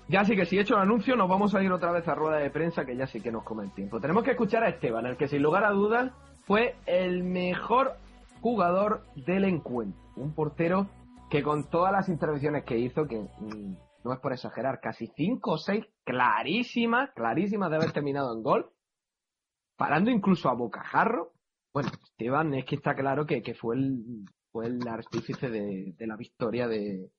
ya 0.07 0.23
sí 0.23 0.35
que 0.35 0.45
si 0.45 0.57
he 0.57 0.61
hecho 0.61 0.75
el 0.75 0.81
anuncio, 0.81 1.15
nos 1.15 1.29
vamos 1.29 1.55
a 1.55 1.63
ir 1.63 1.71
otra 1.71 1.91
vez 1.91 2.07
a 2.07 2.15
rueda 2.15 2.37
de 2.37 2.51
prensa, 2.51 2.85
que 2.85 2.95
ya 2.95 3.07
sí 3.07 3.21
que 3.21 3.31
nos 3.31 3.43
come 3.43 3.63
el 3.63 3.73
tiempo. 3.73 3.99
Tenemos 3.99 4.23
que 4.23 4.31
escuchar 4.31 4.63
a 4.63 4.69
Esteban, 4.69 5.05
el 5.05 5.17
que 5.17 5.27
sin 5.27 5.41
lugar 5.41 5.63
a 5.63 5.71
dudas 5.71 6.11
fue 6.45 6.75
el 6.85 7.23
mejor 7.23 7.97
jugador 8.41 9.03
del 9.15 9.45
encuentro. 9.45 9.99
Un 10.15 10.33
portero 10.33 10.87
que 11.29 11.41
con 11.41 11.69
todas 11.69 11.91
las 11.91 12.07
intervenciones 12.07 12.63
que 12.65 12.77
hizo, 12.77 13.07
que 13.07 13.19
mm, 13.19 13.75
no 14.03 14.13
es 14.13 14.19
por 14.19 14.33
exagerar, 14.33 14.79
casi 14.79 15.07
cinco 15.15 15.53
o 15.53 15.57
seis 15.57 15.83
clarísimas, 16.03 17.09
clarísimas 17.15 17.71
de 17.71 17.75
haber 17.77 17.91
terminado 17.91 18.35
en 18.35 18.43
gol, 18.43 18.69
parando 19.75 20.11
incluso 20.11 20.49
a 20.49 20.53
bocajarro. 20.53 21.31
Bueno, 21.73 21.89
Esteban 22.11 22.53
es 22.53 22.65
que 22.65 22.75
está 22.75 22.93
claro 22.93 23.25
que, 23.25 23.41
que 23.41 23.55
fue 23.55 23.75
el 23.75 24.25
fue 24.51 24.67
el 24.67 24.87
artífice 24.87 25.49
de, 25.49 25.93
de 25.97 26.07
la 26.07 26.15
victoria 26.15 26.67
de, 26.67 27.09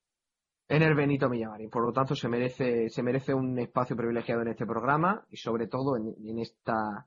en 0.69 0.83
el 0.83 0.95
Benito 0.95 1.29
Villamarín. 1.29 1.71
Por 1.71 1.85
lo 1.85 1.93
tanto, 1.93 2.15
se 2.15 2.29
merece, 2.29 2.89
se 2.89 3.03
merece 3.03 3.33
un 3.35 3.59
espacio 3.59 3.97
privilegiado 3.97 4.43
en 4.43 4.49
este 4.49 4.67
programa 4.67 5.25
y 5.31 5.37
sobre 5.37 5.67
todo 5.69 5.97
en, 5.97 6.15
en 6.29 6.39
esta 6.39 7.07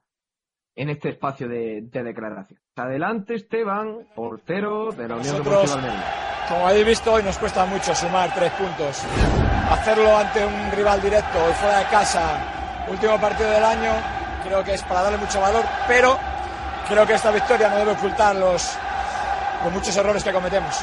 en 0.76 0.90
este 0.90 1.10
espacio 1.10 1.50
de, 1.50 1.82
de 1.84 2.04
declaración. 2.04 2.58
Adelante, 2.78 3.36
Esteban, 3.36 4.08
portero 4.16 4.92
de 4.94 5.08
la 5.10 5.16
Unión 5.16 5.38
Nosotros- 5.40 5.76
Deportiva. 5.76 6.04
Como 6.48 6.68
habéis 6.68 6.86
visto, 6.86 7.12
hoy 7.14 7.24
nos 7.24 7.38
cuesta 7.38 7.66
mucho 7.66 7.94
sumar 7.94 8.34
tres 8.34 8.52
puntos. 8.54 9.04
Hacerlo 9.70 10.16
ante 10.18 10.46
un 10.46 10.72
rival 10.72 11.02
directo 11.02 11.38
y 11.50 11.54
fuera 11.56 11.80
de 11.80 11.86
casa, 11.88 12.86
último 12.90 13.20
partido 13.20 13.50
del 13.52 13.64
año, 13.64 13.92
creo 14.44 14.64
que 14.64 14.74
es 14.76 14.84
para 14.84 15.02
darle 15.04 15.18
mucho 15.18 15.42
valor, 15.42 15.64
pero 15.88 16.18
creo 16.88 17.06
que 17.06 17.14
esta 17.14 17.32
victoria 17.32 17.70
no 17.70 17.76
debe 17.78 17.92
ocultar 17.92 18.36
los, 18.36 18.78
los 19.66 19.74
muchos 19.74 19.96
errores 19.98 20.24
que 20.24 20.32
cometemos. 20.32 20.82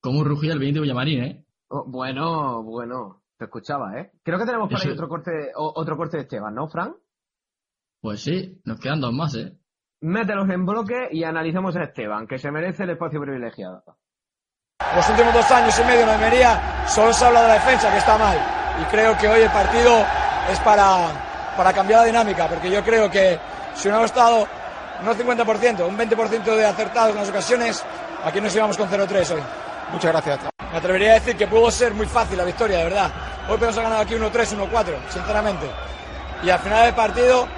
Como 0.00 0.24
rugía 0.24 0.52
el 0.52 0.58
Benito 0.58 0.80
Villamarín, 0.80 1.24
¿eh? 1.24 1.44
Oh, 1.68 1.84
bueno, 1.86 2.62
bueno, 2.62 3.22
te 3.36 3.44
escuchaba, 3.44 3.98
¿eh? 3.98 4.12
Creo 4.22 4.38
que 4.38 4.46
tenemos 4.46 4.68
por 4.68 4.78
ahí 4.78 4.84
Eso- 4.84 4.94
otro 4.94 5.08
corte, 5.08 5.30
o- 5.56 5.72
otro 5.76 5.96
corte 5.96 6.16
de 6.16 6.22
Esteban, 6.24 6.54
¿no, 6.54 6.68
Fran? 6.68 6.94
Pues 8.00 8.22
sí, 8.22 8.60
nos 8.64 8.80
quedan 8.80 9.00
dos 9.00 9.12
más, 9.12 9.34
¿eh? 9.34 9.56
Mételos 10.00 10.48
en 10.48 10.64
bloque 10.64 11.08
y 11.12 11.22
analizamos 11.24 11.76
a 11.76 11.84
Esteban, 11.84 12.26
que 12.26 12.38
se 12.38 12.50
merece 12.50 12.84
el 12.84 12.90
espacio 12.90 13.20
privilegiado. 13.20 13.84
Los 14.96 15.08
últimos 15.10 15.34
dos 15.34 15.50
años 15.50 15.78
y 15.78 15.84
medio 15.84 16.02
en 16.04 16.08
Almería 16.08 16.86
solo 16.88 17.12
se 17.12 17.24
habla 17.26 17.42
de 17.42 17.48
la 17.48 17.54
defensa, 17.54 17.90
que 17.92 17.98
está 17.98 18.16
mal. 18.16 18.38
Y 18.80 18.84
creo 18.90 19.16
que 19.18 19.28
hoy 19.28 19.42
el 19.42 19.50
partido 19.50 19.98
es 20.50 20.58
para, 20.60 21.52
para 21.54 21.72
cambiar 21.74 22.00
la 22.00 22.06
dinámica, 22.06 22.48
porque 22.48 22.70
yo 22.70 22.82
creo 22.82 23.10
que 23.10 23.38
si 23.74 23.88
hubiéramos 23.88 24.10
estado 24.10 24.46
no 25.04 25.14
50%, 25.14 25.86
un 25.86 25.98
20% 25.98 26.56
de 26.56 26.64
acertados 26.64 27.10
en 27.10 27.16
las 27.16 27.28
ocasiones, 27.28 27.84
aquí 28.24 28.40
nos 28.40 28.54
íbamos 28.56 28.78
con 28.78 28.88
0-3 28.88 29.30
hoy. 29.34 29.42
Muchas 29.92 30.12
gracias. 30.12 30.40
Me 30.72 30.78
atrevería 30.78 31.10
a 31.12 31.14
decir 31.14 31.36
que 31.36 31.46
pudo 31.46 31.70
ser 31.70 31.92
muy 31.94 32.06
fácil 32.06 32.38
la 32.38 32.44
victoria, 32.44 32.78
de 32.78 32.84
verdad. 32.84 33.10
Hoy 33.48 33.56
podemos 33.56 33.76
haber 33.76 33.90
ganado 33.90 34.02
aquí 34.02 34.14
1-3, 34.14 34.70
1-4, 34.70 35.08
sinceramente. 35.08 35.66
Y 36.42 36.50
al 36.50 36.58
final 36.60 36.84
del 36.84 36.94
partido 36.94 37.48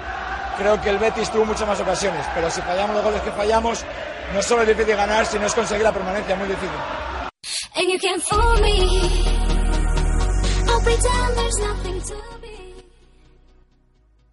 creo 0.57 0.81
que 0.81 0.89
el 0.89 0.97
Betis 0.97 1.29
tuvo 1.29 1.45
muchas 1.45 1.67
más 1.67 1.79
ocasiones, 1.79 2.25
pero 2.33 2.49
si 2.49 2.61
fallamos 2.61 2.95
los 2.95 3.05
goles 3.05 3.21
que 3.21 3.31
fallamos, 3.31 3.85
no 4.33 4.41
solo 4.41 4.63
es 4.63 4.69
difícil 4.69 4.95
ganar, 4.95 5.25
sino 5.25 5.45
es 5.45 5.53
conseguir 5.53 5.83
la 5.83 5.91
permanencia, 5.91 6.35
muy 6.35 6.47
difícil. 6.47 6.69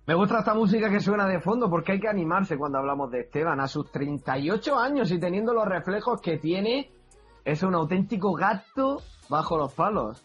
Me 0.07 0.15
gusta 0.15 0.39
esta 0.41 0.55
música 0.55 0.91
que 0.91 1.01
suena 1.01 1.29
de 1.29 1.41
fondo 1.41 1.71
porque 1.71 1.93
hay 1.93 2.01
que 2.01 2.09
animarse 2.09 2.57
cuando 2.57 2.79
hablamos 2.79 3.11
de 3.11 3.21
Esteban. 3.21 3.61
A 3.61 3.69
sus 3.69 3.91
38 3.93 4.77
años 4.77 5.13
y 5.13 5.21
teniendo 5.21 5.53
los 5.53 5.67
reflejos 5.67 6.21
que 6.21 6.39
tiene, 6.39 6.91
es 7.45 7.63
un 7.63 7.75
auténtico 7.75 8.33
gato 8.35 9.03
bajo 9.29 9.57
los 9.57 9.73
palos. 9.73 10.23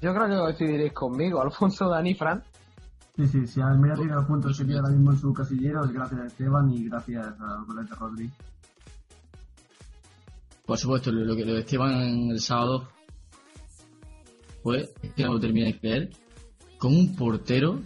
Yo 0.00 0.14
creo 0.14 0.28
que 0.28 0.36
coincidiréis 0.36 0.92
conmigo, 0.92 1.40
Alfonso, 1.42 1.88
Dani, 1.88 2.14
Fran. 2.14 2.42
Sí, 3.16 3.26
sí, 3.26 3.46
si 3.46 3.60
Almería 3.60 3.96
tiene 3.96 4.14
los 4.14 4.24
puntos 4.24 4.56
que 4.56 4.64
tiene 4.64 4.80
ahora 4.80 4.92
mismo 4.92 5.10
en 5.10 5.18
su 5.18 5.32
casillero 5.32 5.84
es 5.84 5.92
gracias 5.92 6.20
a 6.20 6.26
Esteban 6.26 6.70
y 6.70 6.88
gracias 6.88 7.26
al 7.40 7.64
golete 7.66 7.94
Rodri. 7.94 8.30
Por 10.64 10.78
supuesto, 10.78 11.10
lo, 11.12 11.24
lo 11.24 11.36
que 11.36 11.44
lo 11.44 11.54
de 11.54 11.60
Esteban 11.60 12.30
el 12.30 12.40
sábado 12.40 12.88
fue, 14.62 14.88
que 15.16 15.24
no 15.24 15.34
lo 15.34 15.40
terminé 15.40 15.66
de 15.66 15.80
creer, 15.80 16.10
con 16.78 16.94
un 16.94 17.14
portero 17.14 17.80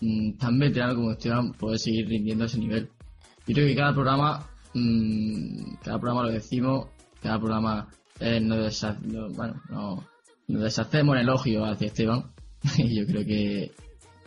mm, 0.00 0.32
tan 0.36 0.58
veterano 0.58 0.96
como 0.96 1.12
Esteban 1.12 1.52
puede 1.52 1.78
seguir 1.78 2.06
rindiendo 2.08 2.44
a 2.44 2.46
ese 2.46 2.58
nivel. 2.58 2.90
Yo 3.46 3.54
creo 3.54 3.66
que 3.66 3.76
cada 3.76 3.94
programa, 3.94 4.46
mm, 4.74 5.76
cada 5.82 5.98
programa 5.98 6.24
lo 6.24 6.32
decimos, 6.32 6.88
cada 7.22 7.38
programa 7.38 7.88
eh, 8.20 8.40
nos, 8.40 8.82
no- 9.02 9.28
bueno, 9.30 9.60
no- 9.70 10.04
nos 10.48 10.62
deshacemos 10.62 11.14
en 11.16 11.22
elogio 11.22 11.64
hacia 11.64 11.86
Esteban. 11.88 12.24
y 12.78 12.96
yo 12.96 13.06
creo 13.06 13.24
que, 13.24 13.70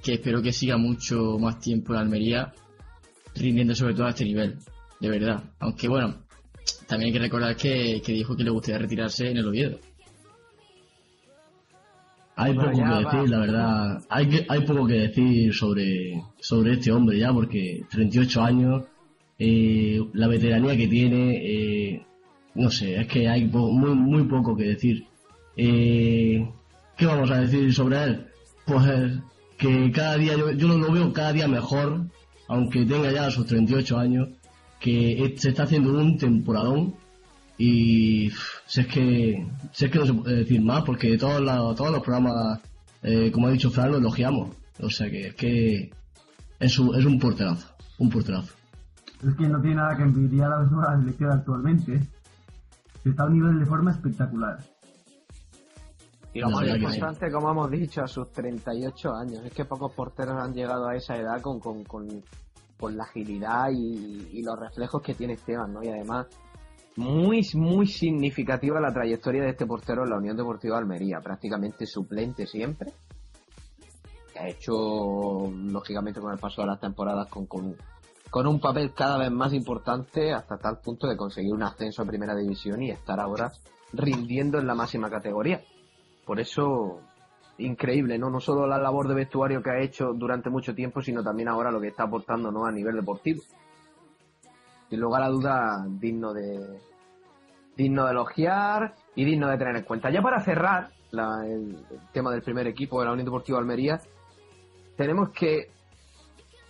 que 0.04 0.14
espero 0.14 0.42
que 0.42 0.54
siga 0.54 0.78
mucho 0.78 1.38
más 1.40 1.60
tiempo 1.60 1.94
en 1.94 2.00
Almería, 2.00 2.54
rindiendo 3.36 3.76
sobre 3.76 3.94
todo 3.94 4.06
a 4.08 4.10
este 4.12 4.26
nivel, 4.26 4.58
de 5.00 5.10
verdad. 5.10 5.44
Aunque 5.60 5.88
bueno, 5.88 6.16
también 6.88 7.08
hay 7.08 7.14
que 7.14 7.20
recordar 7.20 7.56
que, 7.56 8.02
que 8.06 8.14
dijo 8.14 8.36
que 8.36 8.44
le 8.44 8.50
gustaría 8.52 8.80
retirarse 8.80 9.30
en 9.30 9.38
el 9.38 9.48
Oviedo. 9.48 9.80
Hay 12.36 12.54
Bueno, 12.54 12.72
poco 12.72 12.84
que 12.84 12.90
va. 12.90 13.00
decir, 13.00 13.30
la 13.30 13.40
verdad. 13.40 14.04
Hay, 14.10 14.30
que, 14.30 14.46
hay 14.48 14.62
poco 14.66 14.88
que 14.88 14.94
decir 14.94 15.54
sobre, 15.54 16.24
sobre 16.40 16.74
este 16.74 16.92
hombre 16.92 17.20
ya, 17.20 17.32
porque 17.34 17.84
38 17.92 18.42
años, 18.42 18.84
eh, 19.38 20.00
la 20.14 20.28
veteranía 20.28 20.76
que 20.78 20.88
tiene, 20.88 21.36
eh, 21.94 22.06
no 22.56 22.70
sé, 22.70 23.00
es 23.00 23.08
que 23.08 23.28
hay 23.28 23.46
muy, 23.46 23.96
muy 23.96 24.24
poco 24.24 24.56
que 24.56 24.64
decir. 24.66 25.06
Eh, 25.56 26.48
¿Qué 26.98 27.06
vamos 27.06 27.32
a 27.32 27.42
decir 27.42 27.74
sobre 27.74 28.04
él? 28.04 28.28
Pues 28.66 28.88
eh, 28.88 29.20
que 29.58 29.92
cada 29.92 30.18
día, 30.18 30.36
yo, 30.38 30.52
yo 30.52 30.68
lo 30.68 30.92
veo 30.92 31.14
cada 31.14 31.34
día 31.34 31.48
mejor, 31.48 32.06
aunque 32.48 32.86
tenga 32.86 33.12
ya 33.12 33.32
sus 33.32 33.46
38 33.46 33.98
años, 33.98 34.30
que 34.80 35.36
se 35.38 35.50
está 35.50 35.64
haciendo 35.64 35.98
un 35.98 36.18
temporadón 36.18 36.96
y 37.58 38.30
pff, 38.30 38.62
si 38.66 38.82
es 38.82 38.88
que 38.88 39.48
si 39.72 39.90
que 39.90 40.00
no 40.00 40.06
se 40.06 40.14
puede 40.14 40.36
decir 40.38 40.62
más 40.62 40.84
porque 40.84 41.16
todos 41.18 41.40
los, 41.40 41.76
todos 41.76 41.92
los 41.92 42.02
programas 42.02 42.60
eh, 43.04 43.30
como 43.32 43.48
ha 43.48 43.52
dicho 43.52 43.70
Fran 43.70 43.92
lo 43.92 43.98
elogiamos 44.00 44.56
o 44.80 44.90
sea 44.90 45.10
que 45.12 45.28
es 45.28 45.36
que 45.36 45.92
es 46.60 46.80
un, 46.80 46.96
es 46.96 47.06
un 47.06 47.20
porterazo 47.20 47.68
un 48.00 48.10
porterazo 48.10 48.56
Es 49.24 49.36
que 49.36 49.48
no 49.48 49.62
tiene 49.62 49.76
nada 49.76 49.96
que 49.96 50.04
envidiar 50.04 50.52
a 50.52 50.64
la 50.64 51.00
selección 51.00 51.32
actualmente. 51.32 52.02
Está 53.04 53.24
a 53.24 53.26
un 53.28 53.34
nivel 53.34 53.60
de 53.60 53.66
forma 53.66 53.92
espectacular. 53.92 54.58
Y 56.34 56.40
lo 56.40 56.48
La 56.50 56.56
más 56.56 56.62
verdad 56.62 56.76
que 56.76 56.80
sí. 56.80 56.94
importante, 56.96 57.32
como 57.32 57.52
hemos 57.52 57.72
dicho, 57.72 58.02
a 58.02 58.08
sus 58.08 58.32
38 58.32 59.14
años. 59.14 59.46
Es 59.46 59.54
que 59.54 59.66
pocos 59.66 59.92
porteros 59.94 60.36
han 60.42 60.54
llegado 60.54 60.88
a 60.88 60.96
esa 60.96 61.18
edad 61.18 61.42
con, 61.42 61.60
con, 61.60 61.84
con, 61.84 62.08
con 62.80 62.96
la 62.96 63.04
agilidad 63.04 63.70
y, 63.72 64.30
y 64.32 64.44
los 64.44 64.58
reflejos 64.58 65.02
que 65.02 65.14
tiene 65.14 65.34
Esteban, 65.34 65.74
¿no? 65.74 65.84
Y 65.84 65.90
además, 65.90 66.28
muy, 66.96 67.42
muy 67.56 67.88
significativa 67.88 68.80
la 68.80 68.94
trayectoria 68.94 69.44
de 69.44 69.50
este 69.50 69.66
portero 69.66 70.04
en 70.04 70.10
la 70.12 70.18
Unión 70.18 70.38
Deportiva 70.38 70.76
de 70.76 70.82
Almería. 70.84 71.20
Prácticamente 71.22 71.86
suplente 71.86 72.46
siempre. 72.46 72.94
Que 74.32 74.40
ha 74.40 74.48
hecho, 74.48 75.52
lógicamente, 75.54 76.22
con 76.22 76.32
el 76.32 76.40
paso 76.40 76.62
de 76.62 76.68
las 76.68 76.80
temporadas 76.80 77.28
con, 77.28 77.46
con, 77.46 77.76
con 78.32 78.48
un 78.48 78.62
papel 78.62 78.94
cada 78.94 79.18
vez 79.18 79.30
más 79.30 79.54
importante 79.54 80.34
hasta 80.34 80.58
tal 80.58 80.80
punto 80.80 81.06
de 81.06 81.18
conseguir 81.18 81.54
un 81.54 81.64
ascenso 81.64 82.02
a 82.02 82.06
Primera 82.06 82.34
División 82.34 82.82
y 82.82 82.90
estar 82.90 83.20
ahora 83.20 83.52
rindiendo 83.92 84.58
en 84.58 84.68
la 84.68 84.74
máxima 84.74 85.10
categoría. 85.10 85.62
Por 86.26 86.40
eso, 86.40 87.02
increíble, 87.58 88.18
¿no? 88.18 88.30
No 88.30 88.40
solo 88.40 88.66
la 88.66 88.78
labor 88.78 89.10
de 89.10 89.16
vestuario 89.16 89.62
que 89.62 89.72
ha 89.72 89.82
hecho 89.82 90.14
durante 90.14 90.50
mucho 90.50 90.74
tiempo, 90.74 91.02
sino 91.02 91.22
también 91.22 91.50
ahora 91.50 91.72
lo 91.72 91.82
que 91.82 91.90
está 91.90 92.04
aportando, 92.04 92.54
¿no? 92.54 92.66
A 92.66 92.72
nivel 92.72 92.96
deportivo. 92.96 93.44
Sin 94.90 95.02
lugar 95.02 95.24
a 95.24 95.28
duda, 95.28 95.86
digno 95.90 96.34
de, 96.34 96.80
digno 97.76 98.06
de 98.06 98.12
elogiar 98.12 98.96
y 99.14 99.26
digno 99.26 99.50
de 99.50 99.58
tener 99.58 99.76
en 99.76 99.84
cuenta. 99.84 100.10
Ya 100.10 100.22
para 100.22 100.40
cerrar 100.40 100.90
el 101.12 101.86
tema 102.14 102.32
del 102.32 102.44
primer 102.44 102.66
equipo 102.66 103.02
de 103.02 103.08
la 103.08 103.12
Unión 103.12 103.26
Deportiva 103.26 103.60
Almería, 103.60 104.00
tenemos 104.96 105.32
que 105.32 105.70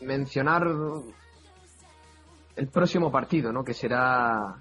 mencionar 0.01 0.65
el 2.55 2.67
próximo 2.67 3.11
partido, 3.11 3.51
¿no? 3.51 3.63
Que 3.63 3.73
será 3.73 4.55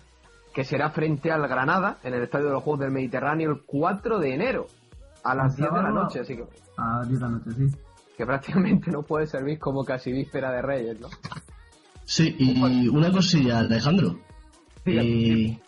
que 0.54 0.64
será 0.64 0.90
frente 0.90 1.30
al 1.30 1.46
Granada 1.46 1.98
en 2.02 2.14
el 2.14 2.22
Estadio 2.24 2.46
de 2.46 2.52
los 2.54 2.62
Juegos 2.64 2.80
del 2.80 2.90
Mediterráneo 2.90 3.50
el 3.52 3.62
4 3.64 4.18
de 4.18 4.34
enero 4.34 4.66
a 5.22 5.34
las 5.34 5.52
¿El 5.52 5.64
10 5.66 5.72
de 5.74 5.82
la 5.82 5.90
noche, 5.90 6.20
así 6.20 6.36
que, 6.36 6.44
A 6.76 7.02
10 7.06 7.20
de 7.20 7.24
la 7.24 7.28
noche, 7.30 7.50
sí. 7.56 7.66
que 8.16 8.26
prácticamente 8.26 8.90
no 8.90 9.02
puede 9.02 9.26
servir 9.28 9.58
como 9.60 9.84
casi 9.84 10.10
víspera 10.12 10.50
de 10.50 10.62
Reyes, 10.62 11.00
¿no? 11.00 11.08
sí 12.04 12.34
y 12.38 12.88
una 12.88 13.12
cosilla 13.12 13.60
Alejandro 13.60 14.18
Sí, 14.84 14.96
Eh, 14.98 15.58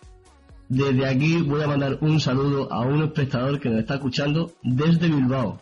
desde 0.68 1.06
aquí 1.06 1.42
voy 1.42 1.62
a 1.62 1.68
mandar 1.68 1.98
un 2.00 2.18
saludo 2.18 2.72
a 2.72 2.80
un 2.80 3.02
espectador 3.04 3.60
que 3.60 3.68
nos 3.68 3.80
está 3.80 3.94
escuchando 3.94 4.50
desde 4.62 5.06
Bilbao 5.08 5.60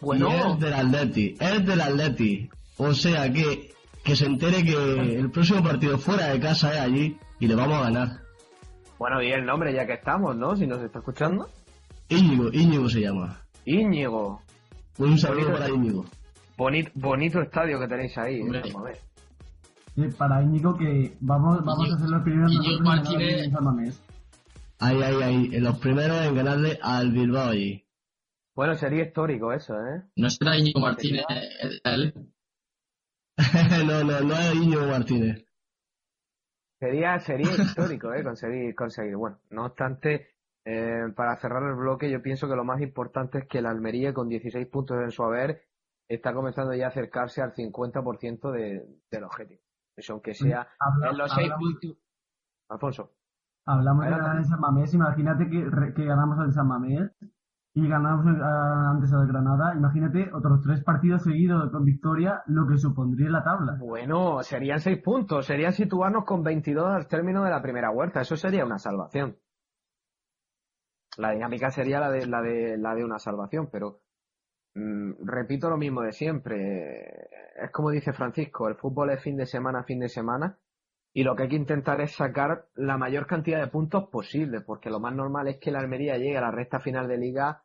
Bueno. 0.00 0.28
y 0.30 0.52
es 0.52 0.58
del 0.58 0.72
Atleti 0.72 1.36
es 1.38 1.64
del 1.66 1.80
Atleti 1.80 2.50
o 2.78 2.92
sea 2.94 3.30
que 3.32 3.72
que 4.04 4.16
se 4.16 4.26
entere 4.26 4.64
que 4.64 4.72
el 5.18 5.30
próximo 5.30 5.62
partido 5.62 5.98
fuera 5.98 6.28
de 6.28 6.40
casa 6.40 6.72
es 6.74 6.80
allí 6.80 7.16
y 7.38 7.46
le 7.46 7.54
vamos 7.54 7.78
a 7.78 7.82
ganar 7.84 8.08
Bueno, 8.98 9.22
y 9.22 9.30
el 9.32 9.44
nombre 9.44 9.72
ya 9.72 9.86
que 9.86 9.94
estamos, 9.94 10.36
¿no? 10.36 10.56
Si 10.56 10.66
nos 10.66 10.80
está 10.82 10.98
escuchando. 11.00 11.48
Íñigo, 12.08 12.50
Íñigo 12.52 12.88
se 12.88 13.00
llama. 13.00 13.40
Íñigo. 13.64 14.40
Un 14.98 15.18
saludo 15.18 15.46
Bonito- 15.46 15.58
para 15.58 15.70
Íñigo. 15.70 16.04
Bonito, 16.56 16.90
bonito 16.94 17.40
estadio 17.40 17.80
que 17.80 17.88
tenéis 17.88 18.16
ahí. 18.18 18.36
¿eh? 18.36 18.42
Hombre. 18.42 18.60
Vamos 18.72 18.76
a 18.76 18.82
ver. 18.84 18.98
Sí, 19.94 20.16
para 20.16 20.42
Íñigo 20.42 20.76
que 20.76 21.16
vamos, 21.20 21.64
vamos 21.64 21.92
a 21.92 21.98
ser 21.98 22.08
los 22.08 22.22
primeros 22.22 22.52
Íñigo 22.52 22.80
Martínez-. 22.84 24.00
Ahí, 24.78 25.02
ahí, 25.02 25.22
ahí. 25.22 25.50
En 25.52 25.64
los 25.64 25.78
primeros 25.78 26.20
en 26.26 26.34
ganarle 26.34 26.78
al 26.82 27.10
Bilbao 27.12 27.50
allí. 27.50 27.84
Bueno, 28.54 28.74
sería 28.74 29.04
histórico 29.04 29.52
eso, 29.52 29.74
¿eh? 29.74 30.02
No 30.16 30.28
será 30.28 30.56
Íñigo 30.58 30.80
Martínez 30.80 31.24
el- 31.62 31.80
el- 31.84 32.14
no, 33.86 34.04
no, 34.04 34.20
no 34.20 34.34
es 34.34 34.54
Íñigo 34.54 34.86
Martínez. 34.86 35.44
Sería, 36.78 37.18
sería 37.20 37.50
histórico, 37.58 38.12
¿eh? 38.12 38.22
Conseguir, 38.24 38.74
conseguir. 38.74 39.16
Bueno, 39.16 39.38
no 39.50 39.66
obstante, 39.66 40.34
eh, 40.64 41.04
para 41.14 41.36
cerrar 41.36 41.62
el 41.62 41.76
bloque, 41.76 42.10
yo 42.10 42.20
pienso 42.22 42.48
que 42.48 42.56
lo 42.56 42.64
más 42.64 42.80
importante 42.80 43.38
es 43.38 43.46
que 43.48 43.58
el 43.58 43.66
Almería, 43.66 44.12
con 44.12 44.28
16 44.28 44.66
puntos 44.68 44.98
en 45.02 45.10
su 45.10 45.22
haber, 45.22 45.62
está 46.08 46.34
comenzando 46.34 46.74
ya 46.74 46.86
a 46.86 46.88
acercarse 46.88 47.40
al 47.40 47.54
50% 47.54 48.50
de, 48.50 48.86
del 49.10 49.24
objetivo. 49.24 49.62
Eso, 49.96 50.14
aunque 50.14 50.34
sea 50.34 50.68
Habla- 50.78 51.10
en 51.10 51.18
los 51.18 51.32
6 51.32 51.50
hablamos- 51.50 51.72
puntos. 51.80 51.98
Alfonso. 52.68 53.12
Hablamos 53.64 54.04
de 54.04 54.10
ganar 54.10 54.36
en 54.38 54.44
San 54.44 54.58
Mamés, 54.60 54.92
imagínate 54.94 55.48
que 55.48 56.04
ganamos 56.04 56.44
en 56.44 56.52
San 56.52 56.66
Mamés 56.66 57.10
y 57.74 57.88
ganamos 57.88 58.26
a- 58.42 58.90
antes 58.90 59.12
al 59.12 59.26
Granada, 59.26 59.74
imagínate 59.74 60.30
otros 60.34 60.60
tres 60.62 60.84
partidos 60.84 61.22
seguidos 61.22 61.70
con 61.70 61.84
victoria, 61.84 62.42
lo 62.46 62.66
que 62.68 62.76
supondría 62.76 63.30
la 63.30 63.42
tabla. 63.42 63.76
Bueno, 63.78 64.42
serían 64.42 64.80
6 64.80 65.00
puntos. 65.02 65.46
Serían 65.46 65.72
situarnos 65.72 66.24
con 66.24 66.42
22 66.42 66.86
al 66.92 67.08
término 67.08 67.42
de 67.44 67.50
la 67.50 67.62
primera 67.62 67.90
vuelta. 67.90 68.20
Eso 68.20 68.36
sería 68.36 68.66
una 68.66 68.78
salvación. 68.78 69.38
La 71.16 71.30
dinámica 71.32 71.70
sería 71.70 72.00
la 72.00 72.10
de, 72.10 72.26
la 72.26 72.40
de, 72.42 72.76
la 72.78 72.94
de 72.94 73.04
una 73.04 73.18
salvación, 73.18 73.68
pero 73.70 74.00
mm, 74.74 75.26
repito 75.26 75.68
lo 75.68 75.76
mismo 75.76 76.02
de 76.02 76.12
siempre. 76.12 77.28
Es 77.62 77.70
como 77.72 77.90
dice 77.90 78.12
Francisco, 78.12 78.68
el 78.68 78.76
fútbol 78.76 79.10
es 79.10 79.22
fin 79.22 79.36
de 79.36 79.46
semana 79.46 79.84
fin 79.84 80.00
de 80.00 80.08
semana 80.08 80.58
y 81.14 81.24
lo 81.24 81.36
que 81.36 81.42
hay 81.44 81.48
que 81.50 81.56
intentar 81.56 82.00
es 82.00 82.12
sacar 82.16 82.66
la 82.74 82.96
mayor 82.96 83.26
cantidad 83.26 83.60
de 83.60 83.66
puntos 83.68 84.08
posible, 84.10 84.62
porque 84.62 84.88
lo 84.88 85.00
más 85.00 85.14
normal 85.14 85.48
es 85.48 85.58
que 85.58 85.70
la 85.70 85.80
Almería 85.80 86.16
llegue 86.16 86.38
a 86.38 86.42
la 86.42 86.50
recta 86.50 86.80
final 86.80 87.06
de 87.08 87.18
liga 87.18 87.61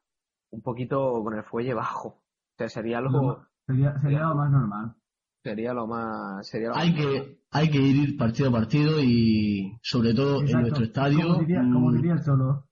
un 0.51 0.61
poquito 0.61 1.23
con 1.23 1.35
el 1.35 1.43
fuelle 1.43 1.73
bajo. 1.73 2.09
O 2.09 2.23
sea, 2.57 2.69
sería 2.69 3.01
lo, 3.01 3.45
Sería, 3.67 3.97
sería 3.99 4.19
lo 4.21 4.35
más 4.35 4.51
normal. 4.51 4.95
sería 5.43 5.73
lo 5.73 5.87
más, 5.87 6.47
sería 6.47 6.69
lo 6.69 6.75
Hay 6.75 6.91
más 6.93 7.01
que, 7.01 7.39
hay 7.51 7.69
que 7.69 7.77
ir 7.79 8.17
partido 8.17 8.49
a 8.49 8.51
partido 8.51 9.01
y 9.03 9.77
sobre 9.81 10.13
todo 10.13 10.41
en 10.41 10.61
nuestro 10.61 10.85
estadio. 10.85 11.27
Como 11.27 11.39
diría, 11.39 11.59
como 11.61 11.89
mm, 11.91 11.95
diría 11.95 12.13
el 12.13 12.23
solo. 12.23 12.67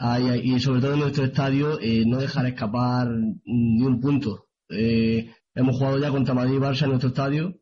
Ay, 0.00 0.28
ay, 0.28 0.40
y 0.44 0.60
sobre 0.60 0.80
todo 0.80 0.94
en 0.94 1.00
nuestro 1.00 1.24
estadio, 1.24 1.78
eh, 1.80 2.04
no 2.06 2.18
dejar 2.18 2.46
escapar 2.46 3.08
mm, 3.08 3.40
ni 3.44 3.82
un 3.84 4.00
punto. 4.00 4.46
Eh, 4.68 5.30
hemos 5.54 5.76
jugado 5.76 5.98
ya 5.98 6.10
contra 6.10 6.34
Madrid 6.34 6.54
y 6.56 6.58
Barça 6.58 6.82
en 6.84 6.90
nuestro 6.90 7.08
estadio. 7.10 7.54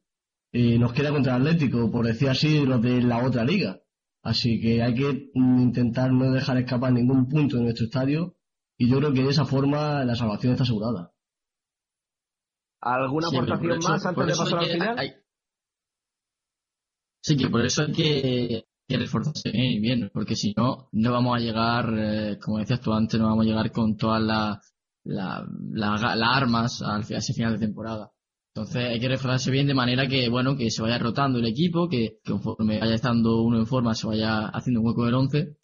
eh, 0.53 0.78
nos 0.78 0.93
queda 0.95 1.11
contra 1.12 1.37
el 1.37 1.43
Atlético, 1.43 1.91
por 1.91 2.07
decir 2.07 2.28
así, 2.30 2.64
los 2.64 2.80
de 2.80 3.03
la 3.03 3.22
otra 3.24 3.45
liga. 3.45 3.80
Así 4.22 4.61
que 4.61 4.82
hay 4.82 4.95
que 4.95 5.30
mm, 5.34 5.61
intentar 5.61 6.12
no 6.12 6.30
dejar 6.32 6.57
escapar 6.59 6.93
ningún 6.93 7.28
punto 7.28 7.57
de 7.59 7.64
nuestro 7.64 7.87
estadio 7.87 8.36
y 8.79 8.89
yo 8.91 8.99
creo 8.99 9.12
que 9.12 9.22
de 9.22 9.31
esa 9.31 9.45
forma 9.45 10.05
la 10.05 10.14
salvación 10.14 10.53
está 10.53 10.64
asegurada. 10.64 11.12
¿Alguna 12.83 13.29
Siempre, 13.29 13.55
aportación 13.55 13.79
eso- 13.79 13.89
más 13.91 14.07
antes 14.07 14.27
de 14.27 14.33
pasar 14.37 14.59
hay 14.59 14.64
al 14.64 14.66
que- 14.66 14.72
final? 14.74 14.99
hay- 14.99 15.12
Sí, 17.22 17.37
que 17.37 17.49
por 17.49 17.64
eso 17.64 17.83
hay 17.83 17.93
que, 17.93 18.64
que 18.89 18.97
reforzarse 18.99 19.51
bien, 19.51 19.72
y 19.72 19.81
bien, 19.81 20.11
porque 20.14 20.37
si 20.37 20.55
no, 20.57 20.89
no 20.93 21.12
vamos 21.12 21.37
a 21.37 21.41
llegar, 21.41 21.93
eh, 21.99 22.39
como 22.41 22.59
decías 22.59 22.81
tú 22.81 22.93
antes, 22.93 23.18
no 23.18 23.27
vamos 23.27 23.45
a 23.45 23.49
llegar 23.49 23.72
con 23.72 23.97
todas 23.97 24.22
las 24.22 24.72
la, 25.05 25.47
la- 25.72 26.14
las 26.16 26.37
armas 26.37 26.83
al, 26.83 27.03
a 27.03 27.18
ese 27.18 27.33
final 27.33 27.53
de 27.55 27.66
temporada. 27.66 28.12
Entonces 28.55 28.85
hay 28.85 28.99
que 28.99 29.09
reforzarse 29.09 29.51
bien 29.53 29.66
de 29.68 29.74
manera 29.74 30.09
que, 30.09 30.29
bueno, 30.29 30.57
que 30.57 30.70
se 30.70 30.83
vaya 30.83 30.99
rotando 30.99 31.39
el 31.39 31.47
equipo, 31.47 31.89
que, 31.89 32.18
que 32.24 32.33
conforme 32.33 32.81
vaya 32.81 32.95
estando 32.95 33.43
uno 33.43 33.59
en 33.59 33.66
forma 33.66 33.95
se 33.95 34.07
vaya 34.07 34.47
haciendo 34.49 34.81
un 34.81 34.87
hueco 34.89 35.05
del 35.05 35.14
once. 35.14 35.57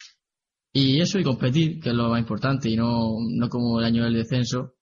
Y 0.75 0.99
eso 0.99 1.19
y 1.19 1.23
competir, 1.23 1.79
que 1.79 1.89
es 1.89 1.95
lo 1.95 2.09
más 2.09 2.19
importante, 2.19 2.67
y 2.67 2.75
no, 2.75 3.17
no 3.29 3.47
como 3.47 3.79
el 3.79 3.85
año 3.85 4.03
del 4.03 4.15
descenso, 4.15 4.73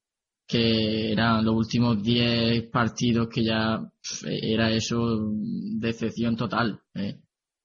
que 0.48 1.12
eran 1.12 1.44
los 1.44 1.56
últimos 1.56 2.02
10 2.02 2.70
partidos 2.70 3.28
que 3.28 3.44
ya 3.44 3.80
pf, 3.80 4.54
era 4.54 4.72
eso 4.72 5.32
decepción 5.80 6.36
total. 6.36 6.82
eh. 6.96 7.20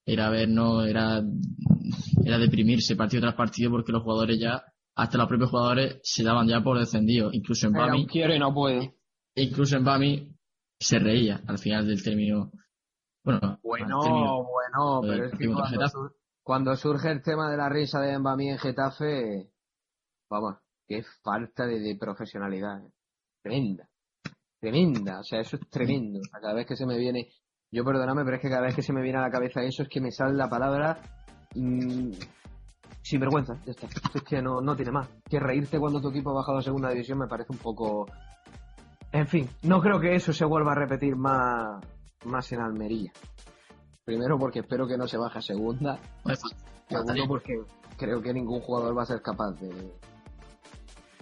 Era 0.05 0.29
ver, 0.29 0.47
no, 0.47 0.83
era, 0.83 1.21
era 2.23 2.37
deprimirse 2.37 2.95
partido 2.95 3.21
tras 3.21 3.35
partido 3.35 3.71
porque 3.71 3.91
los 3.91 4.03
jugadores 4.03 4.39
ya, 4.39 4.63
hasta 4.95 5.17
los 5.17 5.27
propios 5.27 5.49
jugadores 5.49 5.99
se 6.01 6.23
daban 6.23 6.47
ya 6.47 6.61
por 6.61 6.79
descendidos. 6.79 7.33
Incluso 7.33 7.67
en 7.67 7.75
Era 7.75 7.87
Bami, 7.87 8.07
quiero 8.07 8.33
y 8.33 8.39
no 8.39 8.53
puedo. 8.53 8.93
incluso 9.35 9.75
en 9.75 9.83
Bami 9.83 10.31
se 10.79 10.99
reía 10.99 11.41
al 11.45 11.57
final 11.57 11.85
del 11.87 12.01
término. 12.01 12.51
Bueno, 13.23 13.59
Bueno, 13.61 14.45
bueno, 14.45 15.01
pero 15.01 15.25
es 15.25 15.37
que 15.37 15.47
cuando, 15.47 16.13
cuando 16.47 16.77
surge 16.77 17.11
el 17.11 17.21
tema 17.21 17.51
de 17.51 17.57
la 17.57 17.67
risa 17.67 17.99
de 17.99 18.17
Mbami 18.17 18.51
en 18.51 18.57
Getafe, 18.57 19.51
vamos, 20.29 20.55
qué 20.87 21.03
falta 21.21 21.67
de, 21.67 21.97
profesionalidad. 21.99 22.85
eh. 22.85 22.91
Tremenda. 23.43 23.89
Tremenda. 24.57 25.19
O 25.19 25.23
sea, 25.23 25.41
eso 25.41 25.57
es 25.57 25.69
tremendo. 25.69 26.19
O 26.19 26.23
sea, 26.23 26.39
cada 26.39 26.53
vez 26.53 26.65
que 26.65 26.77
se 26.77 26.85
me 26.85 26.97
viene, 26.97 27.27
yo 27.69 27.83
perdóname, 27.83 28.23
pero 28.23 28.37
es 28.37 28.41
que 28.41 28.47
cada 28.49 28.61
vez 28.61 28.73
que 28.73 28.81
se 28.81 28.93
me 28.93 29.01
viene 29.01 29.17
a 29.19 29.23
la 29.23 29.29
cabeza 29.29 29.61
eso 29.61 29.83
es 29.83 29.89
que 29.89 29.99
me 29.99 30.09
sale 30.09 30.35
la 30.35 30.49
palabra 30.49 31.01
mm, 31.53 32.11
sin 33.01 33.19
vergüenza. 33.19 33.61
Ya 33.65 33.71
está. 33.71 33.87
Es 34.13 34.23
que 34.23 34.41
no, 34.41 34.61
no 34.61 34.73
tiene 34.73 34.93
más. 34.93 35.09
Que 35.29 35.41
reírte 35.41 35.77
cuando 35.77 35.99
tu 35.99 36.11
equipo 36.11 36.29
ha 36.29 36.35
bajado 36.35 36.59
a 36.59 36.61
segunda 36.61 36.91
división 36.91 37.19
me 37.19 37.27
parece 37.27 37.51
un 37.51 37.59
poco... 37.59 38.05
En 39.11 39.27
fin, 39.27 39.49
no 39.63 39.81
creo 39.81 39.99
que 39.99 40.15
eso 40.15 40.31
se 40.31 40.45
vuelva 40.45 40.71
a 40.71 40.75
repetir 40.75 41.17
más, 41.17 41.83
más 42.23 42.49
en 42.53 42.61
Almería. 42.61 43.11
Primero 44.07 44.39
porque 44.39 44.59
espero 44.59 44.87
que 44.87 44.97
no 44.97 45.05
se 45.05 45.17
baje 45.17 45.39
a 45.39 45.41
segunda. 45.41 45.99
Pues, 46.23 46.39
Segundo 46.87 47.27
porque 47.27 47.59
creo 47.97 48.21
que 48.21 48.33
ningún 48.33 48.61
jugador 48.61 48.97
va 48.97 49.03
a 49.03 49.05
ser 49.05 49.21
capaz 49.21 49.51
de, 49.59 49.69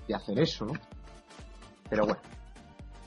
de 0.08 0.14
hacer 0.14 0.38
eso, 0.38 0.68
¿no? 0.68 0.74
Pero 1.90 2.06
bueno. 2.06 2.22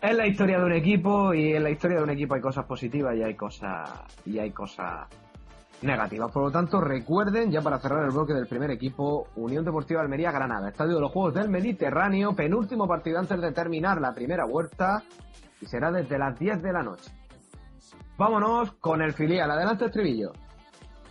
Es 0.03 0.17
la 0.17 0.27
historia 0.27 0.59
de 0.59 0.65
un 0.65 0.73
equipo 0.73 1.33
y 1.33 1.53
en 1.53 1.63
la 1.63 1.71
historia 1.71 1.99
de 1.99 2.03
un 2.03 2.11
equipo 2.11 2.35
hay 2.35 2.41
cosas 2.41 2.65
positivas 2.65 3.15
y 3.15 3.23
hay 3.23 3.37
cosas 3.37 3.89
y 4.27 4.41
hay 4.41 4.51
cosas 4.51 5.07
negativas. 5.83 6.33
Por 6.33 6.43
lo 6.43 6.51
tanto, 6.51 6.81
recuerden, 6.81 7.53
ya 7.53 7.63
para 7.63 7.79
cerrar 7.79 8.05
el 8.05 8.11
bloque 8.11 8.35
del 8.35 8.49
primer 8.49 8.73
equipo, 8.73 9.29
Unión 9.37 9.65
Deportiva 9.65 10.01
Almería 10.01 10.33
Granada, 10.33 10.71
Estadio 10.71 10.97
de 10.97 11.03
los 11.03 11.13
Juegos 11.13 11.35
del 11.35 11.51
Mediterráneo, 11.51 12.35
penúltimo 12.35 12.89
partido 12.89 13.21
antes 13.21 13.41
de 13.41 13.53
terminar 13.53 14.01
la 14.01 14.13
primera 14.13 14.45
vuelta 14.45 15.05
y 15.61 15.67
será 15.67 15.93
desde 15.93 16.19
las 16.19 16.37
10 16.37 16.63
de 16.63 16.73
la 16.73 16.83
noche. 16.83 17.13
Vámonos 18.17 18.73
con 18.81 19.03
el 19.03 19.13
filial. 19.13 19.51
Adelante, 19.51 19.87
estribillo. 19.87 20.33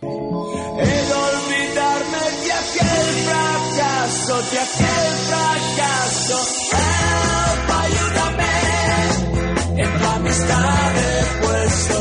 De 0.00 0.06
olvidarme 0.06 2.18
de 2.44 2.52
aquel 2.52 3.14
fracaso, 3.28 4.36
de 4.50 4.58
aquel 4.58 5.14
fracaso. 5.28 6.38
Help, 6.72 7.70
ayúdame. 7.82 8.52
En 9.82 9.90
tu 9.98 10.04
amistad 10.06 10.92
he 10.96 11.08
puesto 11.46 11.98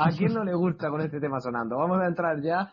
¿A 0.00 0.10
quién 0.10 0.32
no 0.32 0.44
le 0.44 0.54
gusta 0.54 0.90
con 0.90 1.00
este 1.00 1.18
tema 1.18 1.40
sonando? 1.40 1.76
Vamos 1.76 2.00
a 2.00 2.06
entrar 2.06 2.40
ya 2.40 2.72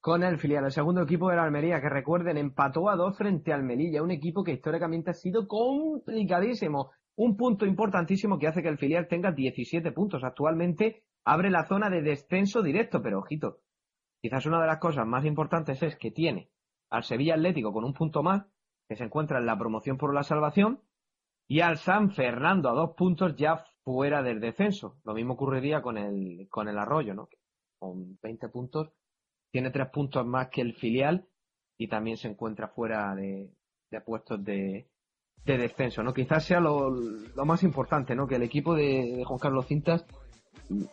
con 0.00 0.22
el 0.22 0.38
filial, 0.38 0.64
el 0.64 0.70
segundo 0.70 1.02
equipo 1.02 1.28
de 1.28 1.34
la 1.34 1.42
Almería, 1.42 1.80
que 1.80 1.88
recuerden, 1.88 2.36
empató 2.36 2.88
a 2.88 2.94
dos 2.94 3.18
frente 3.18 3.52
al 3.52 3.64
Melilla, 3.64 4.04
un 4.04 4.12
equipo 4.12 4.44
que 4.44 4.52
históricamente 4.52 5.10
ha 5.10 5.14
sido 5.14 5.48
complicadísimo. 5.48 6.92
Un 7.16 7.36
punto 7.36 7.66
importantísimo 7.66 8.38
que 8.38 8.46
hace 8.46 8.62
que 8.62 8.68
el 8.68 8.78
filial 8.78 9.08
tenga 9.08 9.32
17 9.32 9.90
puntos. 9.90 10.22
Actualmente 10.22 11.02
abre 11.24 11.50
la 11.50 11.66
zona 11.66 11.90
de 11.90 12.02
descenso 12.02 12.62
directo, 12.62 13.02
pero 13.02 13.18
ojito, 13.18 13.58
quizás 14.22 14.46
una 14.46 14.60
de 14.60 14.68
las 14.68 14.78
cosas 14.78 15.04
más 15.06 15.24
importantes 15.24 15.82
es 15.82 15.96
que 15.96 16.12
tiene 16.12 16.50
al 16.88 17.02
Sevilla 17.02 17.34
Atlético 17.34 17.72
con 17.72 17.84
un 17.84 17.94
punto 17.94 18.22
más, 18.22 18.46
que 18.88 18.94
se 18.94 19.02
encuentra 19.02 19.38
en 19.40 19.46
la 19.46 19.58
promoción 19.58 19.98
por 19.98 20.14
la 20.14 20.22
salvación, 20.22 20.80
y 21.48 21.62
al 21.62 21.78
San 21.78 22.12
Fernando 22.12 22.68
a 22.68 22.74
dos 22.74 22.94
puntos 22.96 23.34
ya 23.34 23.64
fuera 23.92 24.22
del 24.22 24.40
descenso. 24.40 24.96
Lo 25.04 25.14
mismo 25.14 25.34
ocurriría 25.34 25.82
con 25.82 25.98
el, 25.98 26.46
con 26.48 26.68
el 26.68 26.78
Arroyo, 26.78 27.14
¿no? 27.14 27.28
Con 27.78 28.18
20 28.22 28.48
puntos, 28.48 28.90
tiene 29.50 29.70
tres 29.70 29.88
puntos 29.90 30.24
más 30.26 30.48
que 30.48 30.60
el 30.60 30.74
filial 30.74 31.26
y 31.76 31.88
también 31.88 32.16
se 32.16 32.28
encuentra 32.28 32.68
fuera 32.68 33.14
de, 33.14 33.50
de 33.90 34.00
puestos 34.00 34.44
de, 34.44 34.88
de 35.44 35.58
descenso, 35.58 36.02
¿no? 36.02 36.14
Quizás 36.14 36.44
sea 36.44 36.60
lo, 36.60 36.90
lo 36.90 37.44
más 37.44 37.62
importante, 37.62 38.14
¿no? 38.14 38.26
Que 38.26 38.36
el 38.36 38.42
equipo 38.42 38.74
de, 38.74 39.16
de 39.16 39.24
Juan 39.24 39.38
Carlos 39.38 39.66
Cintas 39.66 40.04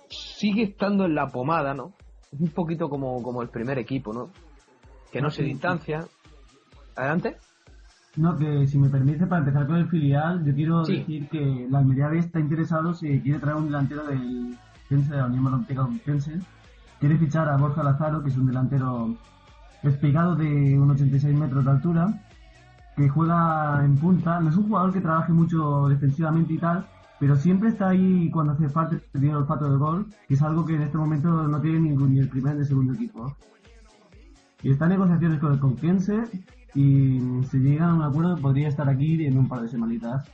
sigue 0.10 0.64
estando 0.64 1.06
en 1.06 1.16
la 1.16 1.28
pomada, 1.28 1.74
¿no? 1.74 1.94
Un 2.32 2.50
poquito 2.50 2.90
como, 2.90 3.22
como 3.22 3.42
el 3.42 3.50
primer 3.50 3.78
equipo, 3.78 4.14
¿no? 4.14 4.32
Que 5.12 5.22
no 5.22 5.30
se 5.30 5.44
distancia. 5.44 6.08
Adelante. 6.96 7.38
No, 8.18 8.36
que 8.36 8.66
si 8.68 8.80
me 8.80 8.90
permite, 8.90 9.28
para 9.28 9.40
empezar 9.40 9.68
con 9.68 9.76
el 9.76 9.88
filial, 9.88 10.44
yo 10.44 10.54
quiero 10.56 10.84
Sí. 10.86 10.98
decir 10.98 11.30
que 11.30 11.68
la 11.70 11.80
Almería 11.80 12.08
B 12.08 12.18
está 12.18 12.40
interesado 12.40 12.94
si 12.94 13.20
quiere 13.22 13.40
traer 13.40 13.58
un 13.58 13.66
delantero 13.68 14.04
del 14.08 14.58
Tense, 14.90 15.12
de 15.12 15.18
la 15.18 15.26
Unión 15.28 15.46
Europea 15.46 15.88
Tense. 16.04 16.40
Quiere 17.00 17.18
fichar 17.18 17.48
a 17.48 17.58
Borja 17.58 17.84
Lazaro, 17.84 18.24
que 18.24 18.30
es 18.30 18.38
un 18.38 18.48
delantero 18.48 19.16
espigado 19.84 20.36
de 20.36 20.80
un 20.80 20.90
86 20.90 21.38
metros 21.38 21.64
de 21.64 21.70
altura, 21.72 22.08
que 22.96 23.08
juega 23.08 23.86
en 23.86 23.96
punta. 23.98 24.40
No 24.40 24.50
es 24.50 24.58
un 24.58 24.68
jugador 24.68 24.92
que 24.94 25.02
trabaje 25.02 25.32
mucho 25.32 25.88
defensivamente 25.88 26.54
y 26.54 26.58
tal, 26.58 26.88
pero 27.20 27.36
siempre 27.36 27.70
está 27.70 27.90
ahí 27.90 28.32
cuando 28.32 28.54
hace 28.54 28.68
falta, 28.70 28.98
tiene 29.12 29.36
olfato 29.36 29.70
de 29.70 29.78
gol, 29.78 30.08
que 30.28 30.34
es 30.34 30.42
algo 30.42 30.66
que 30.66 30.74
en 30.76 30.82
este 30.82 30.98
momento 30.98 31.48
no 31.48 31.62
tiene 31.62 31.82
ningún, 31.82 32.14
ni 32.14 32.20
el 32.20 32.30
primer 32.30 32.56
ni 32.56 32.62
el 32.62 32.66
segundo 32.66 32.94
equipo. 32.94 33.36
Y 34.64 34.72
está 34.72 34.86
en 34.86 34.92
negociaciones 34.92 35.40
con 35.40 35.54
el 35.54 35.60
Conquense 35.60 36.24
y 36.74 37.20
si 37.50 37.58
llegan 37.58 37.90
a 37.90 37.96
un 37.96 38.04
acuerdo 38.04 38.38
podría 38.38 38.68
estar 38.68 38.88
aquí 38.90 39.26
en 39.26 39.38
un 39.38 39.48
par 39.48 39.62
de 39.62 39.70
semanitas. 39.70 40.30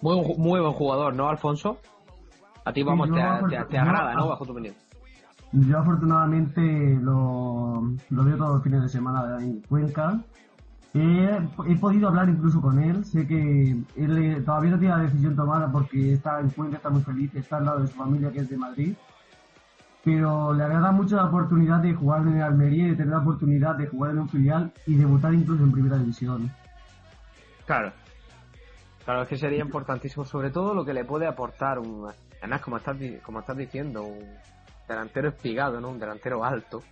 Muy, 0.00 0.22
muy 0.36 0.60
buen 0.60 0.72
jugador, 0.72 1.14
¿no, 1.14 1.28
Alfonso? 1.28 1.78
A 2.64 2.72
ti, 2.72 2.82
vamos, 2.82 3.08
te, 3.10 3.20
agrada, 3.78 4.14
¿no? 4.14 4.28
Bajo 4.28 4.44
tu 4.44 4.52
opinión. 4.52 4.74
Yo 5.52 5.78
afortunadamente 5.78 6.60
lo, 7.00 7.94
lo 8.10 8.24
veo 8.24 8.36
todos 8.36 8.54
los 8.54 8.62
fines 8.62 8.82
de 8.82 8.88
semana 8.88 9.38
en 9.40 9.62
Cuenca. 9.62 10.20
He, 10.94 11.38
he 11.66 11.76
podido 11.76 12.08
hablar 12.08 12.28
incluso 12.28 12.60
con 12.60 12.78
él. 12.78 13.04
Sé 13.04 13.26
que 13.26 13.76
él 13.96 14.42
todavía 14.44 14.72
no 14.72 14.78
tiene 14.78 14.96
la 14.96 15.02
decisión 15.02 15.34
tomada 15.34 15.72
porque 15.72 16.12
está 16.12 16.40
en 16.40 16.50
Cuenca, 16.50 16.76
está 16.76 16.90
muy 16.90 17.02
feliz, 17.02 17.34
está 17.34 17.56
al 17.56 17.64
lado 17.64 17.80
de 17.80 17.86
su 17.88 17.94
familia 17.94 18.30
que 18.30 18.40
es 18.40 18.50
de 18.50 18.56
Madrid. 18.58 18.94
Pero 20.04 20.52
le 20.54 20.64
agrada 20.64 20.92
mucho 20.92 21.16
la 21.16 21.26
oportunidad 21.26 21.80
de 21.80 21.94
jugar 21.94 22.22
en 22.22 22.36
el 22.36 22.42
Almería 22.42 22.86
y 22.86 22.90
de 22.90 22.96
tener 22.96 23.12
la 23.12 23.18
oportunidad 23.18 23.74
de 23.76 23.86
jugar 23.88 24.12
en 24.12 24.20
un 24.20 24.28
filial 24.28 24.72
y 24.86 24.94
debutar 24.94 25.34
incluso 25.34 25.64
en 25.64 25.72
primera 25.72 25.98
división. 25.98 26.50
Claro. 27.66 27.92
Claro, 29.04 29.22
es 29.22 29.28
que 29.28 29.36
sería 29.36 29.62
importantísimo, 29.62 30.24
sobre 30.24 30.50
todo 30.50 30.74
lo 30.74 30.84
que 30.84 30.92
le 30.94 31.04
puede 31.04 31.26
aportar 31.26 31.78
un. 31.78 32.06
Además, 32.40 32.60
como 32.60 32.76
estás, 32.76 32.96
como 33.24 33.40
estás 33.40 33.56
diciendo, 33.56 34.04
un 34.04 34.24
delantero 34.88 35.28
espigado, 35.28 35.80
¿no? 35.80 35.88
Un 35.90 35.98
delantero 35.98 36.44
alto. 36.44 36.82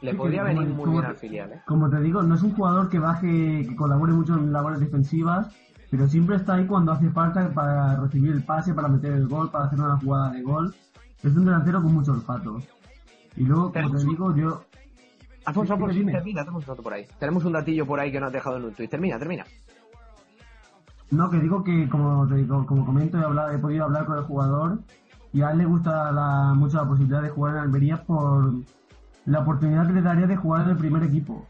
Le 0.00 0.12
Sí, 0.12 0.16
podría 0.16 0.42
como- 0.44 0.54
venir 0.60 0.74
muy 0.74 0.90
bien 0.90 1.04
al 1.04 1.16
filial, 1.16 1.52
¿eh? 1.52 1.60
Como 1.66 1.90
te 1.90 2.00
digo, 2.00 2.22
no 2.22 2.34
es 2.36 2.42
un 2.42 2.54
jugador 2.54 2.88
que 2.88 2.98
baje, 3.00 3.66
que 3.68 3.76
colabore 3.76 4.12
mucho 4.12 4.34
en 4.34 4.52
labores 4.52 4.78
defensivas, 4.80 5.48
pero 5.90 6.06
siempre 6.06 6.36
está 6.36 6.54
ahí 6.54 6.66
cuando 6.66 6.92
hace 6.92 7.10
falta 7.10 7.48
para 7.50 7.96
recibir 7.96 8.32
el 8.32 8.44
pase, 8.44 8.72
para 8.74 8.86
meter 8.88 9.12
el 9.12 9.26
gol, 9.26 9.50
para 9.50 9.64
hacer 9.64 9.80
una 9.80 9.98
jugada 9.98 10.30
de 10.30 10.42
gol. 10.42 10.74
Es 11.22 11.36
un 11.36 11.44
delantero 11.44 11.82
con 11.82 11.94
mucho 11.94 12.12
olfato. 12.12 12.58
Y 13.36 13.44
luego, 13.44 13.72
como 13.72 13.90
te 13.90 14.04
digo, 14.04 14.34
yo... 14.36 14.62
Alfonso, 15.44 15.72
Alfonso, 15.74 15.94
dime. 15.94 16.12
termina, 16.12 16.42
tenemos 16.42 16.64
un 16.64 16.68
dato 16.68 16.82
por 16.82 16.92
ahí. 16.92 17.06
Tenemos 17.18 17.44
un 17.44 17.52
datillo 17.52 17.86
por 17.86 18.00
ahí 18.00 18.12
que 18.12 18.20
no 18.20 18.26
has 18.26 18.32
dejado 18.32 18.56
en 18.58 18.64
un 18.64 18.74
tuit. 18.74 18.90
Termina, 18.90 19.18
termina. 19.18 19.44
No, 21.10 21.30
que 21.30 21.38
digo 21.38 21.64
que, 21.64 21.88
como 21.88 22.26
te 22.28 22.34
digo, 22.34 22.66
como 22.66 22.84
comento, 22.84 23.18
he, 23.18 23.24
hablado, 23.24 23.50
he 23.52 23.58
podido 23.58 23.84
hablar 23.84 24.04
con 24.04 24.18
el 24.18 24.24
jugador 24.24 24.80
y 25.32 25.40
a 25.40 25.50
él 25.52 25.58
le 25.58 25.64
gusta 25.64 26.12
la- 26.12 26.52
mucho 26.54 26.76
la 26.76 26.86
posibilidad 26.88 27.22
de 27.22 27.30
jugar 27.30 27.54
en 27.54 27.60
Almería 27.62 28.02
por, 28.04 28.52
la 29.24 29.40
oportunidad 29.40 29.86
que 29.86 29.94
le 29.94 30.02
daría 30.02 30.26
de 30.26 30.36
jugar 30.36 30.64
en 30.64 30.70
el 30.70 30.76
primer 30.76 31.02
equipo. 31.04 31.46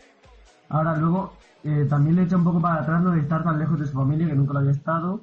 Ahora, 0.69 0.97
luego, 0.97 1.33
eh, 1.65 1.87
también 1.89 2.17
le 2.17 2.23
echa 2.23 2.37
un 2.37 2.45
poco 2.45 2.61
para 2.61 2.83
atrás 2.83 3.03
lo 3.03 3.11
de 3.11 3.21
estar 3.21 3.43
tan 3.43 3.59
lejos 3.59 3.81
de 3.81 3.87
su 3.87 3.95
familia, 3.95 4.29
que 4.29 4.35
nunca 4.37 4.53
lo 4.53 4.59
había 4.61 4.73
estado, 4.73 5.21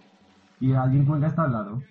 y 0.60 0.74
allí 0.74 0.98
en 0.98 1.06
Cuenca 1.06 1.28
está 1.28 1.44
al 1.44 1.54
lado. 1.54 1.82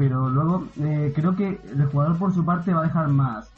Pero 0.00 0.30
luego, 0.30 0.66
eh, 0.80 1.12
creo 1.14 1.36
que 1.36 1.60
el 1.76 1.84
jugador 1.84 2.16
por 2.16 2.32
su 2.32 2.42
parte 2.42 2.72
va 2.72 2.80
a 2.80 2.84
dejar 2.84 3.08
más 3.08 3.52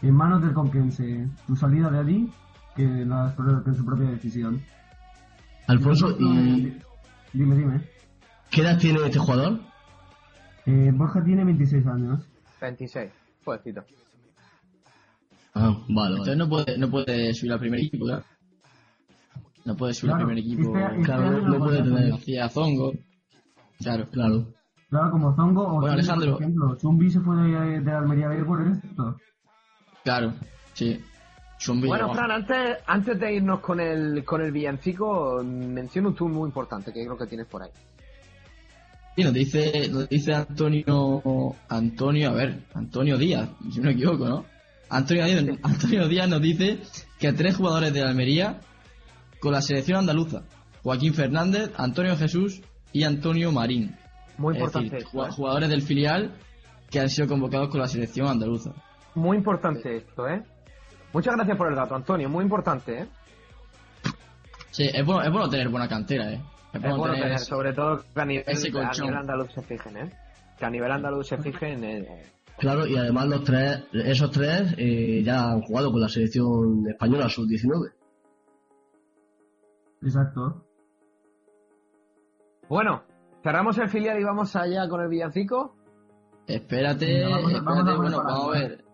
en 0.00 0.14
manos 0.14 0.40
del 0.40 0.54
conquense 0.54 1.28
su 1.46 1.54
salida 1.54 1.90
de 1.90 1.98
allí 1.98 2.32
que, 2.74 2.86
que 3.66 3.74
su 3.74 3.84
propia 3.84 4.08
decisión. 4.08 4.62
Alfonso, 5.66 6.16
¿y 6.18 6.68
eh, 6.68 6.78
Dime, 7.34 7.56
dime. 7.56 7.80
qué 8.50 8.62
edad 8.62 8.78
tiene 8.78 9.04
este 9.04 9.18
jugador? 9.18 9.60
Eh, 10.64 10.90
Borja 10.94 11.22
tiene 11.22 11.44
26 11.44 11.86
años. 11.86 12.24
26. 12.62 13.10
Jodercito. 13.44 13.84
Ah, 15.54 15.76
vale, 15.90 16.12
Entonces 16.12 16.36
no 16.38 16.48
puede, 16.48 16.78
no 16.78 16.90
puede 16.90 17.34
subir 17.34 17.52
al 17.52 17.58
primer 17.60 17.80
equipo, 17.80 18.06
claro. 18.06 18.24
No 19.66 19.76
puede 19.76 19.92
subir 19.92 20.12
Claro, 20.14 20.26
al 20.26 20.34
primer 20.34 20.42
equipo. 20.42 20.74
este- 20.74 20.90
este 20.94 21.02
Claro, 21.04 21.30
no, 21.32 21.48
no 21.48 21.58
puede 21.58 21.82
tener. 21.82 22.12
Hacía 22.14 22.48
Zongo. 22.48 22.92
Claro. 23.78 24.08
Claro. 24.10 24.46
Claro, 24.92 25.10
como 25.10 25.34
Zongo 25.34 25.62
o 25.66 25.80
Bueno, 25.80 25.94
Alejandro. 25.94 26.32
por 26.34 26.42
ejemplo. 26.42 26.76
Zumbi 26.78 27.10
se 27.10 27.18
fue 27.20 27.34
de, 27.34 27.80
de 27.80 27.92
Almería 27.92 28.28
a 28.28 28.44
por 28.44 28.60
esto. 28.60 29.16
Claro, 30.04 30.34
sí. 30.74 31.00
Zumbi, 31.58 31.88
Bueno, 31.88 32.08
vamos. 32.08 32.18
Fran, 32.18 32.30
antes, 32.30 32.76
antes 32.86 33.18
de 33.18 33.32
irnos 33.32 33.60
con 33.60 33.80
el, 33.80 34.22
con 34.22 34.42
el 34.42 34.52
villancico, 34.52 35.42
menciona 35.42 36.08
un 36.08 36.14
tour 36.14 36.30
muy 36.30 36.46
importante 36.46 36.92
que 36.92 37.04
creo 37.06 37.16
que 37.16 37.26
tienes 37.26 37.46
por 37.46 37.62
ahí. 37.62 37.70
Sí, 39.16 39.24
nos 39.24 39.32
dice, 39.32 39.88
nos 39.90 40.10
dice 40.10 40.34
Antonio, 40.34 41.22
Antonio, 41.70 42.28
a 42.28 42.34
ver, 42.34 42.62
Antonio 42.74 43.16
Díaz, 43.16 43.48
si 43.72 43.78
no 43.78 43.84
me 43.86 43.92
equivoco, 43.92 44.28
¿no? 44.28 44.44
Antonio 44.90 45.24
Díaz, 45.24 45.58
Antonio 45.62 46.06
Díaz 46.06 46.28
nos 46.28 46.42
dice 46.42 46.80
que 47.18 47.32
tres 47.32 47.56
jugadores 47.56 47.94
de 47.94 48.02
Almería 48.02 48.60
con 49.40 49.52
la 49.52 49.62
selección 49.62 50.00
andaluza, 50.00 50.42
Joaquín 50.82 51.14
Fernández, 51.14 51.70
Antonio 51.78 52.14
Jesús 52.14 52.60
y 52.92 53.04
Antonio 53.04 53.52
Marín. 53.52 53.96
Muy 54.42 54.54
Es 54.54 54.58
importante 54.60 54.90
decir, 54.90 55.06
esto, 55.06 55.18
ju- 55.18 55.28
¿eh? 55.28 55.32
jugadores 55.36 55.68
del 55.68 55.82
filial 55.82 56.32
que 56.90 57.00
han 57.00 57.08
sido 57.08 57.28
convocados 57.28 57.68
con 57.68 57.80
la 57.80 57.86
selección 57.86 58.26
andaluza. 58.26 58.72
Muy 59.14 59.36
importante 59.36 59.96
esto, 59.96 60.28
¿eh? 60.28 60.42
Muchas 61.12 61.34
gracias 61.36 61.56
por 61.56 61.68
el 61.68 61.76
dato, 61.76 61.94
Antonio. 61.94 62.28
Muy 62.28 62.42
importante, 62.42 63.02
¿eh? 63.02 63.06
Sí, 64.70 64.88
es 64.92 65.04
bueno, 65.06 65.22
es 65.22 65.30
bueno 65.30 65.48
tener 65.48 65.68
buena 65.68 65.86
cantera, 65.88 66.32
¿eh? 66.32 66.40
Es 66.72 66.80
bueno 66.80 67.12
tener, 67.14 67.38
sobre 67.38 67.72
todo 67.72 68.02
que 68.14 68.20
a 68.20 68.24
nivel, 68.24 68.44
ese 68.48 68.68
a 68.68 68.90
nivel 68.92 69.14
andaluz 69.16 69.52
se 69.52 69.62
fijen, 69.62 69.96
¿eh? 69.96 70.10
Que 70.58 70.64
a 70.64 70.70
nivel 70.70 70.90
andaluz 70.90 71.28
se 71.28 71.38
fijen. 71.38 71.84
eh, 71.84 72.22
Claro, 72.58 72.86
y 72.86 72.96
además 72.96 73.26
los 73.28 73.44
tres, 73.44 73.84
esos 73.92 74.30
tres 74.30 74.74
eh, 74.78 75.22
ya 75.24 75.50
han 75.52 75.60
jugado 75.62 75.92
con 75.92 76.00
la 76.00 76.08
selección 76.08 76.84
española 76.88 77.28
sub-19. 77.28 77.92
Exacto. 80.02 80.64
Bueno, 82.68 83.02
cerramos 83.42 83.78
el 83.78 83.88
filial 83.88 84.18
y 84.20 84.24
vamos 84.24 84.54
allá 84.56 84.88
con 84.88 85.00
el 85.02 85.08
villancico. 85.08 85.76
Espérate, 86.46 87.22
vamos 87.24 87.52
espérate, 87.52 87.64
vamos 87.64 87.96
bueno, 87.98 88.22
vamos 88.24 88.46
a 88.56 88.58
ver. 88.58 88.84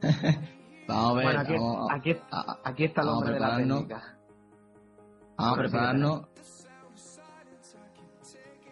vamos 0.88 1.10
a 1.10 1.14
ver, 1.14 1.24
bueno, 1.24 1.40
aquí, 1.40 1.52
vamos, 1.54 1.90
a- 1.90 1.94
aquí, 1.94 2.16
a- 2.30 2.58
aquí 2.64 2.84
está 2.84 3.02
el 3.02 3.08
hombre 3.08 3.32
de 3.34 3.40
la 3.40 3.56
técnica. 3.56 4.02
vamos 5.36 5.58
a 5.58 5.60
prepararnos. 5.62 6.26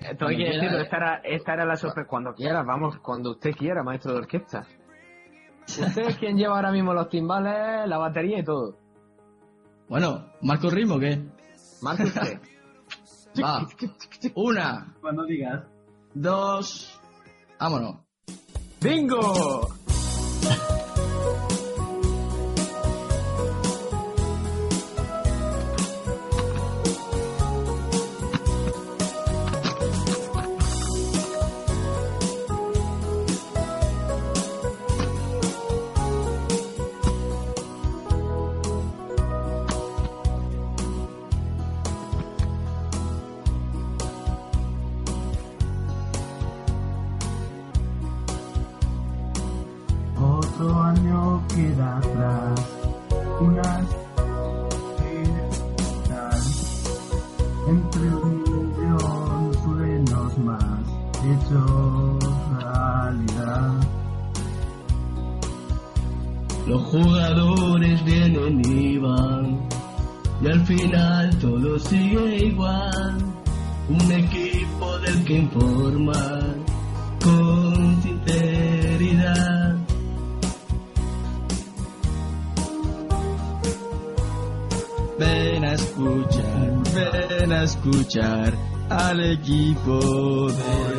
Esto 0.01 0.27
hay 0.29 0.37
que 0.37 0.45
Cuando 0.45 0.61
decirlo, 0.63 0.69
quiera, 0.69 0.83
esta 0.83 0.97
era, 0.97 1.15
esta 1.25 1.55
era 1.55 1.65
la 1.65 1.77
sorpresa. 1.77 2.09
Cuando 2.09 2.33
quiera, 2.35 2.63
vamos, 2.63 2.99
cuando 2.99 3.33
usted 3.33 3.51
quiera, 3.53 3.83
maestro 3.83 4.13
de 4.13 4.19
orquesta. 4.19 4.65
Usted 5.67 6.03
es 6.09 6.17
quien 6.19 6.37
lleva 6.39 6.55
ahora 6.57 6.71
mismo 6.71 6.95
los 6.95 7.09
timbales, 7.09 7.87
la 7.89 7.99
batería 7.99 8.39
y 8.39 8.45
todo. 8.45 8.77
Bueno, 9.89 10.27
¿marco 10.43 10.67
el 10.67 10.75
ritmo 10.75 10.97
o 10.97 10.99
qué? 11.01 11.19
Marque 11.81 12.03
usted. 12.05 12.39
Va. 13.43 13.67
Una, 14.35 14.95
Cuando 15.01 15.25
digas. 15.25 15.65
dos, 16.15 17.01
vámonos. 17.59 17.97
¡Bingo! 18.81 19.69
Al 89.09 89.21
equipo 89.21 90.53
de 90.53 90.98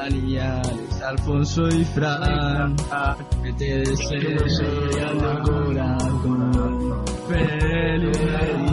Alex, 0.00 1.02
Alfonso 1.02 1.68
y 1.68 1.84
Fran, 1.84 2.76
que 3.42 3.52
te 3.54 3.78
deseo 3.78 4.44
Deseando 4.44 5.30
el 5.32 5.38
corazón. 5.42 7.04
feliz 7.28 8.18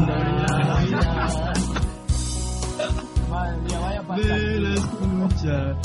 Navidad. 0.07 1.53
Madre 3.29 3.57
mía, 3.61 3.79
vaya 3.79 4.01
Ven 4.15 4.65
a 4.65 4.73
escuchar, 4.73 5.77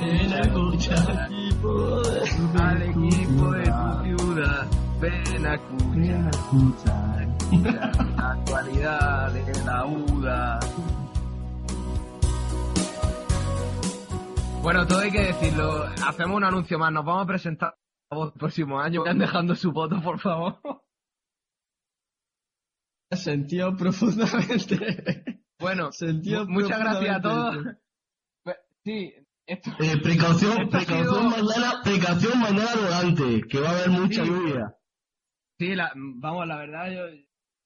ven 0.00 0.32
a 0.32 0.40
escuchar 0.40 1.10
al 1.10 1.32
equipo 1.32 2.00
de 2.02 2.20
tu 2.20 2.62
al 2.62 2.82
equipo 2.82 3.52
de 3.52 3.64
tu 3.64 4.24
ciudad. 4.24 4.66
Ven 5.00 5.46
a 5.46 5.54
escuchar. 5.54 7.28
la 7.62 8.30
actualidad 8.32 9.32
de 9.32 9.64
la 9.64 9.84
UDA. 9.86 10.58
Bueno, 14.62 14.86
todo 14.86 15.00
hay 15.00 15.10
que 15.10 15.20
decirlo. 15.22 15.84
Hacemos 16.06 16.36
un 16.36 16.44
anuncio 16.44 16.78
más. 16.78 16.92
Nos 16.92 17.04
vamos 17.04 17.24
a 17.24 17.26
presentar 17.26 17.76
el 18.10 18.32
próximo 18.32 18.80
año. 18.80 19.02
Vayan 19.02 19.18
dejando 19.18 19.54
su 19.54 19.72
voto, 19.72 20.00
por 20.02 20.20
favor. 20.20 20.60
sentido 23.10 23.76
profundamente. 23.76 25.44
Bueno, 25.58 25.92
Sentido 25.92 26.46
muchas 26.46 26.78
gracias 26.78 27.16
a 27.16 27.20
todos. 27.20 27.56
Sí, 28.84 29.12
esto. 29.46 29.70
Eh, 29.78 29.96
precaución, 30.02 30.52
Esto 30.62 30.70
precaución 30.70 31.04
sido- 31.06 31.22
mañana, 31.44 31.80
precaución 31.84 32.40
mañana 32.40 32.70
volante, 32.74 33.42
que 33.48 33.60
va 33.60 33.68
a 33.68 33.72
haber 33.72 33.90
mucha 33.90 34.24
Sí. 34.24 34.28
lluvia. 34.28 34.76
Sí, 35.58 35.74
la, 35.76 35.92
vamos, 35.94 36.46
la 36.48 36.56
verdad, 36.56 36.90
yo, 36.90 37.02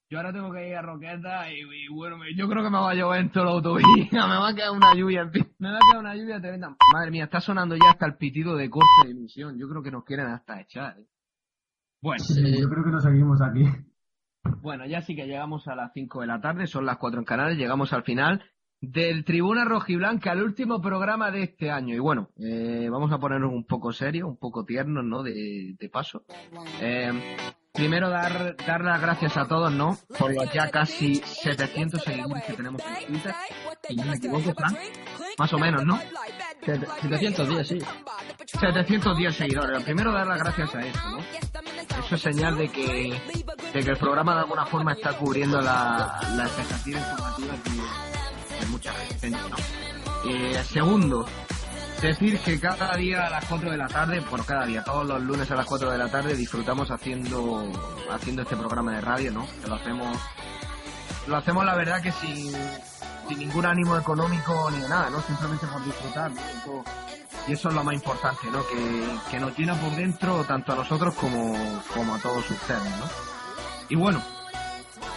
Yo 0.09 0.17
ahora 0.19 0.31
tengo 0.31 0.51
que 0.53 0.69
ir 0.69 0.75
a 0.75 0.81
Roqueta 0.81 1.51
y, 1.51 1.59
y 1.59 1.87
bueno, 1.93 2.17
yo 2.35 2.47
creo 2.47 2.63
que 2.63 2.69
me 2.69 2.77
va 2.77 2.91
a 2.91 2.95
llover 2.95 3.19
en 3.21 3.29
toda 3.29 3.45
la 3.47 3.51
autovía. 3.51 3.85
Me 4.11 4.37
va 4.37 4.49
a 4.49 4.55
quedar 4.55 4.71
una 4.71 4.95
lluvia, 4.95 5.21
en 5.21 5.31
fin. 5.31 5.47
Me 5.59 5.69
va 5.69 5.75
a 5.77 5.79
quedar 5.81 5.99
una 5.99 6.15
lluvia 6.15 6.39
tremenda. 6.39 6.75
Madre 6.93 7.11
mía, 7.11 7.25
está 7.25 7.41
sonando 7.41 7.75
ya 7.75 7.89
hasta 7.91 8.05
el 8.05 8.15
pitido 8.15 8.55
de 8.55 8.69
corte 8.69 8.87
de 9.05 9.11
emisión. 9.11 9.57
Yo 9.59 9.67
creo 9.67 9.83
que 9.83 9.91
nos 9.91 10.05
quieren 10.05 10.27
hasta 10.27 10.61
echar. 10.61 10.97
¿eh? 10.97 11.05
Bueno, 12.01 12.23
Yo 12.29 12.69
creo 12.69 12.83
que 12.85 12.91
nos 12.91 13.03
seguimos 13.03 13.41
aquí. 13.41 13.65
bueno, 14.61 14.85
ya 14.85 15.01
sí 15.01 15.13
que 15.13 15.25
llegamos 15.27 15.67
a 15.67 15.75
las 15.75 15.91
5 15.93 16.21
de 16.21 16.27
la 16.27 16.39
tarde, 16.39 16.67
son 16.67 16.85
las 16.85 16.97
4 16.97 17.19
en 17.19 17.25
Canales, 17.25 17.57
llegamos 17.57 17.91
al 17.91 18.03
final 18.03 18.41
del 18.79 19.25
Tribuna 19.25 19.65
Rojiblanca, 19.65 20.31
el 20.31 20.43
último 20.43 20.79
programa 20.81 21.31
de 21.31 21.43
este 21.43 21.69
año. 21.69 21.95
Y 21.95 21.99
bueno, 21.99 22.29
eh, 22.37 22.87
vamos 22.89 23.11
a 23.11 23.17
ponernos 23.19 23.51
un 23.51 23.65
poco 23.65 23.91
serios, 23.91 24.29
un 24.29 24.37
poco 24.37 24.63
tiernos, 24.63 25.03
¿no? 25.03 25.21
De, 25.23 25.75
de 25.77 25.89
paso. 25.89 26.23
Eh, 26.79 27.11
primero 27.77 28.09
dar, 28.09 28.55
dar 28.65 28.81
las 28.81 28.99
gracias 28.99 29.37
a 29.37 29.47
todos, 29.47 29.71
¿no? 29.71 29.97
Por 30.17 30.33
los 30.33 30.51
ya 30.51 30.69
casi 30.69 31.15
700 31.15 32.03
seguidores 32.03 32.43
que 32.43 32.53
tenemos 32.53 32.81
en 32.81 33.05
Twitter. 33.07 33.35
Si 33.87 33.95
no 33.95 34.05
me 34.05 34.15
equivoco, 34.15 34.53
Fran. 34.53 34.77
Más 35.37 35.53
o 35.53 35.59
menos, 35.59 35.85
¿no? 35.85 35.99
710, 36.65 37.67
sí. 37.67 37.79
710 38.59 39.35
seguidores. 39.35 39.83
Primero 39.83 40.11
dar 40.11 40.27
las 40.27 40.39
gracias 40.39 40.75
a 40.75 40.81
eso, 40.81 41.09
¿no? 41.11 41.19
Eso 41.19 42.15
es 42.15 42.21
señal 42.21 42.57
de 42.57 42.69
que, 42.69 43.21
de 43.73 43.83
que 43.83 43.89
el 43.91 43.97
programa 43.97 44.33
de 44.33 44.39
alguna 44.41 44.65
forma 44.65 44.93
está 44.93 45.13
cubriendo 45.13 45.61
la, 45.61 46.19
la 46.35 46.43
expectativa 46.45 46.99
informativa 46.99 47.53
de, 47.53 48.59
de 48.59 48.65
mucha 48.71 48.93
gente, 48.93 49.29
¿no? 49.29 49.37
Eh, 50.29 50.63
segundo, 50.63 51.25
decir 52.01 52.39
que 52.39 52.59
cada 52.59 52.95
día 52.95 53.25
a 53.25 53.29
las 53.29 53.45
4 53.45 53.71
de 53.71 53.77
la 53.77 53.87
tarde, 53.87 54.19
bueno, 54.29 54.45
cada 54.45 54.65
día, 54.65 54.83
todos 54.83 55.05
los 55.07 55.21
lunes 55.21 55.49
a 55.49 55.55
las 55.55 55.65
4 55.65 55.91
de 55.91 55.97
la 55.97 56.07
tarde 56.09 56.35
disfrutamos 56.35 56.91
haciendo, 56.91 57.71
haciendo 58.11 58.43
este 58.43 58.55
programa 58.55 58.91
de 58.93 59.01
radio, 59.01 59.31
¿no? 59.31 59.47
Que 59.61 59.67
lo 59.67 59.75
hacemos, 59.75 60.17
lo 61.27 61.37
hacemos 61.37 61.65
la 61.65 61.75
verdad 61.75 62.01
que 62.01 62.11
sin, 62.11 62.51
sin 63.27 63.39
ningún 63.39 63.65
ánimo 63.65 63.97
económico 63.97 64.69
ni 64.71 64.79
nada, 64.87 65.09
¿no? 65.09 65.21
Simplemente 65.21 65.65
por 65.67 65.83
disfrutar, 65.83 66.31
¿no? 66.31 66.83
Y 67.47 67.53
eso 67.53 67.69
es 67.69 67.75
lo 67.75 67.83
más 67.83 67.95
importante, 67.95 68.51
¿no? 68.51 68.65
Que, 68.67 69.31
que 69.31 69.39
nos 69.39 69.57
llena 69.57 69.73
por 69.75 69.95
dentro 69.95 70.43
tanto 70.43 70.73
a 70.73 70.75
nosotros 70.75 71.15
como, 71.15 71.81
como 71.93 72.15
a 72.15 72.19
todos 72.19 72.49
ustedes, 72.49 72.97
¿no? 72.99 73.05
Y 73.89 73.95
bueno, 73.95 74.21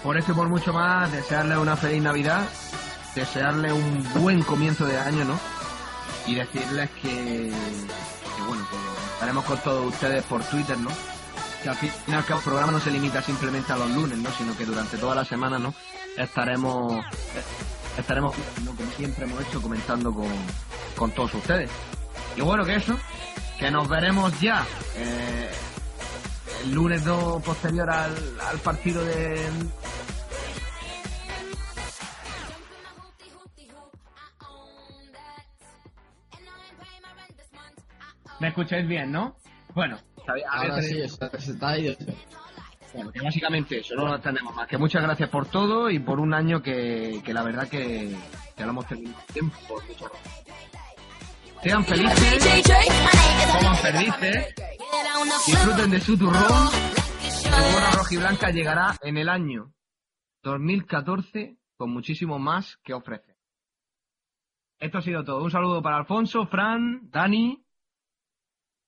por 0.03 0.17
eso 0.17 0.33
y 0.33 0.35
por 0.35 0.49
mucho 0.49 0.73
más, 0.73 1.13
desearle 1.13 1.59
una 1.59 1.77
feliz 1.77 2.03
Navidad, 2.03 2.43
desearle 3.15 3.73
un 3.73 4.07
buen 4.15 4.43
comienzo 4.43 4.87
de 4.87 4.99
año, 4.99 5.25
¿no? 5.25 5.60
Y 6.27 6.35
decirles 6.35 6.91
que, 7.03 7.53
bueno, 8.47 8.67
que 8.71 8.77
estaremos 9.15 9.45
con 9.45 9.59
todos 9.59 9.87
ustedes 9.93 10.23
por 10.25 10.43
Twitter, 10.45 10.79
¿no? 10.79 10.91
Que 11.63 11.69
al 11.69 11.77
fin 11.77 11.91
y 12.07 12.13
al 12.13 12.25
cabo 12.25 12.41
el 12.41 12.45
programa 12.45 12.73
no 12.73 12.81
se 12.81 12.91
limita 12.91 13.23
simplemente 13.23 13.73
a 13.73 13.77
los 13.77 13.91
lunes, 13.91 14.19
¿no? 14.19 14.31
Sino 14.33 14.57
que 14.57 14.65
durante 14.65 14.97
toda 14.97 15.15
la 15.15 15.25
semana, 15.25 15.59
¿no? 15.59 15.75
Estaremos, 16.17 17.05
eh, 17.05 17.99
estaremos, 17.99 18.35
como 18.57 18.91
siempre 18.97 19.25
hemos 19.25 19.41
hecho, 19.43 19.61
comentando 19.61 20.13
con, 20.13 20.29
con 20.97 21.11
todos 21.13 21.35
ustedes. 21.35 21.71
Y 22.37 22.43
bueno, 22.43 22.65
que 22.65 22.77
eso, 22.77 22.97
que 23.59 23.71
nos 23.71 23.89
veremos 23.89 24.39
ya 24.41 24.65
eh, 24.97 25.51
el 26.65 26.73
lunes 26.73 27.05
2 27.05 27.43
posterior 27.43 27.91
al, 27.91 28.41
al 28.41 28.59
partido 28.59 29.05
de... 29.05 29.49
¿Me 38.41 38.49
escucháis 38.49 38.87
bien, 38.89 39.13
no? 39.13 39.37
Bueno, 39.75 39.99
Ahora 40.51 40.83
sí, 40.83 41.01
está, 41.01 41.27
está 41.29 41.69
ahí. 41.71 41.97
bueno, 42.95 43.11
que 43.13 43.21
básicamente 43.21 43.79
eso, 43.81 43.95
no 43.95 44.07
lo 44.07 44.21
tenemos 44.21 44.55
más. 44.55 44.67
Que 44.69 44.79
muchas 44.79 45.03
gracias 45.03 45.29
por 45.29 45.47
todo 45.47 45.91
y 45.91 45.99
por 45.99 46.21
un 46.21 46.35
año 46.35 46.63
que, 46.63 47.21
que 47.25 47.33
la 47.35 47.43
verdad 47.43 47.69
que, 47.69 48.15
que 48.57 48.65
lo 48.65 48.71
hemos 48.71 48.87
tenido 48.87 49.15
tiempo. 49.33 49.57
Muchas 49.69 50.11
gracias. 50.11 50.45
Sean 51.63 51.85
felices, 51.85 52.65
coman 53.53 53.77
felices, 53.77 54.55
disfruten 55.47 55.91
de 55.91 56.01
su 56.01 56.17
turrón. 56.17 56.69
Bola 57.51 57.91
Roja 57.93 58.15
y 58.15 58.17
Blanca 58.17 58.51
llegará 58.51 58.97
en 59.03 59.19
el 59.19 59.29
año 59.29 59.73
2014 60.43 61.59
con 61.77 61.91
muchísimo 61.93 62.39
más 62.39 62.79
que 62.83 62.95
ofrecer. 62.95 63.37
Esto 64.79 64.99
ha 64.99 65.03
sido 65.03 65.23
todo. 65.25 65.43
Un 65.45 65.51
saludo 65.51 65.83
para 65.83 65.99
Alfonso, 65.99 66.47
Fran, 66.47 67.11
Dani. 67.11 67.63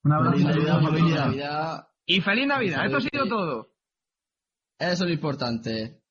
Un 0.05 0.13
abrazo. 0.13 0.37
Feliz 0.37 0.47
Navidad, 0.47 0.81
familia. 0.83 1.25
Navidad. 1.27 1.89
Y 2.07 2.21
feliz 2.21 2.47
Navidad. 2.47 2.85
Esto 2.87 2.97
ha 2.97 3.01
sido 3.01 3.29
todo. 3.29 3.73
Eso 4.79 4.93
es 4.93 5.01
lo 5.01 5.11
importante. 5.11 6.03